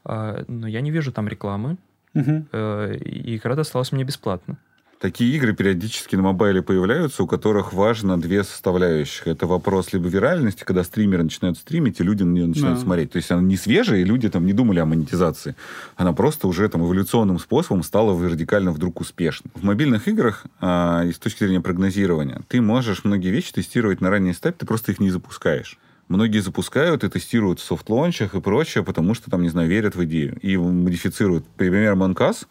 А, 0.05 0.43
но 0.47 0.67
я 0.67 0.81
не 0.81 0.91
вижу 0.91 1.11
там 1.11 1.27
рекламы. 1.27 1.77
Э, 2.13 2.95
и 2.95 3.37
игра 3.37 3.55
досталась 3.55 3.91
мне 3.91 4.03
бесплатно. 4.03 4.57
Такие 5.03 5.35
игры 5.35 5.51
периодически 5.53 6.15
на 6.15 6.21
мобайле 6.21 6.61
появляются, 6.61 7.23
у 7.23 7.27
которых 7.27 7.73
важно 7.73 8.17
две 8.17 8.41
составляющих. 8.45 9.27
Это 9.27 9.45
вопрос 9.47 9.91
либо 9.91 10.07
виральности, 10.07 10.63
когда 10.63 10.81
стримеры 10.85 11.23
начинают 11.23 11.57
стримить, 11.57 11.99
и 11.99 12.03
люди 12.03 12.23
на 12.23 12.31
нее 12.31 12.45
начинают 12.45 12.77
Да. 12.79 12.85
смотреть. 12.85 13.11
То 13.11 13.17
есть 13.17 13.29
она 13.29 13.41
не 13.41 13.57
свежая, 13.57 13.99
и 13.99 14.05
люди 14.05 14.29
там 14.29 14.45
не 14.45 14.53
думали 14.53 14.79
о 14.79 14.85
монетизации. 14.85 15.57
Она 15.97 16.13
просто 16.13 16.47
уже 16.47 16.69
там 16.69 16.85
эволюционным 16.85 17.37
способом 17.37 17.83
стала 17.83 18.17
радикально 18.17 18.71
вдруг 18.71 19.01
успешной. 19.01 19.51
В 19.55 19.63
мобильных 19.65 20.07
играх, 20.07 20.45
а, 20.61 21.03
и 21.03 21.11
с 21.11 21.17
точки 21.17 21.39
зрения 21.43 21.59
прогнозирования, 21.59 22.41
ты 22.47 22.61
можешь 22.61 23.03
многие 23.03 23.31
вещи 23.31 23.51
тестировать 23.51 23.99
на 23.99 24.09
ранней 24.09 24.31
стадии, 24.31 24.59
ты 24.59 24.65
просто 24.65 24.93
их 24.93 25.01
не 25.01 25.11
запускаешь. 25.11 25.77
Многие 26.07 26.39
запускают 26.39 27.03
и 27.03 27.09
тестируют 27.09 27.59
в 27.59 27.63
софт-лончах 27.63 28.35
и 28.35 28.39
прочее, 28.39 28.85
потому 28.85 29.15
что, 29.15 29.29
там, 29.29 29.41
не 29.41 29.49
знаю, 29.49 29.67
верят 29.67 29.95
в 29.95 30.03
идею 30.05 30.37
и 30.41 30.55
модифицируют. 30.55 31.45
Например, 31.57 31.95
Монкас 31.95 32.47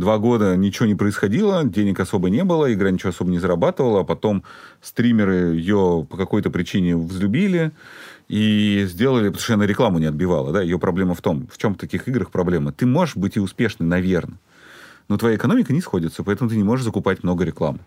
Два 0.00 0.16
года 0.16 0.56
ничего 0.56 0.86
не 0.86 0.94
происходило, 0.94 1.62
денег 1.62 2.00
особо 2.00 2.30
не 2.30 2.42
было, 2.42 2.72
игра 2.72 2.90
ничего 2.90 3.10
особо 3.10 3.30
не 3.30 3.38
зарабатывала, 3.38 4.00
а 4.00 4.04
потом 4.04 4.44
стримеры 4.80 5.56
ее 5.56 6.06
по 6.08 6.16
какой-то 6.16 6.48
причине 6.48 6.96
взлюбили 6.96 7.72
и 8.26 8.86
сделали, 8.88 9.28
потому 9.28 9.42
что 9.42 9.54
она 9.54 9.66
рекламу 9.66 9.98
не 9.98 10.06
отбивала, 10.06 10.52
да, 10.52 10.62
ее 10.62 10.78
проблема 10.78 11.14
в 11.14 11.20
том, 11.20 11.48
в 11.52 11.58
чем 11.58 11.74
в 11.74 11.76
таких 11.76 12.08
играх 12.08 12.30
проблема. 12.30 12.72
Ты 12.72 12.86
можешь 12.86 13.16
быть 13.16 13.36
и 13.36 13.40
успешный, 13.40 13.86
наверное, 13.86 14.38
но 15.08 15.18
твоя 15.18 15.36
экономика 15.36 15.74
не 15.74 15.82
сходится, 15.82 16.22
поэтому 16.22 16.48
ты 16.48 16.56
не 16.56 16.64
можешь 16.64 16.86
закупать 16.86 17.22
много 17.22 17.44
рекламы. 17.44 17.80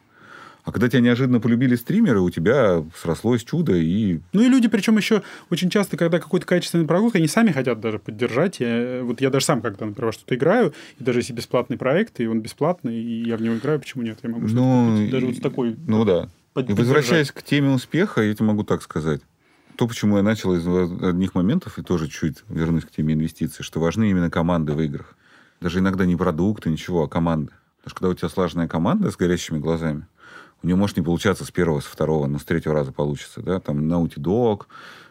А 0.65 0.71
когда 0.71 0.87
тебя 0.87 1.01
неожиданно 1.01 1.41
полюбили 1.41 1.75
стримеры, 1.75 2.21
у 2.21 2.29
тебя 2.29 2.85
срослось 2.95 3.43
чудо, 3.43 3.75
и 3.75 4.19
Ну 4.31 4.41
и 4.41 4.47
люди, 4.47 4.69
причем 4.69 4.97
еще 4.97 5.21
очень 5.49 5.69
часто, 5.69 5.97
когда 5.97 6.19
какой-то 6.19 6.45
качественный 6.45 6.85
продукт, 6.85 7.17
они 7.17 7.27
сами 7.27 7.51
хотят 7.51 7.81
даже 7.81 7.99
поддержать. 7.99 8.61
Я, 8.61 9.01
вот 9.03 9.19
я 9.19 9.29
даже 9.29 9.45
сам, 9.45 9.61
когда, 9.61 9.85
например, 9.85 10.13
что-то 10.13 10.35
играю, 10.35 10.73
и 10.99 11.03
даже 11.03 11.19
если 11.19 11.33
бесплатный 11.33 11.77
проект, 11.77 12.19
и 12.21 12.27
он 12.27 12.39
бесплатный, 12.41 12.95
и 12.95 13.27
я 13.27 13.35
в 13.35 13.41
него 13.41 13.55
играю, 13.57 13.79
почему 13.79 14.03
нет? 14.03 14.19
Я 14.23 14.29
могу 14.29 14.47
что-то 14.47 14.61
Ну, 14.63 15.09
даже 15.11 15.25
вот 15.25 15.41
такой... 15.41 15.75
Ну 15.85 16.05
да. 16.05 16.29
под- 16.53 16.69
И 16.69 16.73
возвращаясь 16.73 17.31
к 17.31 17.43
теме 17.43 17.69
успеха, 17.71 18.21
я 18.21 18.33
тебе 18.33 18.45
могу 18.45 18.63
так 18.63 18.81
сказать. 18.83 19.19
То, 19.75 19.85
почему 19.87 20.17
я 20.17 20.23
начал 20.23 20.53
из 20.55 20.65
одних 21.03 21.35
моментов, 21.35 21.77
и 21.77 21.81
тоже 21.83 22.07
чуть 22.07 22.37
вернусь 22.47 22.85
к 22.85 22.91
теме 22.91 23.15
инвестиций, 23.15 23.63
что 23.65 23.81
важны 23.81 24.09
именно 24.11 24.29
команды 24.29 24.71
в 24.73 24.79
играх. 24.81 25.17
Даже 25.59 25.79
иногда 25.79 26.05
не 26.05 26.15
продукты, 26.15 26.69
ничего, 26.69 27.03
а 27.03 27.09
команды. 27.09 27.51
Потому 27.79 27.89
что 27.89 27.95
когда 27.99 28.09
у 28.09 28.13
тебя 28.13 28.29
слаженная 28.29 28.67
команда 28.69 29.11
с 29.11 29.17
горящими 29.17 29.57
глазами, 29.57 30.05
у 30.63 30.67
нее 30.67 30.75
может 30.75 30.97
не 30.97 31.03
получаться 31.03 31.45
с 31.45 31.51
первого, 31.51 31.81
с 31.81 31.85
второго, 31.85 32.27
но 32.27 32.39
с 32.39 32.43
третьего 32.43 32.73
раза 32.73 32.91
получится. 32.91 33.41
Да? 33.41 33.59
Там 33.59 33.79
Naughty 33.79 34.17
Dog, 34.17 34.61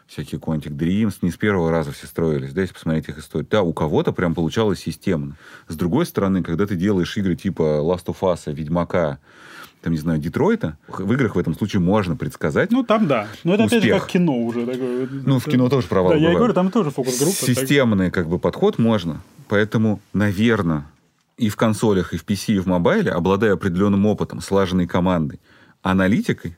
всякие 0.07 0.39
Quantic 0.41 0.75
Dreams, 0.75 1.15
не 1.21 1.31
с 1.31 1.37
первого 1.37 1.69
раза 1.71 1.91
все 1.91 2.07
строились, 2.07 2.53
да, 2.53 2.61
если 2.61 2.73
посмотреть 2.73 3.07
их 3.09 3.19
историю. 3.19 3.47
Да, 3.49 3.61
у 3.61 3.71
кого-то 3.73 4.11
прям 4.11 4.33
получалось 4.35 4.79
системно. 4.79 5.35
С 5.67 5.75
другой 5.75 6.05
стороны, 6.05 6.43
когда 6.43 6.65
ты 6.65 6.75
делаешь 6.75 7.15
игры 7.17 7.35
типа 7.35 7.61
Last 7.83 8.05
of 8.05 8.17
Us, 8.21 8.51
Ведьмака, 8.51 9.19
там, 9.81 9.91
не 9.93 9.99
знаю, 9.99 10.17
Детройта, 10.19 10.77
в 10.87 11.11
играх 11.11 11.35
в 11.35 11.39
этом 11.39 11.53
случае 11.55 11.81
можно 11.81 12.15
предсказать. 12.15 12.71
Ну, 12.71 12.83
там 12.83 13.05
да. 13.05 13.27
Но 13.43 13.53
это, 13.53 13.65
опять 13.65 13.83
же, 13.83 13.89
Успех. 13.89 14.01
как 14.03 14.11
кино 14.11 14.37
уже. 14.37 14.65
Такое. 14.65 15.09
Ну, 15.11 15.39
в 15.39 15.43
кино 15.45 15.67
тоже 15.69 15.87
провал 15.87 16.11
Да, 16.11 16.15
я 16.15 16.21
и 16.21 16.23
бывает. 16.23 16.37
говорю, 16.37 16.53
там 16.53 16.71
тоже 16.71 16.89
фокус-группа. 16.89 17.35
так- 17.45 17.49
Системный 17.49 18.09
как 18.09 18.27
бы 18.29 18.39
подход 18.39 18.79
можно. 18.79 19.21
Поэтому, 19.49 19.99
наверное, 20.13 20.85
и 21.43 21.49
в 21.49 21.57
консолях, 21.57 22.13
и 22.13 22.17
в 22.17 22.25
PC, 22.25 22.55
и 22.55 22.59
в 22.59 22.67
мобайле, 22.67 23.11
обладая 23.11 23.53
определенным 23.53 24.05
опытом, 24.05 24.39
слаженной 24.39 24.87
командой, 24.87 25.41
аналитикой 25.81 26.57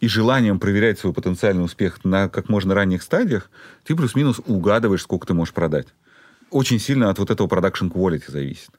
и 0.00 0.08
желанием 0.08 0.58
проверять 0.58 0.98
свой 0.98 1.12
потенциальный 1.12 1.64
успех 1.64 2.04
на 2.04 2.28
как 2.28 2.48
можно 2.48 2.74
ранних 2.74 3.02
стадиях, 3.02 3.50
ты 3.84 3.94
плюс-минус 3.94 4.40
угадываешь, 4.44 5.02
сколько 5.02 5.26
ты 5.26 5.34
можешь 5.34 5.54
продать. 5.54 5.88
Очень 6.50 6.80
сильно 6.80 7.10
от 7.10 7.18
вот 7.18 7.30
этого 7.30 7.46
production 7.46 7.92
quality 7.92 8.28
зависит. 8.28 8.70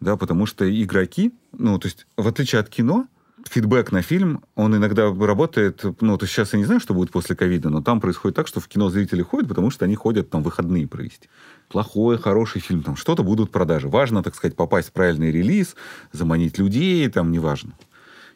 Да, 0.00 0.16
потому 0.16 0.46
что 0.46 0.64
игроки, 0.68 1.34
ну, 1.52 1.78
то 1.78 1.88
есть, 1.88 2.06
в 2.16 2.26
отличие 2.26 2.60
от 2.60 2.68
кино, 2.68 3.06
фидбэк 3.48 3.92
на 3.92 4.02
фильм, 4.02 4.42
он 4.54 4.74
иногда 4.76 5.12
работает, 5.12 5.84
ну, 6.00 6.16
то 6.18 6.26
сейчас 6.26 6.52
я 6.52 6.58
не 6.58 6.64
знаю, 6.64 6.80
что 6.80 6.94
будет 6.94 7.10
после 7.10 7.36
ковида, 7.36 7.70
но 7.70 7.82
там 7.82 8.00
происходит 8.00 8.36
так, 8.36 8.46
что 8.48 8.60
в 8.60 8.68
кино 8.68 8.90
зрители 8.90 9.22
ходят, 9.22 9.48
потому 9.48 9.70
что 9.70 9.84
они 9.84 9.94
ходят 9.94 10.30
там 10.30 10.42
выходные 10.42 10.86
провести. 10.88 11.28
Плохой, 11.68 12.18
хороший 12.18 12.60
фильм, 12.60 12.82
там 12.82 12.96
что-то 12.96 13.22
будут 13.22 13.50
продажи. 13.50 13.88
Важно, 13.88 14.22
так 14.22 14.34
сказать, 14.34 14.56
попасть 14.56 14.88
в 14.88 14.92
правильный 14.92 15.30
релиз, 15.32 15.76
заманить 16.12 16.58
людей, 16.58 17.08
там, 17.08 17.30
неважно. 17.32 17.72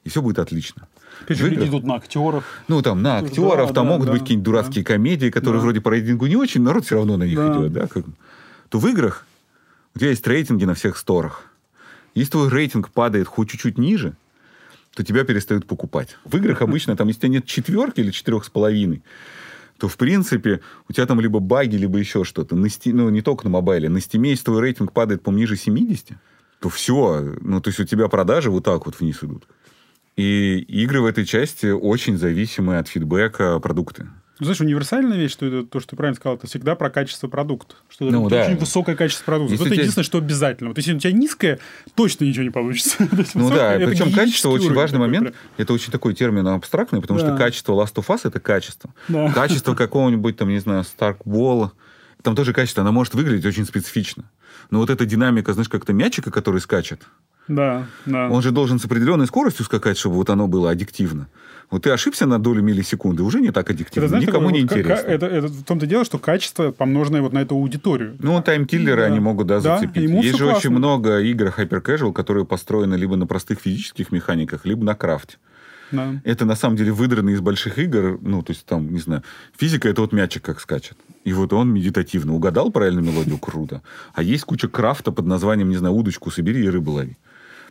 И 0.05 0.09
все 0.09 0.23
будет 0.23 0.39
отлично. 0.39 0.89
Люди 1.29 1.69
идут 1.69 1.85
на 1.85 1.97
актеров. 1.97 2.45
ну, 2.69 2.81
там, 2.81 3.03
на 3.03 3.19
актеров, 3.19 3.69
Да, 3.69 3.75
там 3.75 3.87
да, 3.87 3.93
могут 3.93 4.07
да, 4.07 4.13
быть 4.13 4.23
какие-нибудь 4.23 4.45
да. 4.47 4.51
дурацкие 4.53 4.85
комедии, 4.85 5.29
которые 5.31 5.61
Да. 5.61 5.65
вроде 5.65 5.81
по 5.81 5.91
рейтингу 5.91 6.27
не 6.27 6.37
очень, 6.37 6.63
народ 6.63 6.87
все 6.87 6.97
равно 6.97 7.17
на 7.17 7.25
них 7.25 7.37
Да. 7.37 7.59
идет, 7.59 7.73
да, 7.73 7.87
как... 7.87 8.05
то 8.71 8.79
в 8.79 8.87
играх 8.87 9.27
у 9.95 9.99
тебя 9.99 10.11
есть 10.11 10.27
рейтинги 10.27 10.65
на 10.65 10.75
всех 10.75 10.97
сторах. 10.97 11.45
Если 12.15 12.33
твой 12.33 12.49
рейтинг 12.49 12.91
падает 12.91 13.27
хоть 13.29 13.51
чуть-чуть 13.51 13.77
ниже, 13.79 14.15
то 14.95 15.05
тебя 15.05 15.25
перестают 15.25 15.67
покупать. 15.67 16.17
В 16.25 16.37
играх 16.37 16.63
обычно, 16.63 16.97
там, 16.97 17.09
если 17.09 17.19
у 17.19 17.23
тебя 17.23 17.33
нет 17.35 17.47
четверки 17.47 18.01
или 18.01 18.11
четырех 18.11 18.45
с 18.45 18.51
половиной, 18.51 19.03
то, 19.79 19.89
в 19.89 19.97
принципе, 19.97 20.61
у 20.89 20.93
тебя 20.93 21.07
там 21.07 21.21
либо 21.21 21.41
баги, 21.41 21.77
либо 21.77 21.99
еще 21.99 22.25
что-то. 22.25 22.55
На 22.55 22.67
Steam- 22.67 22.93
ну, 22.93 23.09
не 23.09 23.23
только 23.23 23.45
на 23.45 23.51
мобайле. 23.51 23.89
На 23.89 23.99
Steam, 23.99 24.27
если 24.27 24.45
твой 24.45 24.61
рейтинг 24.61 24.93
падает, 24.93 25.23
по 25.23 25.31
ниже 25.31 25.57
70, 25.57 26.11
то 26.61 26.69
все. 26.69 27.37
Ну, 27.41 27.61
то 27.61 27.69
есть 27.69 27.81
у 27.81 27.85
тебя 27.85 28.09
продажи 28.09 28.51
вот 28.51 28.65
так 28.65 28.85
вот 28.85 29.01
вниз 29.01 29.23
идут. 29.23 29.47
И 30.17 30.59
игры 30.59 31.01
в 31.01 31.07
этой 31.07 31.25
части 31.25 31.67
очень 31.67 32.19
зависимы 32.19 32.77
от 32.77 32.89
фидбэка 32.89 33.59
продукты. 33.59 34.09
Ну, 34.41 34.45
знаешь, 34.47 34.61
универсальная 34.61 35.17
вещь, 35.19 35.33
что 35.33 35.47
это 35.47 35.65
то, 35.67 35.81
что 35.81 35.91
ты 35.91 35.97
правильно 35.97 36.17
сказал, 36.17 36.37
это 36.37 36.47
всегда 36.47 36.75
про 36.75 36.89
качество 36.91 37.29
продукта. 37.29 37.75
Что 37.91 38.07
это 38.07 38.15
Ну, 38.15 38.29
да. 38.29 38.47
очень 38.47 38.57
высокое 38.57 38.97
качество 38.97 39.25
продукта. 39.25 39.53
Если 39.53 39.59
Вот 39.63 39.67
это 39.67 39.75
тебя- 39.75 39.83
единственное, 39.83 40.05
что 40.05 40.19
обязательно. 40.19 40.71
Вот 40.71 40.79
если 40.79 40.95
у 40.95 40.99
тебя 40.99 41.13
низкое, 41.13 41.59
точно 41.95 42.25
ничего 42.25 42.45
не 42.45 42.51
получится. 42.51 42.97
Ну 43.01 43.07
высокое 43.17 43.51
да, 43.57 43.75
это 43.75 43.87
причем 43.91 44.13
качество 44.13 44.49
очень 44.49 44.73
важный 44.73 44.97
такой 44.99 45.07
момент. 45.09 45.27
прям. 45.29 45.37
Это 45.59 45.73
очень 45.75 45.93
такой 45.93 46.15
термин 46.15 46.47
абстрактный, 46.49 47.01
потому 47.01 47.21
Да. 47.21 47.27
что 47.29 47.37
качество 47.37 47.75
Last 47.75 47.95
of 47.95 48.07
Us 48.07 48.21
это 48.25 48.41
качество. 48.41 48.93
Да. 49.09 49.31
Качество 49.33 49.75
какого-нибудь, 49.75 50.37
там, 50.37 50.49
не 50.49 50.59
знаю, 50.59 50.85
Старкбола, 50.85 51.73
там 52.23 52.35
тоже 52.35 52.53
качество, 52.53 52.81
она 52.83 52.93
может 52.93 53.15
выглядеть 53.15 53.45
очень 53.47 53.67
специфично. 53.67 54.25
Но 54.71 54.79
вот 54.79 54.89
эта 54.91 55.05
динамика, 55.07 55.53
знаешь, 55.53 55.69
как-то 55.69 55.93
мячика, 55.93 56.31
который 56.31 56.61
скачет, 56.61 57.03
Да, 57.51 57.87
да. 58.07 58.29
он 58.31 58.43
же 58.43 58.53
должен 58.53 58.79
с 58.79 58.85
определенной 58.85 59.27
скоростью 59.27 59.65
скакать, 59.65 59.99
чтобы 59.99 60.15
вот 60.17 60.31
оно 60.31 60.47
было 60.47 60.71
аддиктивно. 60.71 61.27
Вот 61.71 61.83
ты 61.83 61.91
ошибся 61.91 62.27
на 62.27 62.39
долю 62.39 62.63
миллисекунды, 62.63 63.23
уже 63.23 63.41
не 63.41 63.51
так 63.53 63.71
аддиктивно, 63.71 64.07
Это, 64.07 64.09
знаешь, 64.09 64.27
никому 64.27 64.47
такое 64.47 64.61
не 64.63 64.67
вот 64.67 64.73
интересно. 64.73 65.07
Это, 65.09 65.27
это 65.27 65.47
в 65.49 65.63
том-то 65.65 65.87
дело, 65.87 66.05
что 66.05 66.19
качество, 66.19 66.71
помноженное 66.73 67.23
вот 67.23 67.33
на 67.33 67.41
эту 67.41 67.55
аудиторию. 67.55 68.17
Ну, 68.19 68.41
таймкиллеры 68.43 69.03
Да. 69.03 69.07
они 69.07 69.21
могут, 69.21 69.47
да, 69.47 69.61
Да, 69.61 69.79
зацепить. 69.79 70.03
ему 70.03 70.23
Есть 70.23 70.39
же 70.39 70.45
классно. 70.45 70.59
очень 70.59 70.71
много 70.71 71.21
игр 71.21 71.47
casual, 71.57 72.13
которые 72.13 72.45
построены 72.45 72.95
либо 72.95 73.17
на 73.17 73.27
простых 73.27 73.61
физических 73.61 74.11
механиках, 74.11 74.65
либо 74.65 74.85
на 74.85 74.95
крафте. 74.95 75.37
Да. 75.93 76.21
Это 76.25 76.45
на 76.45 76.55
самом 76.55 76.77
деле 76.77 76.93
выдрано 76.93 77.31
из 77.31 77.41
больших 77.41 77.79
игр. 77.79 78.19
Ну, 78.23 78.43
то 78.43 78.53
есть 78.53 78.65
там, 78.65 78.93
не 78.93 79.01
знаю, 79.01 79.23
физика 79.57 79.89
это 79.89 80.03
вот 80.03 80.13
мячик 80.13 80.43
как 80.45 80.61
скачет. 80.61 80.97
И 81.25 81.33
вот 81.33 81.53
он 81.53 81.73
медитативно 81.73 82.35
угадал 82.35 82.71
правильную 82.71 83.05
мелодию, 83.05 83.39
круто. 83.39 83.83
А 84.15 84.23
есть 84.23 84.45
куча 84.45 84.69
крафта 84.69 85.13
под 85.13 85.27
названием, 85.27 85.69
не 85.69 85.77
знаю, 85.77 85.95
удочку 85.95 86.31
собери 86.31 86.65
и 86.65 86.69
рыбу 86.69 86.93
лови. 86.93 87.17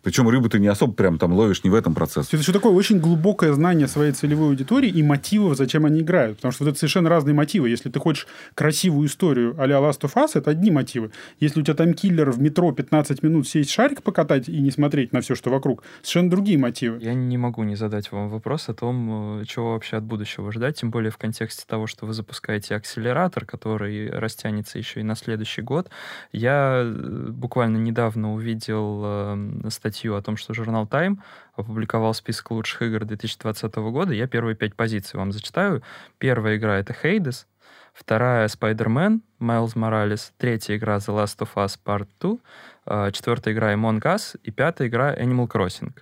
Причем 0.04 0.28
рыбу 0.30 0.50
ты 0.50 0.60
не 0.60 0.68
особо 0.68 0.94
прям 0.94 1.18
там 1.18 1.34
ловишь 1.34 1.64
не 1.64 1.70
в 1.70 1.76
этом 1.76 1.94
процессе. 1.94 2.30
Это 2.32 2.38
еще 2.38 2.54
такое 2.54 2.74
очень 2.74 3.00
глубокое 3.00 3.54
знание 3.54 3.88
своей 3.88 4.12
целевой 4.12 4.50
аудитории 4.50 4.90
и 4.90 5.04
мотивов, 5.04 5.58
зачем 5.58 5.86
они 5.86 6.02
играют. 6.02 6.38
Потому 6.38 6.52
что 6.52 6.64
вот 6.64 6.72
это 6.72 6.80
совершенно 6.80 7.10
разные 7.10 7.34
мотивы. 7.34 7.70
Если 7.70 7.90
ты 7.90 8.00
хочешь 8.00 8.28
красивую 8.54 9.08
историю 9.08 9.56
а 9.58 9.68
Last 9.68 10.02
of 10.02 10.14
Us, 10.16 10.32
это 10.36 10.52
одни 10.52 10.72
мотивы. 10.72 11.12
Если 11.40 11.60
у 11.62 11.64
тебя 11.64 11.76
там 11.76 11.94
киллер 11.94 12.32
в 12.32 12.40
метро 12.40 12.72
15 12.72 13.24
минут 13.24 13.48
сесть 13.48 13.72
шарик 13.72 14.04
покатать 14.04 14.50
и 14.50 14.60
не 14.60 14.72
смотреть 14.72 15.14
на 15.14 15.22
все, 15.22 15.36
что 15.36 15.50
вокруг, 15.50 15.84
совершенно 16.02 16.30
другие 16.30 16.58
мотивы. 16.58 17.00
Я 17.02 17.14
не 17.14 17.38
могу 17.38 17.64
не 17.64 17.76
задать 17.76 18.12
вам 18.12 18.30
вопрос 18.30 18.70
о 18.70 18.74
том, 18.74 19.42
э, 19.42 19.46
чего 19.46 19.74
вообще 19.74 19.98
от 19.98 20.04
будущего 20.04 20.52
ждать, 20.52 20.80
тем 20.80 20.92
более 20.92 21.12
в 21.12 21.18
контексте 21.18 21.64
того, 21.68 21.88
что 21.88 22.06
вы 22.06 22.14
запускаете 22.14 22.76
акселератор, 22.76 23.46
который 23.46 24.10
растянется 24.10 24.78
еще 24.78 25.00
и 25.00 25.04
на 25.04 25.16
следующий 25.16 25.62
год. 25.62 25.90
Я 26.32 26.82
э, 26.84 27.30
буквально 27.30 27.78
недавно 27.78 28.34
увидел 28.34 29.02
э, 29.04 29.70
статью 29.90 30.16
о 30.16 30.22
том, 30.22 30.38
что 30.38 30.54
журнал 30.54 30.86
Time 30.86 31.18
опубликовал 31.56 32.14
список 32.14 32.52
лучших 32.52 32.84
игр 32.84 33.06
2020 33.06 33.76
года. 33.76 34.14
Я 34.14 34.28
первые 34.28 34.56
пять 34.56 34.76
позиций 34.76 35.18
вам 35.18 35.32
зачитаю. 35.32 35.82
Первая 36.20 36.58
игра— 36.58 36.78
это 36.80 36.94
Hades, 36.94 37.46
вторая— 37.94 38.48
Spider-Man, 38.48 39.22
Miles 39.40 39.74
Morales, 39.74 40.32
третья 40.38 40.78
игра— 40.78 40.98
The 40.98 41.16
Last 41.16 41.40
of 41.40 41.50
Us 41.56 41.78
Part 41.84 42.08
2, 42.20 42.38
э, 42.86 43.12
четвертая 43.12 43.54
игра— 43.54 43.74
Among 43.74 44.00
Us 44.02 44.40
и 44.44 44.52
пятая 44.52 44.90
игра— 44.90 45.16
Animal 45.18 45.48
Crossing. 45.48 45.94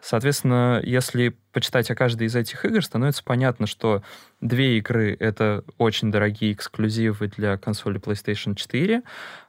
Соответственно, 0.00 0.80
если 0.82 1.36
почитать 1.52 1.88
о 1.92 1.94
каждой 1.94 2.26
из 2.26 2.34
этих 2.34 2.64
игр, 2.64 2.84
становится 2.84 3.22
понятно, 3.22 3.68
что 3.68 4.02
две 4.40 4.78
игры— 4.78 5.16
это 5.20 5.64
очень 5.78 6.10
дорогие 6.10 6.54
эксклюзивы 6.54 7.28
для 7.28 7.56
консоли 7.56 8.00
PlayStation 8.00 8.56
4, 8.56 9.02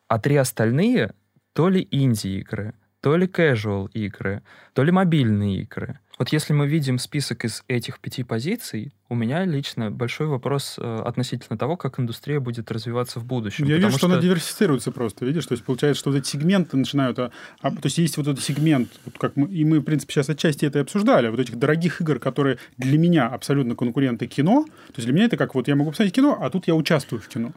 а 0.07 0.19
три 0.19 0.35
остальные— 0.35 1.15
то 1.53 1.69
ли 1.69 1.87
инди-игры, 1.91 2.73
то 3.03 3.17
ли 3.17 3.27
casual 3.27 3.89
игры, 3.91 4.43
то 4.71 4.81
ли 4.81 4.91
мобильные 4.91 5.57
игры. 5.57 5.99
Вот 6.17 6.29
если 6.29 6.53
мы 6.53 6.67
видим 6.67 6.97
список 6.97 7.43
из 7.43 7.65
этих 7.67 7.99
пяти 7.99 8.23
позиций, 8.23 8.93
у 9.13 9.15
меня 9.15 9.45
лично 9.45 9.91
большой 9.91 10.25
вопрос 10.25 10.75
э, 10.79 11.01
относительно 11.05 11.55
того, 11.55 11.77
как 11.77 11.99
индустрия 11.99 12.39
будет 12.39 12.71
развиваться 12.71 13.19
в 13.19 13.25
будущем. 13.25 13.65
Я 13.65 13.75
вижу, 13.75 13.89
что, 13.89 13.99
что 13.99 14.07
она 14.07 14.17
диверсифицируется 14.17 14.91
просто, 14.91 15.23
видишь? 15.23 15.45
То 15.45 15.53
есть 15.53 15.63
получается, 15.63 15.99
что 15.99 16.09
вот 16.09 16.17
эти 16.17 16.27
сегменты 16.27 16.77
начинают... 16.77 17.19
А, 17.19 17.31
а, 17.61 17.69
то 17.69 17.83
есть 17.83 17.99
есть 17.99 18.17
вот 18.17 18.27
этот 18.27 18.43
сегмент, 18.43 18.89
вот 19.05 19.19
как 19.19 19.35
мы, 19.35 19.47
и 19.47 19.63
мы, 19.65 19.79
в 19.79 19.83
принципе, 19.83 20.13
сейчас 20.13 20.29
отчасти 20.29 20.65
это 20.65 20.79
и 20.79 20.81
обсуждали, 20.81 21.27
вот 21.27 21.39
этих 21.39 21.57
дорогих 21.59 22.01
игр, 22.01 22.17
которые 22.17 22.57
для 22.77 22.97
меня 22.97 23.27
абсолютно 23.27 23.75
конкуренты 23.75 24.25
кино. 24.25 24.65
То 24.87 24.93
есть 24.95 25.05
для 25.05 25.13
меня 25.13 25.25
это 25.25 25.37
как 25.37 25.53
вот 25.53 25.67
я 25.67 25.75
могу 25.75 25.91
посмотреть 25.91 26.15
кино, 26.15 26.35
а 26.41 26.49
тут 26.49 26.67
я 26.67 26.73
участвую 26.73 27.21
в 27.21 27.27
кино. 27.27 27.51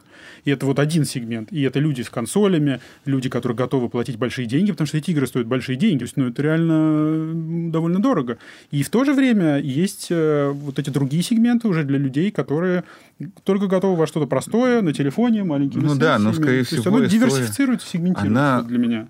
И 0.45 0.51
это 0.51 0.67
вот 0.67 0.77
один 0.77 1.05
сегмент. 1.05 1.51
И 1.51 1.63
это 1.63 1.79
люди 1.79 2.03
с 2.03 2.09
консолями, 2.11 2.79
люди, 3.05 3.29
которые 3.29 3.57
готовы 3.57 3.89
платить 3.89 4.17
большие 4.17 4.45
деньги, 4.45 4.71
потому 4.71 4.87
что 4.87 4.97
эти 4.97 5.09
игры 5.09 5.25
стоят 5.25 5.47
большие 5.47 5.75
деньги. 5.75 5.99
То 5.99 6.03
есть, 6.03 6.17
ну, 6.17 6.29
это 6.29 6.43
реально 6.43 7.71
довольно 7.71 7.99
дорого. 7.99 8.37
И 8.69 8.83
в 8.83 8.89
то 8.89 9.03
же 9.03 9.13
время 9.13 9.59
есть 9.59 10.07
э, 10.11 10.51
вот 10.53 10.77
эти 10.77 10.91
другие 10.91 11.23
сегменты 11.23 11.46
уже 11.67 11.83
для 11.83 11.97
людей, 11.97 12.31
которые 12.31 12.83
только 13.43 13.67
готовы 13.67 13.95
во 13.95 14.07
что-то 14.07 14.27
простое, 14.27 14.81
на 14.81 14.93
телефоне, 14.93 15.43
маленькими 15.43 15.81
Ну 15.81 15.95
да, 15.95 16.19
но, 16.19 16.33
скорее 16.33 16.63
всего, 16.63 16.83
То 16.83 16.89
есть 16.89 16.97
оно 16.97 17.05
диверсифицируется, 17.05 17.87
сегментируется 17.87 18.57
она... 18.57 18.61
для 18.63 18.77
меня 18.77 19.07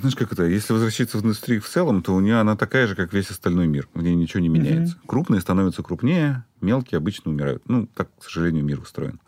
знаешь, 0.00 0.14
как 0.14 0.32
это, 0.32 0.44
если 0.44 0.72
возвращаться 0.72 1.18
в 1.18 1.22
индустрию 1.22 1.62
в 1.62 1.68
целом, 1.68 2.02
то 2.02 2.14
у 2.14 2.20
нее 2.20 2.38
она 2.38 2.56
такая 2.56 2.86
же, 2.86 2.94
как 2.94 3.12
весь 3.12 3.30
остальной 3.30 3.66
мир. 3.66 3.88
В 3.94 4.02
ней 4.02 4.14
ничего 4.14 4.40
не 4.40 4.48
меняется. 4.48 4.94
Mm-hmm. 4.94 5.06
Крупные 5.06 5.40
становятся 5.40 5.82
крупнее, 5.82 6.44
мелкие 6.60 6.98
обычно 6.98 7.30
умирают. 7.30 7.62
Ну, 7.66 7.86
так, 7.94 8.08
к 8.18 8.24
сожалению, 8.24 8.64
мир 8.64 8.80
устроен. 8.80 9.20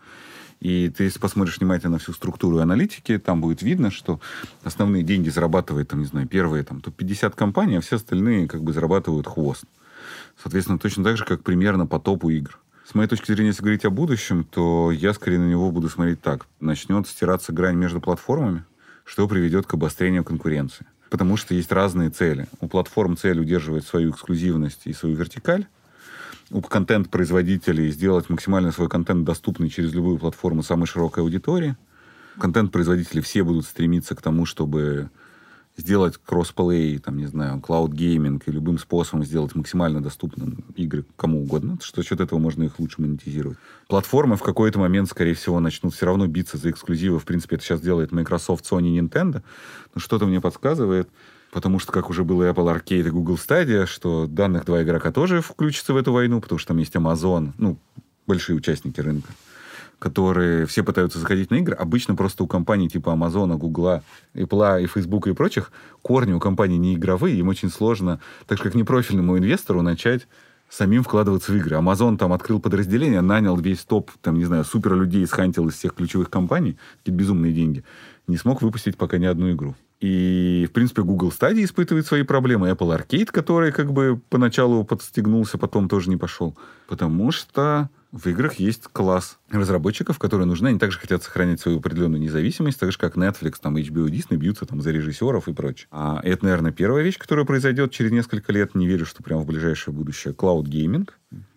И 0.60 0.90
ты, 0.90 1.04
если 1.04 1.20
посмотришь 1.20 1.58
внимательно 1.58 1.92
на 1.92 1.98
всю 1.98 2.12
структуру 2.12 2.58
аналитики, 2.58 3.16
там 3.18 3.40
будет 3.40 3.62
видно, 3.62 3.90
что 3.90 4.20
основные 4.64 5.04
деньги 5.04 5.28
зарабатывает, 5.28 5.88
там, 5.88 6.00
не 6.00 6.06
знаю, 6.06 6.26
первые 6.26 6.64
там, 6.64 6.80
топ-50 6.80 7.34
компаний, 7.36 7.76
а 7.76 7.80
все 7.80 7.96
остальные 7.96 8.48
как 8.48 8.62
бы 8.62 8.72
зарабатывают 8.72 9.26
хвост. 9.26 9.64
Соответственно, 10.40 10.78
точно 10.78 11.04
так 11.04 11.16
же, 11.16 11.24
как 11.24 11.42
примерно 11.42 11.86
по 11.86 11.98
топу 11.98 12.30
игр. 12.30 12.58
С 12.84 12.94
моей 12.94 13.08
точки 13.08 13.32
зрения, 13.32 13.48
если 13.48 13.62
говорить 13.62 13.84
о 13.84 13.90
будущем, 13.90 14.44
то 14.44 14.90
я 14.90 15.12
скорее 15.12 15.38
на 15.38 15.48
него 15.48 15.70
буду 15.70 15.88
смотреть 15.88 16.22
так. 16.22 16.46
Начнет 16.60 17.06
стираться 17.06 17.52
грань 17.52 17.76
между 17.76 18.00
платформами, 18.00 18.64
что 19.04 19.28
приведет 19.28 19.66
к 19.66 19.74
обострению 19.74 20.24
конкуренции. 20.24 20.86
Потому 21.10 21.36
что 21.36 21.54
есть 21.54 21.72
разные 21.72 22.10
цели. 22.10 22.46
У 22.60 22.68
платформ 22.68 23.16
цель 23.16 23.40
удерживать 23.40 23.86
свою 23.86 24.10
эксклюзивность 24.10 24.82
и 24.86 24.92
свою 24.92 25.16
вертикаль, 25.16 25.66
у 26.50 26.62
контент-производителей 26.62 27.90
сделать 27.90 28.30
максимально 28.30 28.72
свой 28.72 28.88
контент 28.88 29.24
доступный 29.24 29.68
через 29.68 29.92
любую 29.92 30.18
платформу 30.18 30.62
самой 30.62 30.86
широкой 30.86 31.22
аудитории. 31.22 31.76
Контент-производители 32.38 33.20
все 33.20 33.42
будут 33.42 33.66
стремиться 33.66 34.14
к 34.14 34.22
тому, 34.22 34.46
чтобы 34.46 35.10
сделать 35.78 36.18
кроссплей, 36.18 36.98
там, 36.98 37.16
не 37.16 37.26
знаю, 37.26 37.60
cloud 37.60 37.92
gaming 37.92 38.46
и 38.46 38.50
любым 38.50 38.78
способом 38.78 39.24
сделать 39.24 39.54
максимально 39.54 40.02
доступным 40.02 40.64
игры 40.74 41.04
кому 41.16 41.42
угодно, 41.42 41.78
что 41.80 42.02
за 42.02 42.08
счет 42.08 42.20
этого 42.20 42.38
можно 42.38 42.64
их 42.64 42.78
лучше 42.78 43.00
монетизировать. 43.00 43.56
Платформы 43.86 44.36
в 44.36 44.42
какой-то 44.42 44.80
момент, 44.80 45.08
скорее 45.08 45.34
всего, 45.34 45.60
начнут 45.60 45.94
все 45.94 46.06
равно 46.06 46.26
биться 46.26 46.58
за 46.58 46.70
эксклюзивы. 46.70 47.20
В 47.20 47.24
принципе, 47.24 47.56
это 47.56 47.64
сейчас 47.64 47.80
делает 47.80 48.10
Microsoft, 48.10 48.70
Sony, 48.70 48.98
Nintendo. 48.98 49.42
Но 49.94 50.00
что-то 50.00 50.26
мне 50.26 50.40
подсказывает, 50.40 51.08
потому 51.52 51.78
что, 51.78 51.92
как 51.92 52.10
уже 52.10 52.24
было 52.24 52.50
Apple 52.50 52.74
Arcade 52.74 53.06
и 53.06 53.10
Google 53.10 53.36
Stadia, 53.36 53.86
что 53.86 54.26
данных 54.26 54.64
два 54.64 54.82
игрока 54.82 55.12
тоже 55.12 55.40
включатся 55.40 55.94
в 55.94 55.96
эту 55.96 56.12
войну, 56.12 56.40
потому 56.40 56.58
что 56.58 56.68
там 56.68 56.78
есть 56.78 56.94
Amazon, 56.96 57.52
ну, 57.56 57.78
большие 58.26 58.56
участники 58.56 59.00
рынка, 59.00 59.28
которые 59.98 60.66
все 60.66 60.84
пытаются 60.84 61.18
заходить 61.18 61.50
на 61.50 61.56
игры. 61.56 61.74
Обычно 61.74 62.14
просто 62.14 62.44
у 62.44 62.46
компаний 62.46 62.88
типа 62.88 63.10
Amazon, 63.10 63.56
Google, 63.56 64.02
Apple 64.34 64.82
и 64.82 64.86
Facebook 64.86 65.26
и 65.26 65.32
прочих 65.32 65.72
корни 66.02 66.32
у 66.32 66.40
компаний 66.40 66.78
не 66.78 66.94
игровые, 66.94 67.38
им 67.38 67.48
очень 67.48 67.70
сложно, 67.70 68.20
так 68.46 68.58
же 68.58 68.64
как 68.64 68.74
непрофильному 68.74 69.38
инвестору, 69.38 69.82
начать 69.82 70.28
самим 70.68 71.02
вкладываться 71.02 71.52
в 71.52 71.56
игры. 71.56 71.76
Amazon 71.76 72.16
там 72.16 72.32
открыл 72.32 72.60
подразделение, 72.60 73.20
нанял 73.20 73.56
весь 73.56 73.84
топ, 73.84 74.10
там, 74.20 74.38
не 74.38 74.44
знаю, 74.44 74.64
супер 74.64 74.94
людей, 74.94 75.26
схантил 75.26 75.68
из 75.68 75.74
всех 75.74 75.94
ключевых 75.94 76.30
компаний, 76.30 76.78
какие-то 76.98 77.18
безумные 77.18 77.52
деньги, 77.52 77.84
не 78.26 78.36
смог 78.36 78.62
выпустить 78.62 78.96
пока 78.96 79.18
ни 79.18 79.24
одну 79.24 79.50
игру. 79.52 79.74
И, 80.00 80.66
в 80.70 80.72
принципе, 80.72 81.02
Google 81.02 81.32
Stadia 81.36 81.64
испытывает 81.64 82.06
свои 82.06 82.22
проблемы. 82.22 82.70
Apple 82.70 82.96
Arcade, 82.96 83.26
который 83.32 83.72
как 83.72 83.92
бы 83.92 84.20
поначалу 84.28 84.84
подстегнулся, 84.84 85.58
потом 85.58 85.88
тоже 85.88 86.08
не 86.08 86.16
пошел. 86.16 86.56
Потому 86.86 87.32
что 87.32 87.90
в 88.12 88.28
играх 88.28 88.54
есть 88.54 88.84
класс 88.92 89.37
разработчиков, 89.50 90.18
которые 90.18 90.46
нужны. 90.46 90.68
Они 90.68 90.78
также 90.78 90.98
хотят 90.98 91.22
сохранять 91.22 91.60
свою 91.60 91.78
определенную 91.78 92.20
независимость, 92.20 92.78
так 92.78 92.92
же, 92.92 92.98
как 92.98 93.16
Netflix, 93.16 93.54
там, 93.60 93.76
HBO, 93.76 94.06
Disney 94.06 94.36
бьются 94.36 94.66
там 94.66 94.80
за 94.80 94.90
режиссеров 94.90 95.48
и 95.48 95.52
прочее. 95.52 95.88
А 95.90 96.20
это, 96.22 96.44
наверное, 96.44 96.72
первая 96.72 97.02
вещь, 97.02 97.18
которая 97.18 97.44
произойдет 97.44 97.92
через 97.92 98.10
несколько 98.10 98.52
лет. 98.52 98.74
Не 98.74 98.86
верю, 98.86 99.06
что 99.06 99.22
прямо 99.22 99.42
в 99.42 99.46
ближайшее 99.46 99.94
будущее. 99.94 100.34
Gaming 100.34 101.08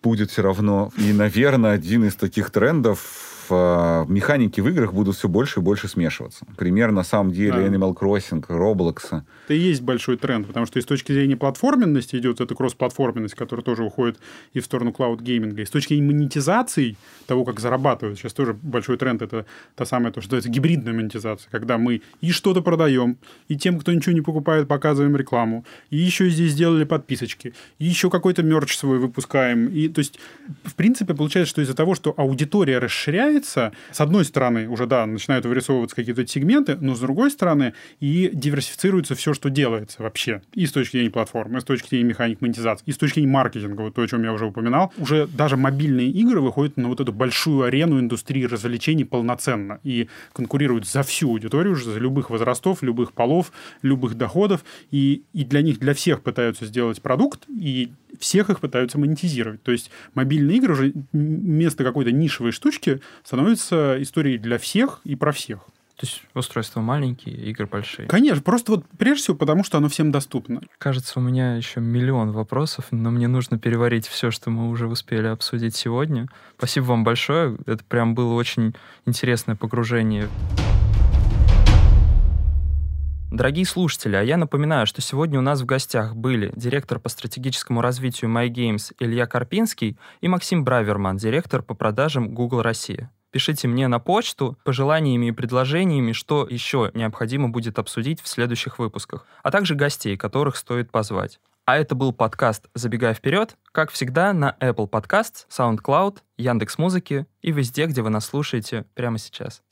будет 0.02 0.30
все 0.30 0.42
равно. 0.42 0.90
И, 0.98 1.12
наверное, 1.12 1.72
один 1.72 2.04
из 2.04 2.14
таких 2.16 2.50
трендов 2.50 3.32
Э, 3.52 4.04
механики 4.08 4.60
в 4.60 4.68
играх 4.68 4.92
будут 4.92 5.16
все 5.16 5.28
больше 5.28 5.60
и 5.60 5.62
больше 5.62 5.88
смешиваться. 5.88 6.46
Пример, 6.56 6.92
на 6.92 7.04
самом 7.04 7.32
деле, 7.32 7.52
да. 7.52 7.66
Animal 7.66 7.94
Crossing, 7.94 8.44
Roblox. 8.46 9.22
Это 9.44 9.54
и 9.54 9.58
есть 9.58 9.82
большой 9.82 10.16
тренд, 10.16 10.46
потому 10.46 10.66
что 10.66 10.78
и 10.78 10.82
с 10.82 10.86
точки 10.86 11.12
зрения 11.12 11.36
платформенности 11.36 12.16
идет 12.16 12.40
эта 12.40 12.54
кросс-платформенность, 12.54 13.34
которая 13.34 13.64
тоже 13.64 13.84
уходит 13.84 14.18
и 14.52 14.60
в 14.60 14.64
сторону 14.64 14.92
клауд-гейминга. 14.92 15.62
И 15.62 15.66
с 15.66 15.70
точки 15.70 15.94
зрения 15.94 16.12
монетизации, 16.12 16.96
того, 17.26 17.44
как 17.44 17.60
зарабатывают, 17.82 18.18
сейчас 18.18 18.32
тоже 18.32 18.54
большой 18.54 18.96
тренд, 18.96 19.22
это 19.22 19.44
та 19.74 19.84
самая, 19.84 20.12
то, 20.12 20.20
что 20.20 20.28
называется 20.28 20.50
гибридная 20.50 20.92
монетизация, 20.92 21.50
когда 21.50 21.78
мы 21.78 22.02
и 22.20 22.30
что-то 22.30 22.62
продаем, 22.62 23.16
и 23.48 23.56
тем, 23.56 23.78
кто 23.78 23.92
ничего 23.92 24.12
не 24.12 24.20
покупает, 24.20 24.68
показываем 24.68 25.16
рекламу, 25.16 25.64
и 25.90 25.96
еще 25.96 26.30
здесь 26.30 26.52
сделали 26.52 26.84
подписочки, 26.84 27.54
и 27.78 27.84
еще 27.84 28.10
какой-то 28.10 28.42
мерч 28.42 28.76
свой 28.76 28.98
выпускаем. 28.98 29.68
И, 29.68 29.88
то 29.88 29.98
есть, 29.98 30.18
в 30.64 30.74
принципе, 30.74 31.14
получается, 31.14 31.50
что 31.50 31.62
из-за 31.62 31.74
того, 31.74 31.94
что 31.94 32.14
аудитория 32.16 32.78
расширяется. 32.78 33.72
С 33.90 34.00
одной 34.00 34.24
стороны, 34.24 34.68
уже, 34.68 34.86
да, 34.86 35.06
начинают 35.06 35.46
вырисовываться 35.46 35.96
какие-то 35.96 36.26
сегменты, 36.26 36.76
но 36.80 36.94
с 36.94 37.00
другой 37.00 37.30
стороны 37.30 37.74
и 38.00 38.30
диверсифицируется 38.32 39.14
все, 39.14 39.34
что 39.34 39.50
делается 39.50 40.02
вообще. 40.02 40.42
И 40.54 40.66
с 40.66 40.72
точки 40.72 40.96
зрения 40.96 41.10
платформы, 41.10 41.58
и 41.58 41.60
с 41.60 41.64
точки 41.64 41.88
зрения 41.88 42.08
механик 42.08 42.40
монетизации, 42.40 42.84
и 42.86 42.92
с 42.92 42.96
точки 42.96 43.14
зрения 43.16 43.32
маркетинга, 43.32 43.82
вот 43.82 43.94
то, 43.94 44.02
о 44.02 44.08
чем 44.08 44.22
я 44.22 44.32
уже 44.32 44.46
упоминал. 44.46 44.92
Уже 44.98 45.26
даже 45.26 45.56
мобильные 45.56 46.08
игры 46.08 46.40
выходят 46.40 46.76
на 46.76 46.88
вот 46.88 47.00
эту 47.00 47.12
большую 47.12 47.64
арену 47.72 47.98
индустрии 47.98 48.44
развлечений 48.44 49.04
полноценно 49.04 49.80
и 49.82 50.08
конкурируют 50.32 50.86
за 50.86 51.02
всю 51.02 51.30
аудиторию, 51.30 51.74
за 51.74 51.98
любых 51.98 52.30
возрастов, 52.30 52.82
любых 52.82 53.12
полов, 53.12 53.52
любых 53.80 54.14
доходов. 54.14 54.64
И, 54.90 55.22
и 55.32 55.44
для 55.44 55.62
них, 55.62 55.78
для 55.78 55.94
всех 55.94 56.22
пытаются 56.22 56.66
сделать 56.66 57.00
продукт, 57.00 57.44
и 57.48 57.90
всех 58.18 58.50
их 58.50 58.60
пытаются 58.60 58.98
монетизировать. 58.98 59.62
То 59.62 59.72
есть 59.72 59.90
мобильные 60.14 60.58
игры 60.58 60.72
уже 60.74 60.92
вместо 61.12 61.82
какой-то 61.82 62.12
нишевой 62.12 62.52
штучки 62.52 63.00
становятся 63.24 63.96
историей 64.00 64.38
для 64.38 64.58
всех 64.58 65.00
и 65.04 65.16
про 65.16 65.32
всех. 65.32 65.66
То 66.02 66.08
есть 66.08 66.22
устройства 66.34 66.80
маленькие, 66.80 67.36
игры 67.36 67.68
большие. 67.68 68.08
Конечно, 68.08 68.42
просто 68.42 68.72
вот 68.72 68.84
прежде 68.98 69.22
всего 69.22 69.36
потому, 69.36 69.62
что 69.62 69.78
оно 69.78 69.88
всем 69.88 70.10
доступно. 70.10 70.60
Кажется, 70.78 71.20
у 71.20 71.22
меня 71.22 71.54
еще 71.54 71.78
миллион 71.78 72.32
вопросов, 72.32 72.86
но 72.90 73.12
мне 73.12 73.28
нужно 73.28 73.56
переварить 73.56 74.08
все, 74.08 74.32
что 74.32 74.50
мы 74.50 74.68
уже 74.68 74.88
успели 74.88 75.28
обсудить 75.28 75.76
сегодня. 75.76 76.26
Спасибо 76.58 76.86
вам 76.86 77.04
большое. 77.04 77.56
Это 77.66 77.84
прям 77.84 78.16
было 78.16 78.34
очень 78.34 78.74
интересное 79.06 79.54
погружение. 79.54 80.26
Дорогие 83.30 83.64
слушатели, 83.64 84.16
а 84.16 84.22
я 84.22 84.36
напоминаю, 84.36 84.88
что 84.88 85.00
сегодня 85.00 85.38
у 85.38 85.42
нас 85.42 85.60
в 85.60 85.66
гостях 85.66 86.16
были 86.16 86.52
директор 86.56 86.98
по 86.98 87.10
стратегическому 87.10 87.80
развитию 87.80 88.28
MyGames 88.28 88.92
Илья 88.98 89.28
Карпинский 89.28 89.96
и 90.20 90.26
Максим 90.26 90.64
Браверман, 90.64 91.16
директор 91.16 91.62
по 91.62 91.74
продажам 91.74 92.34
Google 92.34 92.62
Россия. 92.62 93.12
Пишите 93.32 93.66
мне 93.66 93.88
на 93.88 93.98
почту 93.98 94.58
пожеланиями 94.62 95.26
и 95.26 95.32
предложениями, 95.32 96.12
что 96.12 96.46
еще 96.48 96.90
необходимо 96.92 97.48
будет 97.48 97.78
обсудить 97.78 98.20
в 98.20 98.28
следующих 98.28 98.78
выпусках, 98.78 99.26
а 99.42 99.50
также 99.50 99.74
гостей, 99.74 100.18
которых 100.18 100.54
стоит 100.56 100.90
позвать. 100.90 101.40
А 101.64 101.78
это 101.78 101.94
был 101.94 102.12
подкаст 102.12 102.68
«Забегая 102.74 103.14
вперед», 103.14 103.56
как 103.72 103.90
всегда, 103.90 104.34
на 104.34 104.54
Apple 104.60 104.90
Podcasts, 104.90 105.46
SoundCloud, 105.48 106.18
Яндекс.Музыки 106.36 107.26
и 107.40 107.52
везде, 107.52 107.86
где 107.86 108.02
вы 108.02 108.10
нас 108.10 108.26
слушаете 108.26 108.84
прямо 108.94 109.16
сейчас. 109.16 109.62